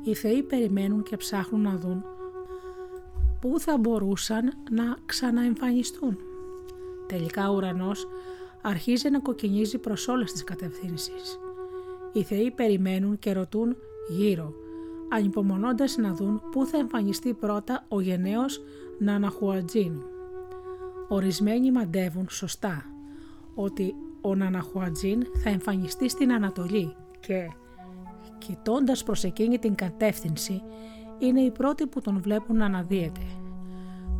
οι 0.04 0.14
θεοί 0.14 0.42
περιμένουν 0.42 1.02
και 1.02 1.16
ψάχνουν 1.16 1.60
να 1.60 1.76
δουν 1.76 2.04
πού 3.40 3.60
θα 3.60 3.78
μπορούσαν 3.78 4.52
να 4.70 4.96
ξαναεμφανιστούν. 5.06 6.18
Τελικά 7.06 7.50
ο 7.50 7.54
ουρανός 7.54 8.08
αρχίζει 8.62 9.10
να 9.10 9.18
κοκκινίζει 9.18 9.78
προς 9.78 10.08
όλες 10.08 10.32
τις 10.32 10.44
κατευθύνσεις. 10.44 11.38
Οι 12.12 12.22
θεοί 12.22 12.50
περιμένουν 12.50 13.18
και 13.18 13.32
ρωτούν 13.32 13.76
γύρω, 14.08 14.54
ανυπομονώντας 15.08 15.96
να 15.96 16.14
δουν 16.14 16.42
πού 16.50 16.66
θα 16.66 16.78
εμφανιστεί 16.78 17.32
πρώτα 17.34 17.84
ο 17.88 18.00
γενναίος 18.00 18.62
Ναναχουατζίν. 18.98 20.02
Ορισμένοι 21.12 21.72
μαντεύουν 21.72 22.26
σωστά 22.28 22.84
ότι 23.54 23.94
ο 24.20 24.34
Ναναχουατζίν 24.34 25.22
θα 25.42 25.50
εμφανιστεί 25.50 26.08
στην 26.08 26.32
Ανατολή 26.32 26.96
και 27.20 27.50
κοιτώντας 28.38 29.02
προς 29.02 29.24
εκείνη 29.24 29.58
την 29.58 29.74
κατεύθυνση 29.74 30.62
είναι 31.18 31.40
οι 31.40 31.50
πρώτοι 31.50 31.86
που 31.86 32.00
τον 32.00 32.20
βλέπουν 32.20 32.56
να 32.56 32.64
αναδύεται. 32.64 33.20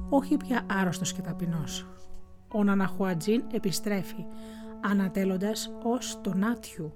Όχι 0.08 0.36
πια 0.36 0.66
άρρωστος 0.70 1.12
και 1.12 1.20
ταπεινός. 1.20 1.86
Ο 2.52 2.64
Ναναχουατζίν 2.64 3.42
επιστρέφει 3.52 4.24
ανατέλλοντας 4.80 5.70
ως 5.82 6.20
τον 6.20 6.44
Άτιου, 6.44 6.94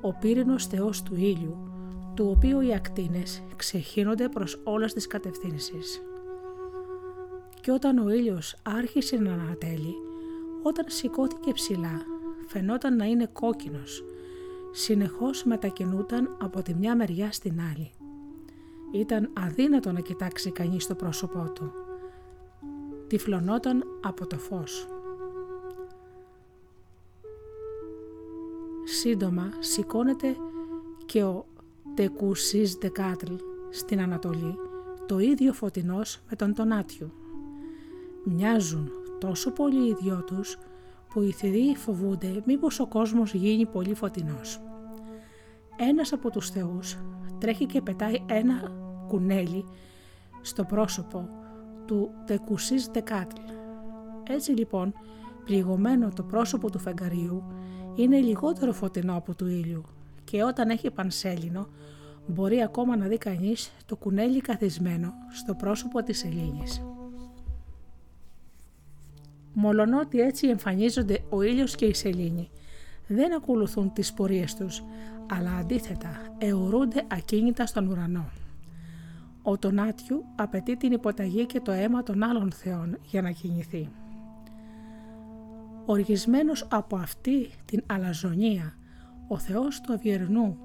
ο 0.00 0.12
πύρινος 0.12 0.66
θεός 0.66 1.02
του 1.02 1.14
ήλιου, 1.14 1.70
του 2.14 2.32
οποίου 2.36 2.60
οι 2.60 2.74
ακτίνες 2.74 3.42
ξεχύνονται 3.56 4.28
προς 4.28 4.60
όλες 4.64 4.92
τις 4.92 5.06
κατευθύνσεις. 5.06 6.02
Και 7.64 7.72
όταν 7.72 7.98
ο 7.98 8.10
ήλιος 8.10 8.56
άρχισε 8.62 9.16
να 9.16 9.32
ανατέλει, 9.32 9.94
όταν 10.62 10.84
σηκώθηκε 10.88 11.52
ψηλά, 11.52 12.02
φαινόταν 12.46 12.96
να 12.96 13.04
είναι 13.04 13.28
κόκκινος, 13.32 14.04
συνεχώς 14.72 15.44
μετακινούταν 15.44 16.36
από 16.42 16.62
τη 16.62 16.74
μια 16.74 16.96
μεριά 16.96 17.32
στην 17.32 17.60
άλλη. 17.60 17.90
Ήταν 18.92 19.30
αδύνατο 19.32 19.92
να 19.92 20.00
κοιτάξει 20.00 20.50
κανείς 20.50 20.86
το 20.86 20.94
πρόσωπό 20.94 21.52
του. 21.54 21.72
Τυφλωνόταν 23.06 23.84
από 24.02 24.26
το 24.26 24.38
φως. 24.38 24.88
Σύντομα 28.84 29.48
σηκώνεται 29.58 30.36
και 31.06 31.22
ο 31.22 31.46
Τεκούσις 31.94 32.74
Δεκάτλ 32.74 33.34
στην 33.70 34.00
Ανατολή, 34.00 34.54
το 35.06 35.18
ίδιο 35.18 35.52
φωτεινός 35.52 36.20
με 36.30 36.36
τον 36.36 36.54
Τονάτιου. 36.54 37.12
Μοιάζουν 38.24 38.90
τόσο 39.20 39.50
πολύ 39.50 39.88
οι 39.88 39.96
δυο 40.02 40.22
τους 40.26 40.58
που 41.08 41.20
οι 41.20 41.32
θηροί 41.32 41.76
φοβούνται 41.76 42.42
μήπως 42.46 42.80
ο 42.80 42.86
κόσμος 42.86 43.34
γίνει 43.34 43.66
πολύ 43.66 43.94
φωτεινός. 43.94 44.60
Ένας 45.76 46.12
από 46.12 46.30
τους 46.30 46.50
θεούς 46.50 46.98
τρέχει 47.38 47.66
και 47.66 47.82
πετάει 47.82 48.24
ένα 48.26 48.72
κουνέλι 49.08 49.64
στο 50.40 50.64
πρόσωπο 50.64 51.28
του 51.86 52.10
Τεκουσής 52.26 52.86
Δεκάτλ. 52.86 53.40
Έτσι 54.28 54.50
λοιπόν, 54.50 54.92
πληγωμένο 55.44 56.08
το 56.14 56.22
πρόσωπο 56.22 56.70
του 56.70 56.78
φεγγαριού 56.78 57.42
είναι 57.94 58.18
λιγότερο 58.20 58.72
φωτεινό 58.72 59.16
από 59.16 59.34
του 59.34 59.46
ήλιου 59.46 59.82
και 60.24 60.42
όταν 60.42 60.68
έχει 60.68 60.90
πανσέλινο 60.90 61.68
μπορεί 62.26 62.62
ακόμα 62.62 62.96
να 62.96 63.06
δει 63.06 63.18
κανείς 63.18 63.72
το 63.86 63.96
κουνέλι 63.96 64.40
καθισμένο 64.40 65.12
στο 65.32 65.54
πρόσωπο 65.54 66.02
της 66.02 66.24
Ελλήνης. 66.24 66.82
Μολονότι 69.54 70.18
έτσι 70.18 70.48
εμφανίζονται 70.48 71.18
ο 71.28 71.42
ήλιος 71.42 71.74
και 71.74 71.84
η 71.84 71.94
σελήνη, 71.94 72.50
δεν 73.06 73.34
ακολουθούν 73.34 73.92
τις 73.92 74.12
πορείες 74.12 74.54
τους, 74.54 74.82
αλλά 75.30 75.56
αντίθετα 75.56 76.08
αιωρούνται 76.38 77.04
ακίνητα 77.08 77.66
στον 77.66 77.88
ουρανό. 77.88 78.28
Ο 79.42 79.58
Τονάτιου 79.58 80.24
απαιτεί 80.36 80.76
την 80.76 80.92
υποταγή 80.92 81.46
και 81.46 81.60
το 81.60 81.72
αίμα 81.72 82.02
των 82.02 82.22
άλλων 82.22 82.52
θεών 82.52 82.98
για 83.02 83.22
να 83.22 83.30
κινηθεί. 83.30 83.88
Οργισμένος 85.86 86.66
από 86.70 86.96
αυτή 86.96 87.50
την 87.64 87.82
αλαζονία, 87.86 88.74
ο 89.28 89.38
θεός 89.38 89.80
του 89.80 89.92
Αυγερνού, 89.92 90.58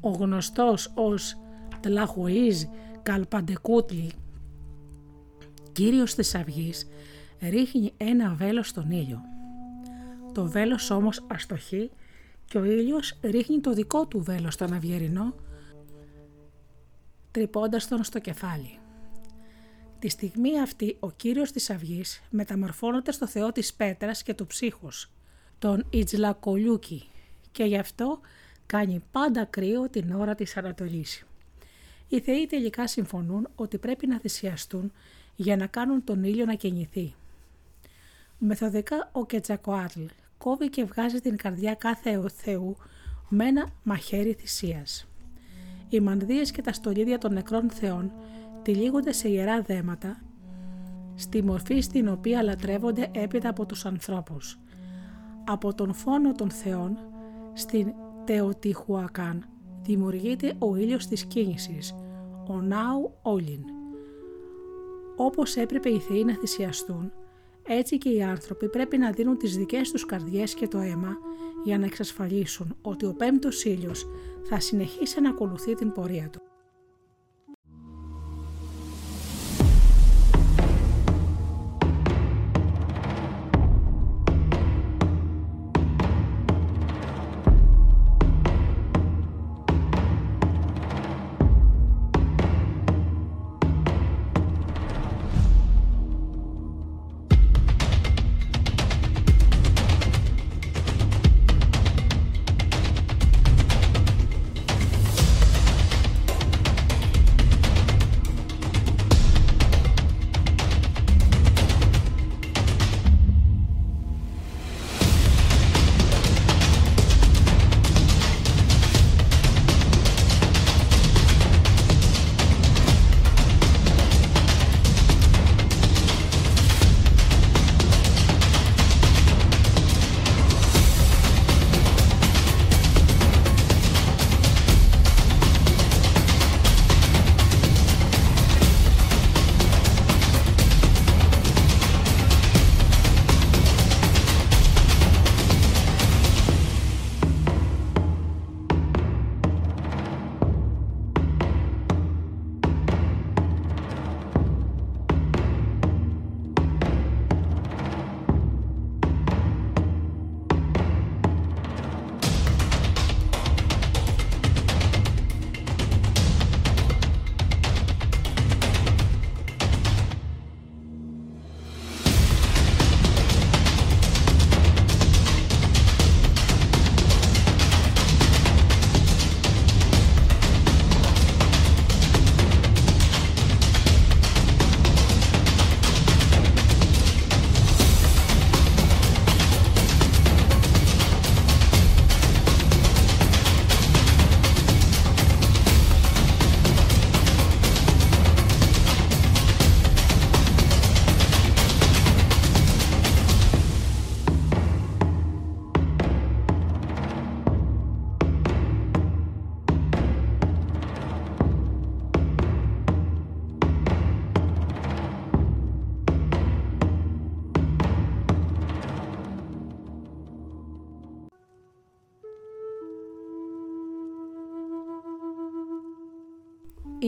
ο 0.00 0.10
γνωστός 0.10 0.92
ως 0.94 1.36
Τλαχουίζ 1.80 2.62
Καλπαντεκούτλι, 3.02 4.10
κύριος 5.74 6.14
της 6.14 6.34
αυγής, 6.34 6.88
ρίχνει 7.40 7.92
ένα 7.96 8.34
βέλος 8.34 8.68
στον 8.68 8.90
ήλιο. 8.90 9.20
Το 10.32 10.46
βέλος 10.46 10.90
όμως 10.90 11.24
αστοχεί 11.26 11.90
και 12.44 12.58
ο 12.58 12.64
ήλιος 12.64 13.18
ρίχνει 13.22 13.60
το 13.60 13.72
δικό 13.72 14.06
του 14.06 14.22
βέλος 14.22 14.54
στον 14.54 14.72
αυγερινό, 14.72 15.34
τρυπώντας 17.30 17.88
τον 17.88 18.04
στο 18.04 18.18
κεφάλι. 18.18 18.78
Τη 19.98 20.08
στιγμή 20.08 20.60
αυτή 20.60 20.96
ο 21.00 21.10
κύριος 21.10 21.52
της 21.52 21.70
αυγής 21.70 22.22
μεταμορφώνεται 22.30 23.12
στο 23.12 23.26
θεό 23.26 23.52
της 23.52 23.74
πέτρας 23.74 24.22
και 24.22 24.34
του 24.34 24.46
ψύχους, 24.46 25.10
τον 25.58 25.86
Ιτζλακολιούκι 25.90 27.08
και 27.52 27.64
γι' 27.64 27.78
αυτό 27.78 28.20
κάνει 28.66 29.02
πάντα 29.10 29.44
κρύο 29.44 29.88
την 29.88 30.12
ώρα 30.12 30.34
της 30.34 30.56
Ανατολής. 30.56 31.24
Οι 32.08 32.20
θεοί 32.20 32.46
τελικά 32.46 32.86
συμφωνούν 32.86 33.48
ότι 33.54 33.78
πρέπει 33.78 34.06
να 34.06 34.18
θυσιαστούν 34.18 34.92
για 35.36 35.56
να 35.56 35.66
κάνουν 35.66 36.04
τον 36.04 36.24
ήλιο 36.24 36.44
να 36.44 36.54
κινηθεί. 36.54 37.14
Μεθοδικά 38.38 39.08
ο 39.12 39.26
Κετσακοάτλ 39.26 40.00
κόβει 40.38 40.68
και 40.68 40.84
βγάζει 40.84 41.20
την 41.20 41.36
καρδιά 41.36 41.74
κάθε 41.74 42.28
θεού 42.28 42.76
με 43.28 43.44
ένα 43.44 43.68
μαχαίρι 43.82 44.32
θυσίας. 44.32 45.08
Οι 45.88 46.00
μανδύες 46.00 46.50
και 46.50 46.62
τα 46.62 46.72
στολίδια 46.72 47.18
των 47.18 47.32
νεκρών 47.32 47.70
θεών 47.70 48.12
τυλίγονται 48.62 49.12
σε 49.12 49.28
ιερά 49.28 49.62
δέματα, 49.62 50.22
στη 51.14 51.42
μορφή 51.42 51.80
στην 51.80 52.08
οποία 52.08 52.42
λατρεύονται 52.42 53.10
έπειτα 53.12 53.48
από 53.48 53.66
τους 53.66 53.84
ανθρώπους. 53.84 54.58
Από 55.44 55.74
τον 55.74 55.94
φόνο 55.94 56.32
των 56.32 56.50
θεών, 56.50 56.98
στην 57.52 57.92
Τεοτιχουακάν, 58.24 59.48
δημιουργείται 59.82 60.54
ο 60.58 60.76
ήλιος 60.76 61.06
της 61.06 61.24
κίνησης, 61.24 61.94
ο 62.48 62.60
Νάου 62.60 63.14
Όλιν. 63.22 63.73
Όπως 65.16 65.56
έπρεπε 65.56 65.88
οι 65.88 65.98
θεοί 65.98 66.24
να 66.24 66.34
θυσιαστούν, 66.34 67.12
έτσι 67.66 67.98
και 67.98 68.08
οι 68.08 68.22
άνθρωποι 68.22 68.68
πρέπει 68.68 68.98
να 68.98 69.10
δίνουν 69.10 69.38
τις 69.38 69.56
δικές 69.56 69.90
τους 69.90 70.06
καρδιές 70.06 70.54
και 70.54 70.68
το 70.68 70.78
αίμα 70.78 71.16
για 71.64 71.78
να 71.78 71.84
εξασφαλίσουν 71.84 72.76
ότι 72.82 73.06
ο 73.06 73.14
πέμπτος 73.14 73.64
ήλιος 73.64 74.06
θα 74.42 74.60
συνεχίσει 74.60 75.20
να 75.20 75.30
ακολουθεί 75.30 75.74
την 75.74 75.92
πορεία 75.92 76.28
του. 76.32 76.43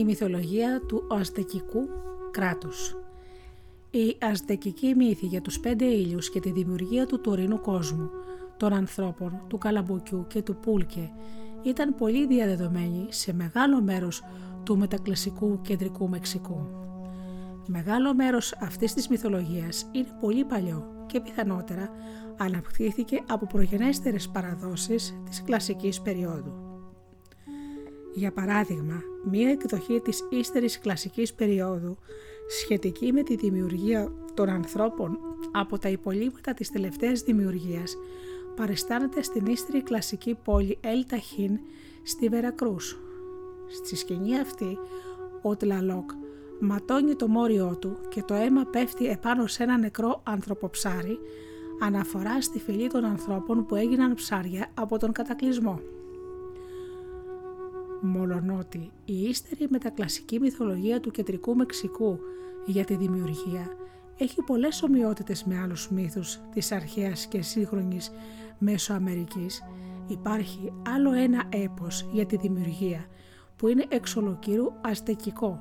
Μυθολογία 0.07 0.81
του 0.87 1.07
αζτεκικού 1.09 1.89
κράτους. 2.31 2.97
Η 3.91 4.17
αζτεκική 4.21 4.95
μύθη 4.95 5.25
για 5.25 5.41
τους 5.41 5.59
πέντε 5.59 5.85
ήλιους 5.85 6.29
και 6.29 6.39
τη 6.39 6.51
δημιουργία 6.51 7.05
του 7.05 7.21
τωρινού 7.21 7.61
κόσμου, 7.61 8.09
των 8.57 8.73
ανθρώπων, 8.73 9.41
του 9.47 9.57
καλαμποκιού 9.57 10.25
και 10.27 10.41
του 10.41 10.55
πούλκε 10.55 11.11
ήταν 11.63 11.95
πολύ 11.95 12.27
διαδεδομένη 12.27 13.05
σε 13.09 13.33
μεγάλο 13.33 13.81
μέρος 13.81 14.23
του 14.63 14.77
μετακλασικού 14.77 15.61
κεντρικού 15.61 16.09
Μεξικού. 16.09 16.67
Μεγάλο 17.67 18.13
μέρος 18.13 18.53
αυτής 18.61 18.93
της 18.93 19.07
μυθολογίας 19.07 19.89
είναι 19.91 20.17
πολύ 20.19 20.45
παλιό 20.45 20.87
και 21.05 21.19
πιθανότερα 21.19 21.89
αναπτύχθηκε 22.37 23.23
από 23.27 23.45
προγενέστερες 23.45 24.29
παραδόσεις 24.29 25.21
της 25.25 25.43
κλασικής 25.43 26.01
περίοδου. 26.01 26.66
Για 28.17 28.31
παράδειγμα, 28.31 29.03
μία 29.23 29.49
εκδοχή 29.49 29.99
της 29.99 30.23
ύστερης 30.29 30.79
κλασικής 30.79 31.33
περίοδου 31.33 31.97
σχετική 32.47 33.13
με 33.13 33.23
τη 33.23 33.35
δημιουργία 33.35 34.11
των 34.33 34.49
ανθρώπων 34.49 35.17
από 35.51 35.79
τα 35.79 35.89
υπολείμματα 35.89 36.53
της 36.53 36.71
τελευταίας 36.71 37.21
δημιουργίας 37.21 37.97
παριστάνεται 38.55 39.21
στην 39.21 39.45
ύστερη 39.45 39.83
κλασική 39.83 40.37
πόλη 40.43 40.77
Ελ 40.81 41.05
Ταχίν 41.05 41.59
στη 42.03 42.29
Βερακρούς. 42.29 42.99
Στη 43.67 43.95
σκηνή 43.95 44.39
αυτή, 44.39 44.77
ο 45.41 45.55
Τλαλόκ 45.55 46.09
ματώνει 46.59 47.15
το 47.15 47.27
μόριό 47.27 47.77
του 47.81 47.97
και 48.09 48.23
το 48.23 48.33
αίμα 48.33 48.65
πέφτει 48.65 49.07
επάνω 49.07 49.47
σε 49.47 49.63
ένα 49.63 49.77
νεκρό 49.77 50.21
ανθρωποψάρι 50.23 51.19
αναφορά 51.81 52.41
στη 52.41 52.59
φυλή 52.59 52.87
των 52.87 53.05
ανθρώπων 53.05 53.65
που 53.65 53.75
έγιναν 53.75 54.13
ψάρια 54.13 54.71
από 54.73 54.97
τον 54.97 55.11
κατακλυσμό. 55.11 55.81
Μολονότι 58.01 58.91
η 59.05 59.21
ύστερη 59.21 59.67
μετακλασική 59.69 60.39
μυθολογία 60.39 60.99
του 60.99 61.11
κεντρικού 61.11 61.55
Μεξικού 61.55 62.19
για 62.65 62.85
τη 62.85 62.95
δημιουργία 62.95 63.77
έχει 64.17 64.41
πολλές 64.41 64.83
ομοιότητες 64.83 65.43
με 65.43 65.59
άλλους 65.59 65.89
μύθους 65.89 66.39
της 66.53 66.71
αρχαίας 66.71 67.25
και 67.25 67.41
σύγχρονης 67.41 68.11
Μέσο-Αμερικής, 68.57 69.63
υπάρχει 70.07 70.73
άλλο 70.95 71.13
ένα 71.13 71.43
έπος 71.49 72.09
για 72.11 72.25
τη 72.25 72.37
δημιουργία 72.37 73.05
που 73.55 73.67
είναι 73.67 73.85
εξ 73.89 74.15
ολοκύρου 74.15 74.73
αστεκικό 74.81 75.59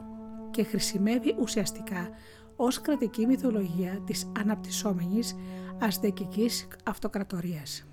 και 0.51 0.63
χρησιμεύει 0.63 1.37
ουσιαστικά 1.41 2.09
ως 2.57 2.81
κρατική 2.81 3.27
μυθολογία 3.27 4.03
της 4.07 4.33
αναπτυσσόμενης 4.39 5.37
αστεκικής 5.81 6.69
αυτοκρατορίας. 6.85 7.87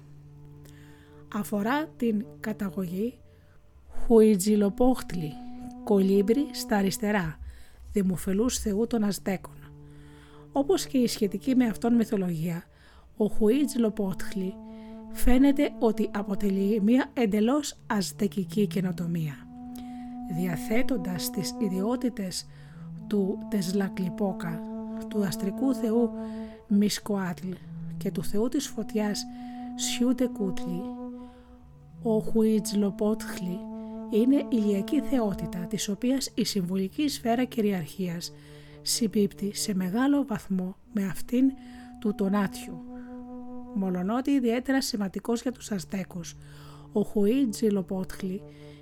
Αφορά 1.33 1.87
την 1.87 2.25
καταγωγή 2.39 3.19
Χουιτζιλοπόχτλη, 4.07 5.33
κολύμπρι 5.83 6.47
στα 6.51 6.77
αριστερά, 6.77 7.39
δημοφελούς 7.91 8.57
θεού 8.57 8.87
των 8.87 9.03
Αζτέκων. 9.03 9.55
Όπως 10.51 10.85
και 10.85 10.97
η 10.97 11.07
σχετική 11.07 11.55
με 11.55 11.65
αυτόν 11.65 11.95
μυθολογία, 11.95 12.63
ο 13.17 13.25
Χουιτζιλοπόχτλη 13.25 14.53
φαίνεται 15.11 15.71
ότι 15.79 16.09
αποτελεί 16.13 16.81
μια 16.81 17.11
εντελώς 17.13 17.77
αζτεκική 17.87 18.67
καινοτομία. 18.67 19.35
Διαθέτοντας 20.37 21.29
τις 21.29 21.55
ιδιότητες 21.61 22.45
του 23.07 23.37
Τεσλακλιπόκα, 23.49 24.61
του 25.07 25.25
αστρικού 25.25 25.73
θεού 25.73 26.09
Μισκοάτλ 26.67 27.49
και 27.97 28.11
του 28.11 28.23
θεού 28.23 28.47
της 28.47 28.67
φωτιάς 28.67 29.25
Σιούτε 29.75 30.27
Κούτλι, 30.27 30.81
ο 32.03 32.19
Χουιτζλοπότχλι 32.19 33.59
είναι 34.09 34.45
ηλιακή 34.49 35.01
θεότητα 35.01 35.59
της 35.59 35.89
οποίας 35.89 36.31
η 36.35 36.43
συμβολική 36.43 37.07
σφαίρα 37.07 37.43
κυριαρχίας 37.43 38.33
συμπίπτει 38.81 39.55
σε 39.55 39.75
μεγάλο 39.75 40.25
βαθμό 40.25 40.75
με 40.93 41.05
αυτήν 41.05 41.51
του 41.99 42.15
Τονάτιου. 42.15 42.81
Μολονότι 43.75 44.31
ιδιαίτερα 44.31 44.81
σημαντικός 44.81 45.41
για 45.41 45.51
τους 45.51 45.71
Αζτέκους, 45.71 46.35
ο 46.91 47.01
Χουιτζλοπότχλι 47.01 48.41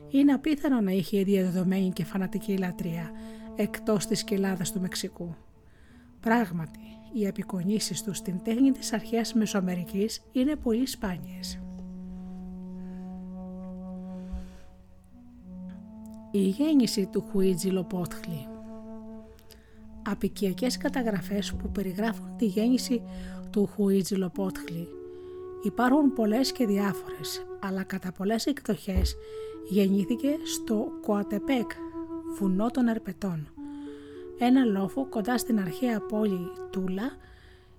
είναι 0.09 0.33
απίθανο 0.33 0.81
να 0.81 0.91
είχε 0.91 1.23
διαδεδομένη 1.23 1.89
και 1.89 2.03
φανατική 2.03 2.57
λατρεία 2.57 3.11
εκτός 3.55 4.05
της 4.05 4.23
κοιλάδας 4.23 4.71
του 4.71 4.81
Μεξικού. 4.81 5.35
Πράγματι, 6.19 6.79
οι 7.13 7.27
απεικονίσεις 7.27 8.03
τους 8.03 8.17
στην 8.17 8.43
τέχνη 8.43 8.71
της 8.71 8.93
αρχαίας 8.93 9.33
Μεσοαμερικής 9.33 10.21
είναι 10.31 10.55
πολύ 10.55 10.87
σπάνιες. 10.87 11.59
Η 16.33 16.39
γέννηση 16.39 17.05
του 17.11 17.25
Χουίτζι 17.31 17.69
Λοπότχλη. 17.69 18.47
Απικιακές 20.09 20.77
καταγραφές 20.77 21.53
που 21.53 21.69
περιγράφουν 21.71 22.35
τη 22.37 22.45
γέννηση 22.45 23.01
του 23.49 23.69
Χουίτζι 23.75 24.15
Λοπότχλη. 24.15 24.87
Υπάρχουν 25.63 26.13
πολλές 26.13 26.51
και 26.51 26.65
διάφορες, 26.65 27.45
αλλά 27.59 27.83
κατά 27.83 28.11
πολλές 28.11 28.45
εκδοχές 28.45 29.15
γεννήθηκε 29.69 30.29
στο 30.43 30.87
Κοατεπέκ, 31.01 31.71
βουνό 32.39 32.67
των 32.71 32.87
Ερπετών, 32.87 33.47
ένα 34.37 34.65
λόφο 34.65 35.05
κοντά 35.05 35.37
στην 35.37 35.59
αρχαία 35.59 36.01
πόλη 36.01 36.51
Τούλα 36.69 37.11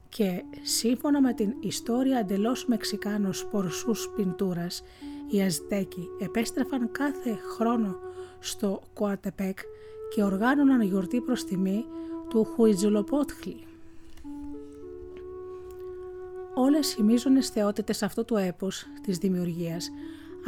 και 0.08 0.44
σύμφωνα 0.62 1.20
με 1.20 1.32
την 1.32 1.54
ιστορία 1.60 2.18
εντελώς 2.18 2.66
Μεξικάνος 2.66 3.46
πορσούς 3.46 4.10
πιντούρας, 4.16 4.82
οι 5.30 5.42
Αζτέκοι 5.42 6.08
επέστρεφαν 6.18 6.90
κάθε 6.92 7.38
χρόνο 7.54 8.10
στο 8.44 8.82
Κοατεπέκ 8.94 9.58
και 10.14 10.22
οργάνωναν 10.22 10.80
γιορτή 10.80 11.20
προς 11.20 11.44
τιμή 11.44 11.84
του 12.28 12.44
Χουιτζουλοπότχλη. 12.44 13.56
Όλες 16.54 16.94
οι 16.94 17.02
μείζονες 17.02 17.48
θεότητες 17.48 18.02
αυτού 18.02 18.24
του 18.24 18.36
έπους 18.36 18.86
της 19.02 19.18
δημιουργίας 19.18 19.90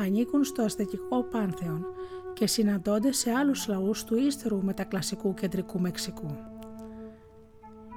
ανήκουν 0.00 0.44
στο 0.44 0.62
αστεκικό 0.62 1.22
πάνθεον 1.22 1.86
και 2.32 2.46
συναντώνται 2.46 3.12
σε 3.12 3.30
άλλους 3.30 3.68
λαούς 3.68 4.04
του 4.04 4.16
ύστερου 4.16 4.64
μετακλασικού 4.64 5.34
κεντρικού 5.34 5.80
Μεξικού. 5.80 6.36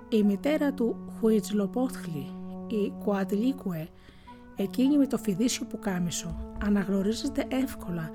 Η 0.09 0.23
μητέρα 0.23 0.73
του 0.73 1.13
Χουιτσλοπόθλι, 1.19 2.27
η 2.67 2.93
Κουατλίκουε, 3.03 3.87
εκείνη 4.55 4.97
με 4.97 5.07
το 5.07 5.17
φιδίσιο 5.17 5.65
που 5.65 5.79
κάμισο, 5.79 6.55
αναγνωρίζεται 6.63 7.45
εύκολα 7.49 8.09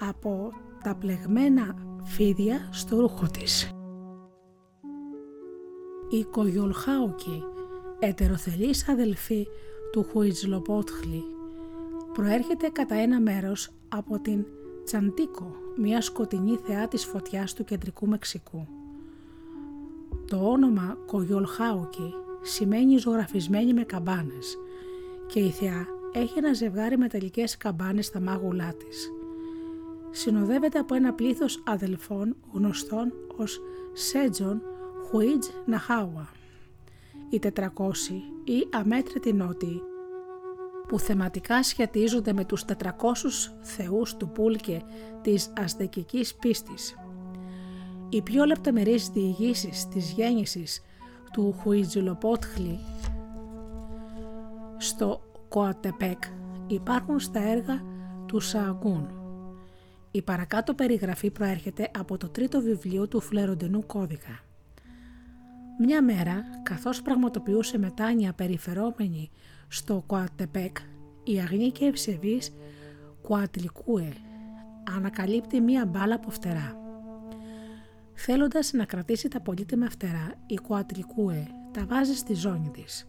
από 0.00 0.52
τα 0.82 0.94
πλεγμένα 0.94 1.74
φίδια 2.02 2.68
στο 2.70 3.00
ρούχο 3.00 3.26
της. 3.26 3.70
Η 6.10 6.24
Κογιολχάουκη, 6.24 7.44
ετεροθελής 7.98 8.88
αδελφή 8.88 9.46
του 9.92 10.06
Χουιτσλοπότχλι, 10.10 11.24
προέρχεται 12.12 12.68
κατά 12.68 12.94
ένα 12.94 13.20
μέρος 13.20 13.70
από 13.88 14.18
την 14.18 14.44
Τσαντίκο, 14.84 15.54
μια 15.76 16.00
σκοτεινή 16.00 16.56
θεά 16.56 16.88
της 16.88 17.04
φωτιάς 17.04 17.54
του 17.54 17.64
κεντρικού 17.64 18.06
Μεξικού. 18.06 18.66
Το 20.26 20.36
όνομα 20.36 20.98
Κογιολχάουκι 21.06 22.14
σημαίνει 22.42 22.98
ζωγραφισμένη 22.98 23.72
με 23.72 23.82
καμπάνες 23.82 24.58
και 25.26 25.40
η 25.40 25.50
θεά 25.50 25.86
έχει 26.12 26.38
ένα 26.38 26.52
ζευγάρι 26.52 26.98
μεταλλικές 26.98 27.56
καμπάνες 27.56 28.06
στα 28.06 28.20
μάγουλά 28.20 28.74
της. 28.74 29.10
Συνοδεύεται 30.14 30.78
από 30.78 30.94
ένα 30.94 31.12
πλήθος 31.12 31.62
αδελφών 31.66 32.36
γνωστών 32.52 33.12
ως 33.36 33.60
Σέτζον 33.92 34.62
Χουίτζ 35.08 35.46
Ναχάουα. 35.64 36.28
Οι 37.28 37.38
400 37.38 37.60
ή 38.44 38.66
αμέτρητοι 38.72 39.32
νότιοι 39.32 39.82
που 40.88 40.98
θεματικά 40.98 41.62
σχετίζονται 41.62 42.32
με 42.32 42.44
τους 42.44 42.64
400 42.64 42.74
θεούς 43.60 44.16
του 44.16 44.28
Πούλκε 44.28 44.82
της 45.22 45.52
αστεκικής 45.56 46.34
πίστης. 46.34 46.96
Οι 48.08 48.22
πιο 48.22 48.44
λεπτομερείς 48.44 49.08
διηγήσεις 49.08 49.88
της 49.88 50.10
γέννησης 50.10 50.82
του 51.32 51.54
Χουιτζουλοπότχλη 51.60 52.78
στο 54.78 55.20
Κοατεπέκ 55.48 56.22
υπάρχουν 56.66 57.20
στα 57.20 57.40
έργα 57.40 57.82
του 58.26 58.40
Σαγκούν. 58.40 59.21
Η 60.14 60.22
παρακάτω 60.22 60.74
περιγραφή 60.74 61.30
προέρχεται 61.30 61.90
από 61.98 62.16
το 62.16 62.28
τρίτο 62.28 62.60
βιβλίο 62.60 63.08
του 63.08 63.20
Φλεροντινού 63.20 63.86
Κώδικα. 63.86 64.40
Μια 65.78 66.02
μέρα, 66.02 66.44
καθώς 66.62 67.02
πραγματοποιούσε 67.02 67.78
μετάνοια 67.78 68.32
περιφερόμενη 68.32 69.30
στο 69.68 70.04
Κουατεπέκ, 70.06 70.76
η 71.24 71.38
αγνή 71.38 71.70
και 71.70 71.84
ευσεβής 71.84 72.52
Κουατλικούε 73.22 74.12
ανακαλύπτει 74.96 75.60
μία 75.60 75.86
μπάλα 75.86 76.14
από 76.14 76.30
φτερά. 76.30 76.76
Θέλοντας 78.14 78.72
να 78.72 78.84
κρατήσει 78.84 79.28
τα 79.28 79.40
πολύτιμα 79.40 79.90
φτερά, 79.90 80.34
η 80.46 80.56
Κουατλικούε 80.56 81.46
τα 81.72 81.86
βάζει 81.86 82.14
στη 82.14 82.34
ζώνη 82.34 82.70
της. 82.70 83.08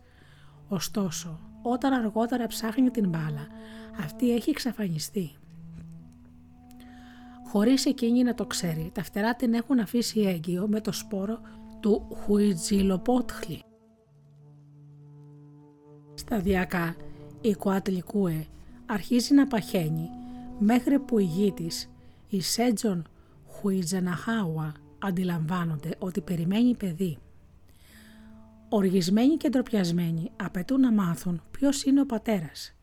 Ωστόσο, 0.67 1.39
όταν 1.61 1.93
αργότερα 1.93 2.47
ψάχνει 2.47 2.89
την 2.89 3.09
μπάλα, 3.09 3.47
αυτή 3.99 4.33
έχει 4.33 4.49
εξαφανιστεί. 4.49 5.31
Χωρίς 7.53 7.85
εκείνη 7.85 8.23
να 8.23 8.33
το 8.33 8.45
ξέρει, 8.45 8.91
τα 8.93 9.03
φτερά 9.03 9.35
την 9.35 9.53
έχουν 9.53 9.79
αφήσει 9.79 10.19
έγκυο 10.19 10.67
με 10.67 10.81
το 10.81 10.91
σπόρο 10.91 11.39
του 11.79 12.07
Χουιτζιλοπότχλη. 12.13 13.63
Σταδιακά 16.13 16.95
η 17.41 17.53
Κουάτλικούε 17.55 18.45
αρχίζει 18.85 19.33
να 19.33 19.47
παχαίνει 19.47 20.09
μέχρι 20.59 20.99
που 20.99 21.19
η 21.19 21.23
γη 21.23 21.51
της, 21.51 21.89
η 22.29 22.41
Σέτζον 22.41 23.07
Χουιτζαναχάουα, 23.47 24.73
αντιλαμβάνονται 24.99 25.95
ότι 25.99 26.21
περιμένει 26.21 26.75
παιδί. 26.75 27.17
Οργισμένοι 28.69 29.37
και 29.37 29.49
ντροπιασμένοι 29.49 30.31
απαιτούν 30.43 30.79
να 30.79 30.91
μάθουν 30.91 31.41
ποιος 31.51 31.83
είναι 31.83 32.01
ο 32.01 32.05
πατέρας. 32.05 32.75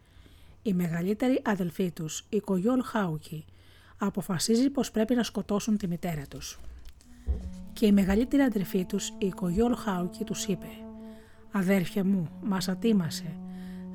Η 0.62 0.72
μεγαλύτερη 0.72 1.42
αδελφή 1.44 1.90
τους, 1.90 2.26
η 2.28 2.40
Κογιόλ 2.40 2.82
Χάουκη, 2.82 3.44
αποφασίζει 4.00 4.70
πως 4.70 4.90
πρέπει 4.90 5.14
να 5.14 5.22
σκοτώσουν 5.22 5.76
τη 5.76 5.86
μητέρα 5.86 6.22
τους. 6.28 6.58
Και 7.72 7.86
η 7.86 7.92
μεγαλύτερη 7.92 8.42
αδελφή 8.42 8.84
τους, 8.84 9.12
η 9.18 9.28
Κογιόλ 9.28 9.74
Χάουκη, 9.74 10.24
τους 10.24 10.46
είπε 10.46 10.66
«Αδέρφια 11.52 12.04
μου, 12.04 12.28
μας 12.42 12.68
ατίμασε. 12.68 13.36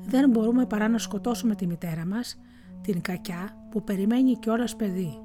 Δεν 0.06 0.30
μπορούμε 0.30 0.66
παρά 0.66 0.88
να 0.88 0.98
σκοτώσουμε 0.98 1.54
τη 1.54 1.66
μητέρα 1.66 2.06
μας, 2.06 2.40
την 2.82 3.00
κακιά 3.00 3.68
που 3.70 3.84
περιμένει 3.84 4.36
κιόλας 4.38 4.76
παιδί. 4.76 5.18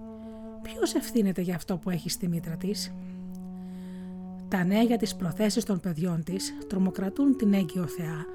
Ποιος 0.61 0.93
ευθύνεται 0.93 1.41
για 1.41 1.55
αυτό 1.55 1.77
που 1.77 1.89
έχει 1.89 2.09
στη 2.09 2.27
μήτρα 2.27 2.57
της» 2.57 2.93
Τα 4.51 4.63
νέα 4.63 4.81
για 4.81 4.97
τις 4.97 5.15
προθέσεις 5.15 5.63
των 5.63 5.79
παιδιών 5.79 6.23
της 6.23 6.57
τρομοκρατούν 6.67 7.37
την 7.37 7.53
έγκυο 7.53 7.87
θεά, 7.87 8.25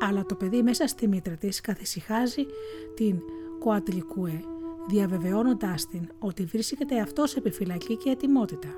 αλλά 0.00 0.24
το 0.24 0.34
παιδί 0.34 0.62
μέσα 0.62 0.86
στη 0.86 1.08
μήτρα 1.08 1.34
της 1.34 1.60
καθησυχάζει 1.60 2.46
την 2.94 3.18
Κοατλικούε, 3.58 4.40
διαβεβαιώνοντάς 4.88 5.86
την 5.86 6.08
ότι 6.18 6.44
βρίσκεται 6.44 7.00
αυτός 7.00 7.30
σε 7.30 7.38
επιφυλακή 7.38 7.96
και 7.96 8.10
ετοιμότητα. 8.10 8.68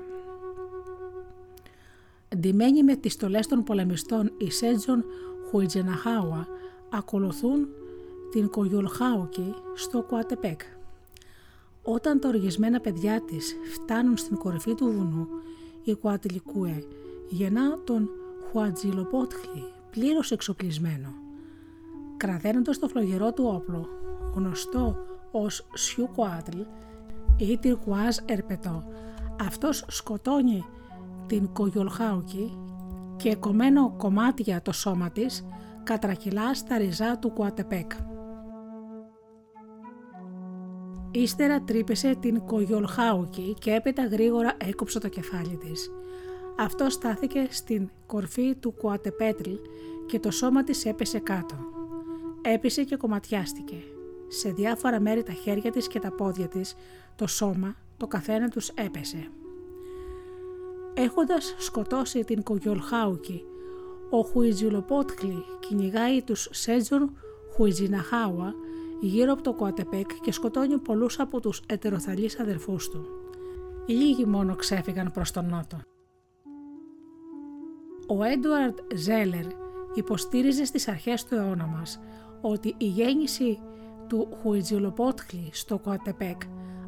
Ντυμένοι 2.37 2.83
με 2.83 2.95
τις 2.95 3.13
στολές 3.13 3.47
των 3.47 3.63
πολεμιστών 3.63 4.31
οι 4.37 4.51
Σέτζον 4.51 5.05
Χουιτζεναχάουα 5.49 6.47
ακολουθούν 6.89 7.67
την 8.31 8.49
Κογιολχάουκη 8.49 9.53
στο 9.75 10.01
Κουατεπέκ. 10.01 10.61
Όταν 11.83 12.19
τα 12.19 12.27
οργισμένα 12.27 12.79
παιδιά 12.79 13.21
της 13.21 13.55
φτάνουν 13.73 14.17
στην 14.17 14.37
κορυφή 14.37 14.75
του 14.75 14.85
βουνού, 14.85 15.27
η 15.83 15.93
Κουατλικούε 15.93 16.83
γεννά 17.29 17.79
τον 17.83 18.09
Χουατζιλοπότχλη 18.51 19.63
πλήρως 19.91 20.31
εξοπλισμένο. 20.31 21.13
Κραδένοντας 22.17 22.79
το 22.79 22.87
φλογερό 22.87 23.33
του 23.33 23.43
όπλο, 23.53 23.89
γνωστό 24.35 24.97
ως 25.31 25.67
Σιουκουάτλ 25.73 26.59
ή 27.37 27.57
Τυρκουάζ 27.57 28.17
Ερπετό, 28.25 28.83
αυτός 29.41 29.85
σκοτώνει 29.87 30.63
την 31.27 31.53
Κογιολχάουκη 31.53 32.57
και 33.17 33.35
κομμένο 33.35 33.93
κομμάτια 33.97 34.61
το 34.61 34.71
σώμα 34.71 35.09
της 35.09 35.45
κατρακυλά 35.83 36.53
στα 36.53 36.77
ριζά 36.77 37.17
του 37.17 37.29
Κουατεπέκ. 37.29 37.91
Ύστερα 41.11 41.61
τρύπησε 41.61 42.15
την 42.19 42.45
Κογιολχάουκη 42.45 43.53
και 43.59 43.73
έπειτα 43.73 44.05
γρήγορα 44.05 44.53
έκοψε 44.57 44.99
το 44.99 45.07
κεφάλι 45.07 45.57
της. 45.57 45.91
Αυτό 46.59 46.89
στάθηκε 46.89 47.47
στην 47.49 47.89
κορφή 48.05 48.55
του 48.55 48.71
Κουατεπέτλ 48.71 49.51
και 50.05 50.19
το 50.19 50.31
σώμα 50.31 50.63
της 50.63 50.85
έπεσε 50.85 51.19
κάτω. 51.19 51.55
Έπεισε 52.41 52.83
και 52.83 52.95
κομματιάστηκε. 52.95 53.75
Σε 54.27 54.49
διάφορα 54.49 54.99
μέρη 54.99 55.23
τα 55.23 55.31
χέρια 55.31 55.71
της 55.71 55.87
και 55.87 55.99
τα 55.99 56.11
πόδια 56.11 56.47
της, 56.47 56.75
το 57.15 57.27
σώμα, 57.27 57.75
το 57.97 58.07
καθένα 58.07 58.49
τους 58.49 58.69
έπεσε. 58.69 59.29
Έχοντας 60.93 61.55
σκοτώσει 61.57 62.23
την 62.23 62.43
Κογιολχάουκη, 62.43 63.43
ο 64.09 64.21
Χουιτζιλοπότχλη 64.21 65.43
κυνηγάει 65.59 66.21
τους 66.21 66.47
Σέτζον 66.51 67.17
Χουιτζιναχάουα 67.53 68.53
γύρω 69.01 69.31
από 69.31 69.41
το 69.41 69.53
Κοατεπέκ 69.53 70.09
και 70.21 70.31
σκοτώνει 70.31 70.77
πολλούς 70.77 71.19
από 71.19 71.39
τους 71.39 71.61
ετεροθαλείς 71.67 72.39
αδερφούς 72.39 72.89
του. 72.89 73.05
Λίγοι 73.85 74.25
μόνο 74.25 74.55
ξέφυγαν 74.55 75.11
προς 75.11 75.31
τον 75.31 75.49
νότο. 75.49 75.77
Ο 78.07 78.23
Έντουαρτ 78.23 78.77
Ζέλερ 78.95 79.45
υποστήριζε 79.93 80.65
στις 80.65 80.87
αρχές 80.87 81.25
του 81.25 81.35
αιώνα 81.35 81.65
μας 81.65 81.99
ότι 82.41 82.75
η 82.77 82.85
γέννηση 82.85 83.59
του 84.07 84.27
Χουιτζιλοπότχλη 84.41 85.49
στο 85.51 85.79
Κοατεπέκ 85.79 86.41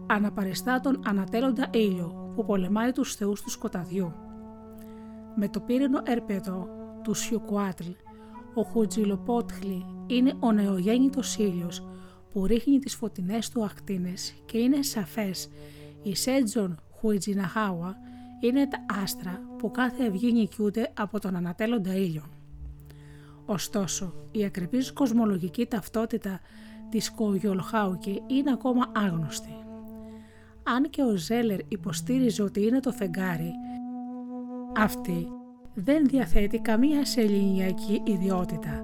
αναπαριστά 0.07 0.79
τον 0.79 1.01
ανατέλλοντα 1.05 1.69
ήλιο 1.73 2.31
που 2.35 2.45
πολεμάει 2.45 2.91
τους 2.91 3.15
θεούς 3.15 3.41
του 3.41 3.49
σκοταδιού. 3.49 4.13
Με 5.35 5.49
το 5.49 5.59
πύρινο 5.59 6.01
ερπεδό 6.03 6.67
του 7.03 7.13
Σιουκουάτλ, 7.13 7.89
ο 8.53 8.61
Χουτζιλοπότχλη 8.61 9.85
είναι 10.07 10.33
ο 10.39 10.51
νεογέννητος 10.51 11.37
ήλιος 11.37 11.87
που 12.31 12.45
ρίχνει 12.45 12.79
τις 12.79 12.95
φωτεινές 12.95 13.49
του 13.49 13.63
ακτίνες 13.63 14.33
και 14.45 14.57
είναι 14.57 14.81
σαφές 14.81 15.49
η 16.03 16.15
Σέτζον 16.15 16.79
Χουιτζιναχάουα 16.91 17.97
είναι 18.41 18.67
τα 18.67 18.85
άστρα 19.01 19.41
που 19.57 19.71
κάθε 19.71 20.05
ευγή 20.05 20.31
νικιούνται 20.31 20.91
από 20.97 21.19
τον 21.19 21.35
ανατέλλοντα 21.35 21.95
ήλιο. 21.95 22.23
Ωστόσο, 23.45 24.13
η 24.31 24.45
ακριβής 24.45 24.93
κοσμολογική 24.93 25.65
ταυτότητα 25.65 26.39
της 26.89 27.11
Κογιολχάουκη 27.11 28.21
είναι 28.27 28.51
ακόμα 28.51 28.91
άγνωστη. 28.95 29.53
Αν 30.63 30.89
και 30.89 31.01
ο 31.01 31.15
Ζέλερ 31.15 31.59
υποστήριζε 31.67 32.41
ότι 32.41 32.65
είναι 32.65 32.79
το 32.79 32.91
φεγγάρι, 32.91 33.51
αυτή 34.77 35.27
δεν 35.73 36.05
διαθέτει 36.05 36.59
καμία 36.59 37.05
σεληνιακή 37.05 38.01
ιδιότητα 38.05 38.81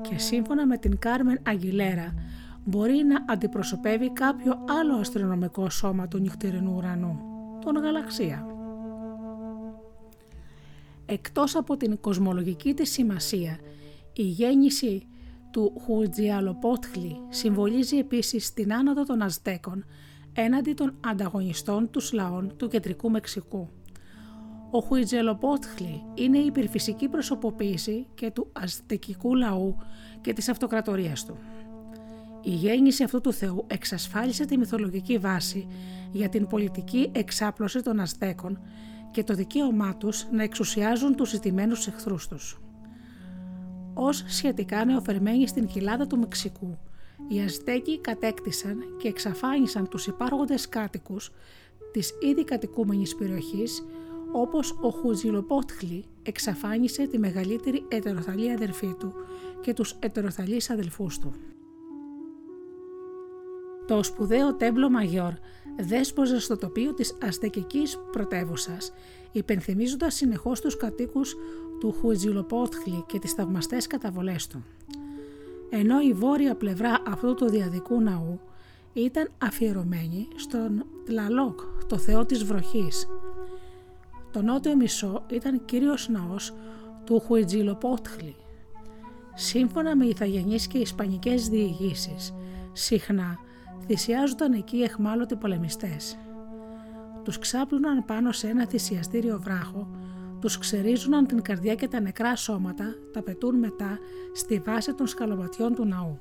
και 0.00 0.18
σύμφωνα 0.18 0.66
με 0.66 0.76
την 0.76 0.98
Κάρμεν 0.98 1.38
Αγγιλέρα 1.46 2.14
μπορεί 2.64 3.04
να 3.04 3.32
αντιπροσωπεύει 3.32 4.12
κάποιο 4.12 4.64
άλλο 4.80 4.94
αστρονομικό 4.94 5.70
σώμα 5.70 6.08
του 6.08 6.18
νυχτερινού 6.18 6.74
ουρανού, 6.76 7.20
τον 7.64 7.76
γαλαξία. 7.76 8.46
Εκτός 11.06 11.56
από 11.56 11.76
την 11.76 12.00
κοσμολογική 12.00 12.74
της 12.74 12.90
σημασία, 12.90 13.58
η 14.12 14.22
γέννηση 14.22 15.06
του 15.50 15.72
Χουτζιαλοπότχλη 15.84 17.20
συμβολίζει 17.28 17.96
επίσης 17.96 18.52
την 18.52 18.74
άνοδο 18.74 19.04
των 19.04 19.22
Αζτέκων 19.22 19.84
έναντι 20.32 20.72
των 20.72 20.96
ανταγωνιστών 21.06 21.90
τους 21.90 22.12
λαών 22.12 22.52
του 22.56 22.68
κεντρικού 22.68 23.10
Μεξικού. 23.10 23.68
Ο 24.70 24.80
Χουιτζελοπότχλη 24.80 26.02
είναι 26.14 26.38
η 26.38 26.46
υπερφυσική 26.46 27.08
προσωποποίηση 27.08 28.06
και 28.14 28.30
του 28.30 28.50
αζτεκικού 28.52 29.34
λαού 29.34 29.76
και 30.20 30.32
της 30.32 30.48
αυτοκρατορίας 30.48 31.24
του. 31.24 31.36
Η 32.42 32.50
γέννηση 32.50 33.02
αυτού 33.02 33.20
του 33.20 33.32
θεού 33.32 33.64
εξασφάλισε 33.66 34.44
τη 34.44 34.56
μυθολογική 34.56 35.18
βάση 35.18 35.66
για 36.12 36.28
την 36.28 36.46
πολιτική 36.46 37.10
εξάπλωση 37.12 37.82
των 37.82 38.00
Αζτέκων 38.00 38.58
και 39.10 39.24
το 39.24 39.34
δικαίωμά 39.34 39.96
τους 39.96 40.26
να 40.30 40.42
εξουσιάζουν 40.42 41.16
τους 41.16 41.30
ζητημένους 41.30 41.86
εχθρούς 41.86 42.28
τους. 42.28 42.60
Ως 44.00 44.24
σχετικά 44.26 44.84
νεοφερμένοι 44.84 45.46
στην 45.46 45.66
κοιλάδα 45.66 46.06
του 46.06 46.18
Μεξικού, 46.18 46.78
οι 47.28 47.40
Αζτέκοι 47.40 47.98
κατέκτησαν 48.00 48.84
και 48.98 49.08
εξαφάνισαν 49.08 49.88
τους 49.88 50.06
υπάρχοντες 50.06 50.68
κάτοικους 50.68 51.32
της 51.92 52.14
ήδη 52.20 52.44
κατοικούμενης 52.44 53.14
περιοχής 53.14 53.84
όπως 54.32 54.78
ο 54.80 54.88
Χουζιλοπότχλη 54.88 56.04
εξαφάνισε 56.22 57.06
τη 57.06 57.18
μεγαλύτερη 57.18 57.84
ετεροθαλή 57.88 58.52
αδερφή 58.52 58.94
του 58.98 59.12
και 59.60 59.72
τους 59.72 59.96
ετεροθαλείς 59.98 60.70
αδελφούς 60.70 61.18
του. 61.18 61.34
Το 63.86 64.02
σπουδαίο 64.02 64.54
τέμπλο 64.54 64.90
Μαγιόρ 64.90 65.32
δέσποζε 65.78 66.40
στο 66.40 66.56
τοπίο 66.56 66.94
της 66.94 67.16
αστεκικής 67.22 67.98
πρωτεύουσας, 68.12 68.92
υπενθυμίζοντας 69.32 70.14
συνεχώς 70.14 70.60
τους 70.60 70.76
κατοίκους 70.76 71.36
του 71.80 71.94
Χουιτζιλοπότχλη 72.00 73.04
και 73.06 73.18
τις 73.18 73.32
θαυμαστές 73.32 73.86
καταβολές 73.86 74.46
του. 74.46 74.64
Ενώ 75.70 76.00
η 76.00 76.12
βόρεια 76.12 76.54
πλευρά 76.54 76.98
αυτού 77.06 77.34
του 77.34 77.48
διαδικού 77.48 78.00
ναού 78.00 78.40
ήταν 78.92 79.28
αφιερωμένη 79.38 80.28
στον 80.36 80.84
Τλαλόκ, 81.04 81.60
το 81.86 81.98
θεό 81.98 82.24
της 82.24 82.44
βροχής. 82.44 83.08
Το 84.32 84.42
νότιο 84.42 84.76
μισό 84.76 85.24
ήταν 85.30 85.64
κύριος 85.64 86.08
ναός 86.08 86.54
του 87.04 87.20
Χουιτζιλοπότχλη. 87.20 88.36
Σύμφωνα 89.34 89.96
με 89.96 90.06
ηθαγενείς 90.06 90.66
και 90.66 90.78
ισπανικές 90.78 91.48
διηγήσεις, 91.48 92.34
συχνά 92.72 93.38
θυσιάζονταν 93.86 94.52
εκεί 94.52 94.76
εχμάλωτοι 94.76 95.36
πολεμιστές. 95.36 96.18
Τους 97.22 97.38
ξάπλωναν 97.38 98.04
πάνω 98.04 98.32
σε 98.32 98.48
ένα 98.48 98.66
θυσιαστήριο 98.66 99.40
βράχο, 99.40 99.88
τους 100.40 100.58
ξερίζουναν 100.58 101.26
την 101.26 101.42
καρδιά 101.42 101.74
και 101.74 101.88
τα 101.88 102.00
νεκρά 102.00 102.36
σώματα, 102.36 102.94
τα 103.12 103.22
πετούν 103.22 103.58
μετά 103.58 103.98
στη 104.34 104.62
βάση 104.66 104.94
των 104.94 105.06
σκαλοπατιών 105.06 105.74
του 105.74 105.84
ναού. 105.84 106.18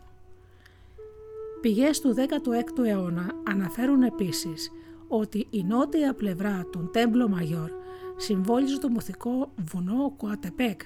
Πηγές 1.62 2.00
του 2.00 2.16
16ου 2.18 2.86
αιώνα 2.86 3.32
αναφέρουν 3.50 4.04
επίσης 4.04 4.72
ότι 5.08 5.48
η 5.50 5.64
νότια 5.64 6.14
πλευρά 6.14 6.66
του 6.72 6.90
Τέμπλο 6.94 7.28
Μαγιόρ 7.28 7.72
συμβόλιζε 8.18 8.80
το 8.80 8.90
μουθικό 8.90 9.52
βουνό 9.72 10.14
Κουατεπέκ, 10.18 10.82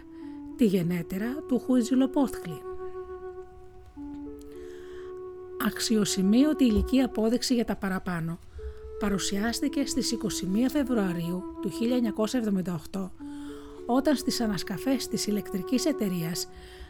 τη 0.56 0.66
γενέτερα 0.66 1.36
του 1.48 1.60
Χουιτζιλοπόθχλη. 1.60 2.62
Αξιοσημείωτη 5.66 6.64
ηλική 6.64 7.02
απόδειξη 7.02 7.54
για 7.54 7.66
τα 7.66 7.76
παραπάνω 7.76 8.40
παρουσιάστηκε 9.02 9.86
στις 9.86 10.18
21 10.24 10.70
Φεβρουαρίου 10.72 11.44
του 11.62 11.72
1978 12.92 13.10
όταν 13.86 14.16
στις 14.16 14.42
ανασκαφές 14.42 15.08
της 15.08 15.28
ηλεκτρικής 15.28 15.86
εταιρείας 15.86 16.48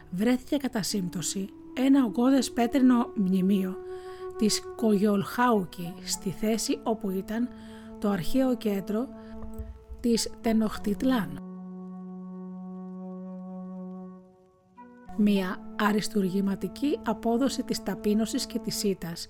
βρέθηκε 0.09 0.57
κατά 0.57 0.83
σύμπτωση 0.83 1.49
ένα 1.73 2.05
ογκώδες 2.05 2.51
πέτρινο 2.51 3.11
μνημείο 3.15 3.77
της 4.37 4.61
Κογιολχάουκη 4.75 5.93
στη 6.03 6.29
θέση 6.29 6.79
όπου 6.83 7.09
ήταν 7.09 7.49
το 7.99 8.09
αρχαίο 8.09 8.57
κέντρο 8.57 9.07
της 9.99 10.31
Τενοχτιτλάν. 10.41 11.39
Μία 15.17 15.75
αριστουργηματική 15.79 16.99
απόδοση 17.05 17.63
της 17.63 17.83
ταπείνωσης 17.83 18.45
και 18.45 18.59
της 18.59 18.83
ήτας. 18.83 19.29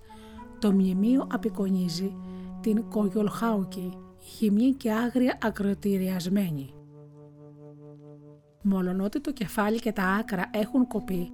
Το 0.60 0.72
μνημείο 0.72 1.28
απεικονίζει 1.32 2.16
την 2.62 2.90
Κογιολχάουκη, 2.90 3.98
χυμνή 4.20 4.74
και 4.74 4.92
άγρια 4.92 5.38
ακροτηριασμένη. 5.42 6.74
Μολονότι 8.64 9.22
το 9.22 9.34
κεφάλι 9.34 9.80
και 9.80 9.92
τα 9.92 10.04
άκρα 10.04 10.50
έχουν 10.54 10.88
κοπεί 10.88 11.32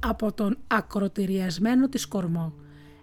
από 0.00 0.32
τον 0.32 0.58
ακροτηριασμένο 0.66 1.88
της 1.88 2.06
κορμό, 2.06 2.54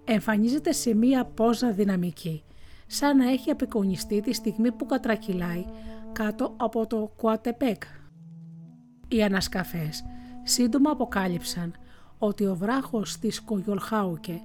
εμφανίζεται 0.04 0.72
σε 0.72 0.96
μία 0.96 1.26
πόζα 1.26 1.72
δυναμική, 1.72 2.44
σαν 2.88 3.18
να 3.18 3.30
έχει 3.30 3.52
απεικονιστεί 3.52 4.22
τη 4.22 4.34
στιγμή 4.34 4.72
που 4.72 4.86
κατρακυλάει 4.86 5.66
κάτω 6.12 6.54
από 6.58 6.88
το 6.88 7.12
Κουατεπέκ. 7.18 7.84
Οι 9.08 9.24
ανασκαφές 9.24 10.04
σύντομα 10.44 10.92
αποκάλυψαν 10.92 11.74
ότι 12.18 12.46
ο 12.46 12.56
βράχος 12.56 13.20
της 13.20 13.42
Κογιολχάουκε 13.42 14.42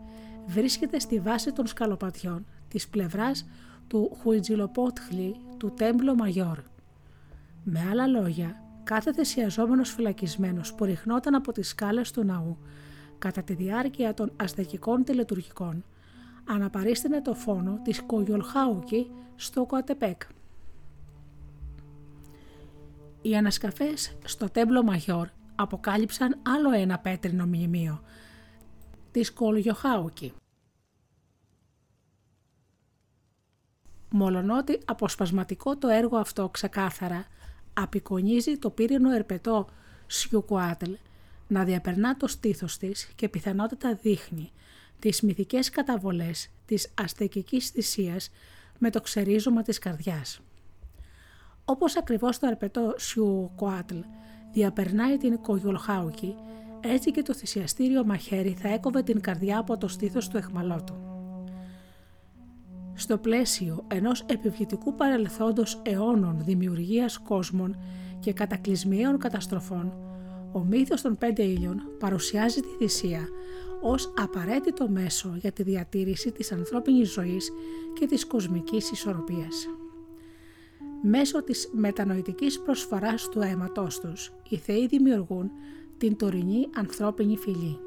βρίσκεται 0.51 0.98
στη 0.98 1.20
βάση 1.20 1.52
των 1.52 1.66
σκαλοπατιών 1.66 2.47
της 2.68 2.89
πλευράς 2.89 3.48
του 3.89 4.16
Χουιτζιλοπότχλη 4.20 5.36
του 5.56 5.72
Τέμπλο 5.77 6.14
Μαγιόρ. 6.14 6.59
Με 7.64 7.86
άλλα 7.90 8.06
λόγια, 8.06 8.62
κάθε 8.85 9.12
θεσιαζόμενος 9.12 9.93
φυλακισμένος 9.93 10.74
που 10.74 10.85
ριχνόταν 10.85 11.35
από 11.35 11.52
τις 11.52 11.68
σκάλες 11.68 12.10
του 12.10 12.24
ναού 12.24 12.59
κατά 13.18 13.43
τη 13.43 13.55
διάρκεια 13.55 14.14
των 14.14 14.32
αστεκικών 14.36 15.05
τελετουργικών 15.05 15.85
αναπαρίστηνε 16.44 17.22
το 17.22 17.35
φόνο 17.35 17.81
της 17.85 18.02
Κογιολχάουκη 18.02 19.10
στο 19.36 19.64
Κοατεπέκ. 19.64 20.22
Οι 23.22 23.36
ανασκαφές 23.36 24.16
στο 24.24 24.51
Τέμπλο 24.51 24.82
Μαγιόρ 24.82 25.28
αποκάλυψαν 25.55 26.39
άλλο 26.43 26.72
ένα 26.72 26.98
πέτρινο 26.98 27.47
μνημείο 27.47 28.01
της 29.10 29.32
Κολγιοχάουκη. 29.32 30.32
Μολονότι 34.10 34.80
αποσπασματικό 34.84 35.76
το 35.76 35.88
έργο 35.88 36.16
αυτό 36.16 36.48
ξεκάθαρα 36.48 37.26
απεικονίζει 37.74 38.56
το 38.58 38.70
πύρινο 38.70 39.12
ερπετό 39.12 39.68
Σιουκουάτλ 40.06 40.92
να 41.46 41.64
διαπερνά 41.64 42.16
το 42.16 42.26
στήθος 42.26 42.76
της 42.76 43.12
και 43.14 43.28
πιθανότητα 43.28 43.94
δείχνει 43.94 44.50
τις 44.98 45.20
μυθικές 45.20 45.70
καταβολές 45.70 46.48
της 46.66 46.90
αστεκικής 46.94 47.68
θυσίας 47.68 48.30
με 48.78 48.90
το 48.90 49.00
ξερίζωμα 49.00 49.62
της 49.62 49.78
καρδιάς. 49.78 50.40
Όπως 51.64 51.96
ακριβώς 51.96 52.38
το 52.38 52.46
ερπετό 52.46 52.94
Σιουκουάτλ 52.96 53.98
διαπερνάει 54.52 55.16
την 55.16 55.40
Κογιολχάουκη, 55.40 56.34
έτσι 56.80 57.10
και 57.10 57.22
το 57.22 57.34
θυσιαστήριο 57.34 58.04
μαχαίρι 58.04 58.56
θα 58.60 58.68
έκοβε 58.68 59.02
την 59.02 59.20
καρδιά 59.20 59.58
από 59.58 59.78
το 59.78 59.88
στήθος 59.88 60.28
του 60.28 60.36
εχμαλώτου. 60.36 61.09
Στο 63.01 63.18
πλαίσιο 63.18 63.85
ενός 63.89 64.24
επιβλητικού 64.27 64.94
παρελθόντος 64.94 65.82
αιώνων 65.85 66.44
δημιουργίας 66.44 67.18
κόσμων 67.18 67.77
και 68.20 68.32
κατακλυσμιαίων 68.32 69.18
καταστροφών, 69.18 69.93
ο 70.52 70.64
μύθος 70.64 71.02
των 71.02 71.16
πέντε 71.16 71.43
ήλιων 71.43 71.82
παρουσιάζει 71.98 72.60
τη 72.60 72.68
θυσία 72.78 73.28
ως 73.81 74.12
απαραίτητο 74.16 74.89
μέσο 74.89 75.36
για 75.40 75.52
τη 75.52 75.62
διατήρηση 75.62 76.32
της 76.32 76.52
ανθρώπινης 76.52 77.12
ζωής 77.12 77.51
και 77.98 78.06
της 78.06 78.27
κοσμικής 78.27 78.90
ισορροπίας. 78.90 79.68
Μέσω 81.02 81.43
της 81.43 81.70
μετανοητικής 81.72 82.60
προσφοράς 82.60 83.28
του 83.28 83.40
αίματός 83.40 84.01
τους, 84.01 84.32
οι 84.48 84.56
θεοί 84.56 84.86
δημιουργούν 84.86 85.51
την 85.98 86.16
τωρινή 86.16 86.68
ανθρώπινη 86.77 87.36
φυλή. 87.36 87.78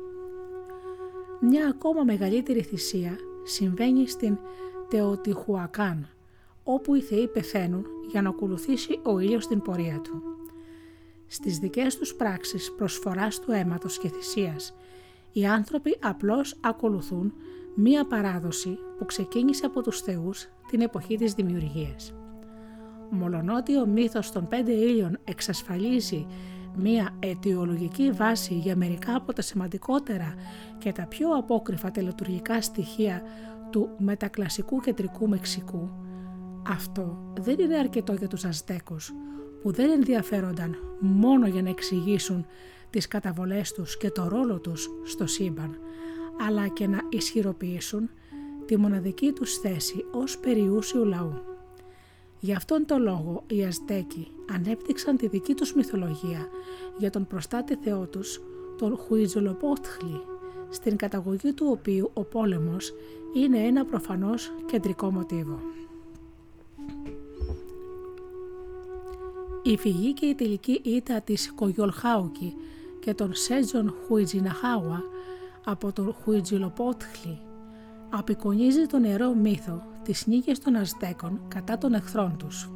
Μια 1.41 1.68
ακόμα 1.68 2.03
μεγαλύτερη 2.03 2.61
θυσία 2.61 3.18
συμβαίνει 3.44 4.07
στην 4.07 4.38
Τεοτιχουακάν, 4.94 6.07
όπου 6.64 6.95
οι 6.95 7.02
θεοί 7.02 7.28
πεθαίνουν 7.28 7.86
για 8.11 8.22
να 8.22 8.30
ακολουθήσει 8.30 8.99
ο 9.03 9.20
ήλιος 9.20 9.48
την 9.48 9.61
πορεία 9.61 9.99
του. 10.03 10.24
Στις 11.28 11.57
δικές 11.57 11.98
τους 11.98 12.15
πράξεις 12.15 12.74
προσφοράς 12.78 13.40
του 13.40 13.52
αίματος 13.52 13.98
και 13.98 14.10
θυσίας, 14.10 14.76
οι 15.32 15.45
άνθρωποι 15.45 15.98
απλώς 16.02 16.57
ακολουθούν 16.61 17.34
μία 17.76 18.06
παράδοση 18.06 18.78
που 18.98 19.06
ξεκίνησε 19.06 19.65
από 19.65 19.82
τους 19.82 20.02
θεούς 20.02 20.48
την 20.68 20.82
εποχή 20.82 21.15
της 21.15 21.34
δημιουργίας. 21.34 22.14
Μολονότι 23.10 23.78
ο 23.78 23.86
μύθος 23.86 24.32
των 24.32 24.48
πέντε 24.48 24.72
ήλιων 24.72 25.18
εξασφαλίζει 25.24 26.28
μία 26.76 27.15
αιτιολογική 27.20 28.11
βάση 28.11 28.53
για 28.53 28.76
μερικά 28.76 29.15
από 29.15 29.34
τα 29.34 29.41
σημαντικότερα 29.41 30.34
και 30.78 30.91
τα 30.91 31.06
πιο 31.06 31.30
απόκριφα 31.38 31.91
τελετουργικά 31.91 32.61
στοιχεία 32.61 33.22
του 33.73 33.89
μετακλασικού 33.97 34.79
κεντρικού 34.79 35.27
Μεξικού. 35.27 35.89
Αυτό 36.67 37.33
δεν 37.39 37.59
είναι 37.59 37.77
αρκετό 37.77 38.13
για 38.13 38.27
τους 38.27 38.45
Αζτέκους 38.45 39.13
που 39.61 39.71
δεν 39.71 39.89
ενδιαφέρονταν 39.89 40.75
μόνο 40.99 41.47
για 41.47 41.61
να 41.61 41.69
εξηγήσουν 41.69 42.45
τις 42.89 43.07
καταβολές 43.07 43.71
τους 43.71 43.97
και 43.97 44.09
το 44.09 44.27
ρόλο 44.27 44.59
τους 44.59 44.89
στο 45.03 45.27
σύμπαν, 45.27 45.77
αλλά 46.47 46.67
και 46.67 46.87
να 46.87 46.99
ισχυροποιήσουν 47.09 48.09
τη 48.65 48.77
μοναδική 48.77 49.31
τους 49.31 49.57
θέση 49.57 50.05
ως 50.11 50.37
περιούσιου 50.37 51.05
λαού. 51.05 51.41
Γι' 52.39 52.53
αυτόν 52.53 52.85
τον 52.85 53.01
λόγο 53.01 53.43
οι 53.47 53.63
Αζτέκοι 53.63 54.27
ανέπτυξαν 54.53 55.17
τη 55.17 55.27
δική 55.27 55.53
τους 55.53 55.73
μυθολογία 55.73 56.47
για 56.97 57.09
τον 57.09 57.27
προστάτη 57.27 57.75
θεό 57.75 58.07
τους, 58.07 58.41
τον 58.77 58.97
Χουιτζολοπότχλη, 58.97 60.21
στην 60.69 60.95
καταγωγή 60.95 61.53
του 61.53 61.67
οποίου 61.69 62.11
ο 62.13 62.23
πόλεμος 62.23 62.93
είναι 63.34 63.57
ένα 63.57 63.85
προφανώς 63.85 64.51
κεντρικό 64.65 65.11
μοτίβο. 65.11 65.60
Η 69.64 69.77
φυγή 69.77 70.14
και 70.14 70.26
η 70.26 70.35
τελική 70.35 70.81
ήττα 70.84 71.22
της 71.22 71.51
Κογιολχάουκη 71.55 72.53
και 72.99 73.14
των 73.14 73.34
Σέτζον 73.34 73.93
Χουιτζιναχάουα 74.05 75.03
από 75.65 75.91
τον 75.91 76.14
Χουιτζιλοπότχλη 76.14 77.39
απεικονίζει 78.10 78.85
τον 78.85 79.01
νερό 79.01 79.34
μύθο 79.34 79.84
της 80.03 80.27
νίκης 80.27 80.60
των 80.60 80.76
Αζτέκων 80.76 81.41
κατά 81.47 81.77
των 81.77 81.93
εχθρών 81.93 82.38
τους. 82.38 82.69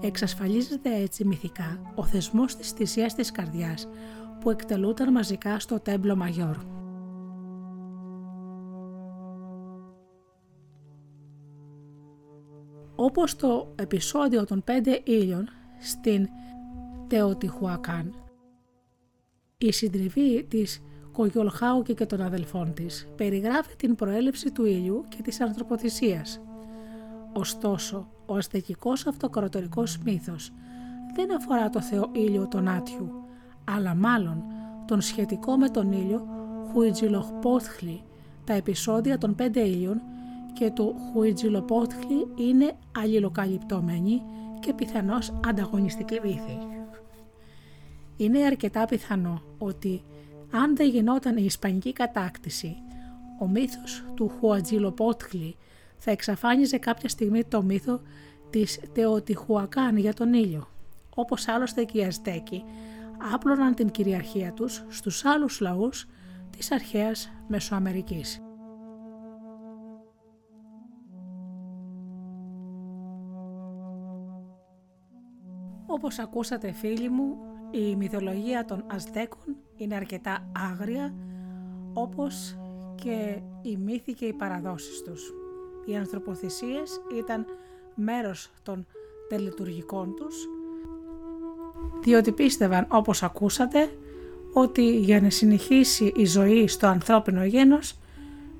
Εξασφαλίζεται 0.00 0.96
έτσι 0.96 1.24
μυθικά 1.24 1.92
ο 1.94 2.04
θεσμός 2.04 2.56
της 2.56 2.70
θυσίας 2.70 3.14
της 3.14 3.30
καρδιάς 3.30 3.88
που 4.40 4.50
εκτελούταν 4.50 5.12
μαζικά 5.12 5.58
στο 5.58 5.80
Τέμπλο 5.80 6.16
Μαγιόρ. 6.16 6.56
Όπως 12.96 13.36
το 13.36 13.72
επεισόδιο 13.74 14.44
των 14.44 14.64
πέντε 14.64 15.00
ήλιων 15.04 15.48
στην 15.80 16.28
Τεοτιχουακάν, 17.06 18.14
η 19.58 19.72
συντριβή 19.72 20.44
της 20.44 20.82
Κογιολχάουκη 21.12 21.94
και 21.94 22.06
των 22.06 22.20
αδελφών 22.20 22.74
της 22.74 23.08
περιγράφει 23.16 23.76
την 23.76 23.94
προέλευση 23.94 24.50
του 24.50 24.64
ήλιου 24.64 25.04
και 25.08 25.22
της 25.22 25.40
ανθρωποθυσίας. 25.40 26.40
Ωστόσο, 27.32 28.08
ο 28.26 28.36
αστεκικός 28.36 29.06
αυτοκρατορικός 29.06 29.98
μύθος 29.98 30.52
δεν 31.14 31.34
αφορά 31.36 31.70
το 31.70 31.80
θεό 31.80 32.10
ήλιο 32.12 32.48
τον 32.48 32.68
Άτιου, 32.68 33.10
αλλά 33.64 33.94
μάλλον 33.94 34.44
τον 34.86 35.00
σχετικό 35.00 35.56
με 35.56 35.68
τον 35.68 35.92
ήλιο 35.92 36.26
Χουιτζιλοχπότχλη, 36.72 38.02
τα 38.44 38.52
επεισόδια 38.52 39.18
των 39.18 39.34
πέντε 39.34 39.60
ήλιων 39.60 40.02
και 40.54 40.70
του 40.70 40.94
Χουιτζιλοπότχλη 41.12 42.26
είναι 42.36 42.72
αλληλοκαλυπτωμένοι 42.98 44.22
και 44.60 44.72
πιθανώς 44.72 45.32
ανταγωνιστική 45.46 46.18
βήθη. 46.18 46.58
Είναι 48.16 48.44
αρκετά 48.44 48.84
πιθανό 48.84 49.42
ότι 49.58 50.02
αν 50.50 50.76
δεν 50.76 50.88
γινόταν 50.88 51.36
η 51.36 51.44
Ισπανική 51.44 51.92
κατάκτηση, 51.92 52.76
ο 53.40 53.48
μύθος 53.48 54.04
του 54.14 54.28
Χουατζιλοπότχλη 54.28 55.56
θα 55.98 56.10
εξαφάνιζε 56.10 56.78
κάποια 56.78 57.08
στιγμή 57.08 57.44
το 57.44 57.62
μύθο 57.62 58.00
της 58.50 58.80
Τεοτιχουακάν 58.92 59.96
για 59.96 60.14
τον 60.14 60.32
ήλιο. 60.32 60.68
Όπως 61.14 61.48
άλλωστε 61.48 61.84
και 61.84 61.98
οι 61.98 62.04
Αζτέκοι 62.04 62.64
άπλωναν 63.32 63.74
την 63.74 63.90
κυριαρχία 63.90 64.52
τους 64.52 64.84
στους 64.88 65.24
άλλους 65.24 65.60
λαούς 65.60 66.06
της 66.56 66.72
αρχαίας 66.72 67.30
Μεσοαμερικής. 67.48 68.43
Όπως 75.94 76.18
ακούσατε 76.18 76.72
φίλοι 76.72 77.08
μου, 77.08 77.36
η 77.70 77.96
μυθολογία 77.96 78.64
των 78.64 78.84
Αζτέκων 78.86 79.56
είναι 79.76 79.94
αρκετά 79.94 80.50
άγρια, 80.70 81.14
όπως 81.92 82.56
και 82.94 83.40
οι 83.62 83.76
μύθοι 83.76 84.12
και 84.12 84.24
οι 84.24 84.32
παραδόσεις 84.32 85.02
τους. 85.02 85.32
Οι 85.86 85.96
ανθρωποθυσίες 85.96 87.00
ήταν 87.18 87.46
μέρος 87.94 88.50
των 88.62 88.86
τελετουργικών 89.28 90.14
τους, 90.14 90.48
διότι 92.02 92.32
πίστευαν 92.32 92.86
όπως 92.90 93.22
ακούσατε 93.22 93.90
ότι 94.52 94.96
για 94.96 95.20
να 95.20 95.30
συνεχίσει 95.30 96.12
η 96.16 96.24
ζωή 96.24 96.66
στο 96.66 96.86
ανθρώπινο 96.86 97.44
γένος 97.44 97.98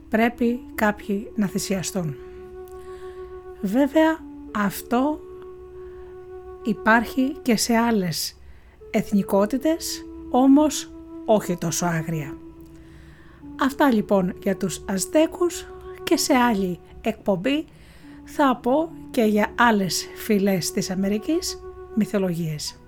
πρέπει 0.09 0.61
κάποιοι 0.75 1.33
να 1.35 1.47
θυσιαστούν. 1.47 2.17
Βέβαια 3.61 4.19
αυτό 4.57 5.21
υπάρχει 6.65 7.37
και 7.43 7.57
σε 7.57 7.77
άλλες 7.77 8.39
εθνικότητες, 8.91 10.05
όμως 10.31 10.93
όχι 11.25 11.57
τόσο 11.57 11.87
άγρια. 11.87 12.37
Αυτά 13.61 13.93
λοιπόν 13.93 14.35
για 14.43 14.57
τους 14.57 14.85
Αζτέκους 14.89 15.67
και 16.03 16.17
σε 16.17 16.35
άλλη 16.35 16.79
εκπομπή 17.01 17.65
θα 18.25 18.57
πω 18.63 18.91
και 19.11 19.23
για 19.23 19.53
άλλες 19.55 20.09
φυλές 20.17 20.71
της 20.71 20.91
Αμερικής 20.91 21.61
μυθολογίες. 21.95 22.79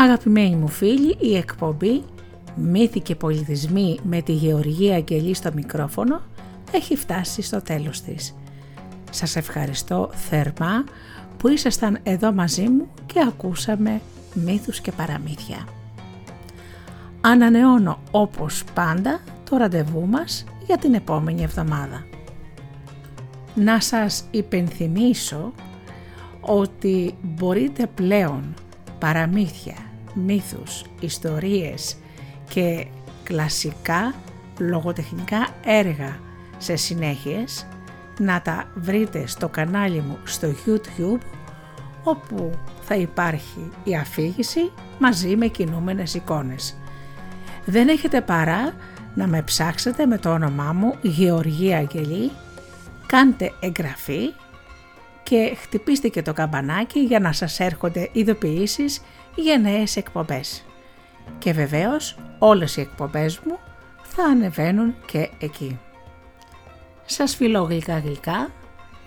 Αγαπημένοι 0.00 0.56
μου 0.56 0.68
φίλοι, 0.68 1.16
η 1.18 1.36
εκπομπή 1.36 2.04
«Μύθοι 2.54 3.00
και 3.00 3.14
πολιτισμοί» 3.14 3.98
με 4.02 4.22
τη 4.22 4.32
Γεωργία 4.32 4.96
Αγγελή 4.96 5.34
στο 5.34 5.50
μικρόφωνο 5.54 6.20
έχει 6.72 6.96
φτάσει 6.96 7.42
στο 7.42 7.62
τέλος 7.62 8.00
της. 8.00 8.34
Σας 9.10 9.36
ευχαριστώ 9.36 10.10
θερμά 10.12 10.84
που 11.36 11.48
ήσασταν 11.48 11.98
εδώ 12.02 12.32
μαζί 12.32 12.68
μου 12.68 12.88
και 13.06 13.20
ακούσαμε 13.28 14.00
μύθους 14.34 14.80
και 14.80 14.92
παραμύθια. 14.92 15.68
Ανανεώνω 17.20 17.98
όπως 18.10 18.64
πάντα 18.74 19.20
το 19.50 19.56
ραντεβού 19.56 20.06
μας 20.06 20.44
για 20.66 20.78
την 20.78 20.94
επόμενη 20.94 21.42
εβδομάδα. 21.42 22.06
Να 23.54 23.80
σας 23.80 24.24
υπενθυμίσω 24.30 25.52
ότι 26.40 27.14
μπορείτε 27.22 27.86
πλέον 27.94 28.54
παραμύθια, 28.98 29.76
μύθους, 30.26 30.84
ιστορίες 31.00 31.96
και 32.48 32.86
κλασικά 33.22 34.14
λογοτεχνικά 34.58 35.48
έργα 35.64 36.18
σε 36.58 36.76
συνέχειες 36.76 37.66
να 38.18 38.42
τα 38.42 38.70
βρείτε 38.74 39.26
στο 39.26 39.48
κανάλι 39.48 40.00
μου 40.00 40.18
στο 40.24 40.48
YouTube 40.66 41.20
όπου 42.02 42.50
θα 42.80 42.94
υπάρχει 42.94 43.70
η 43.84 43.96
αφήγηση 43.96 44.72
μαζί 44.98 45.36
με 45.36 45.46
κινούμενες 45.46 46.14
εικόνες. 46.14 46.76
Δεν 47.64 47.88
έχετε 47.88 48.20
παρά 48.20 48.74
να 49.14 49.26
με 49.26 49.42
ψάξετε 49.42 50.06
με 50.06 50.18
το 50.18 50.32
όνομά 50.32 50.72
μου 50.72 50.94
Γεωργία 51.02 51.78
Αγγελή, 51.78 52.30
κάντε 53.06 53.52
εγγραφή 53.60 54.34
και 55.22 55.56
χτυπήστε 55.62 56.08
και 56.08 56.22
το 56.22 56.32
καμπανάκι 56.32 57.00
για 57.00 57.20
να 57.20 57.32
σας 57.32 57.60
έρχονται 57.60 58.08
ειδοποιήσεις 58.12 59.00
για 59.42 59.58
νέες 59.58 59.96
εκπομπές. 59.96 60.64
Και 61.38 61.52
βεβαίως 61.52 62.16
όλες 62.38 62.76
οι 62.76 62.80
εκπομπές 62.80 63.38
μου 63.38 63.58
θα 64.02 64.24
ανεβαίνουν 64.24 64.94
και 65.06 65.30
εκεί. 65.38 65.78
Σας 67.04 67.34
φιλώ 67.34 67.62
γλυκά 67.62 67.98
γλυκά 67.98 68.50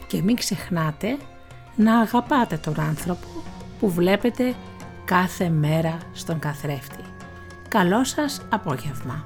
και 0.07 0.21
μην 0.21 0.35
ξεχνάτε 0.35 1.17
να 1.75 1.99
αγαπάτε 1.99 2.57
τον 2.57 2.79
άνθρωπο 2.79 3.27
που 3.79 3.89
βλέπετε 3.89 4.55
κάθε 5.05 5.49
μέρα 5.49 5.97
στον 6.13 6.39
καθρέφτη. 6.39 7.03
Καλό 7.67 8.03
σας 8.03 8.41
απόγευμα. 8.49 9.25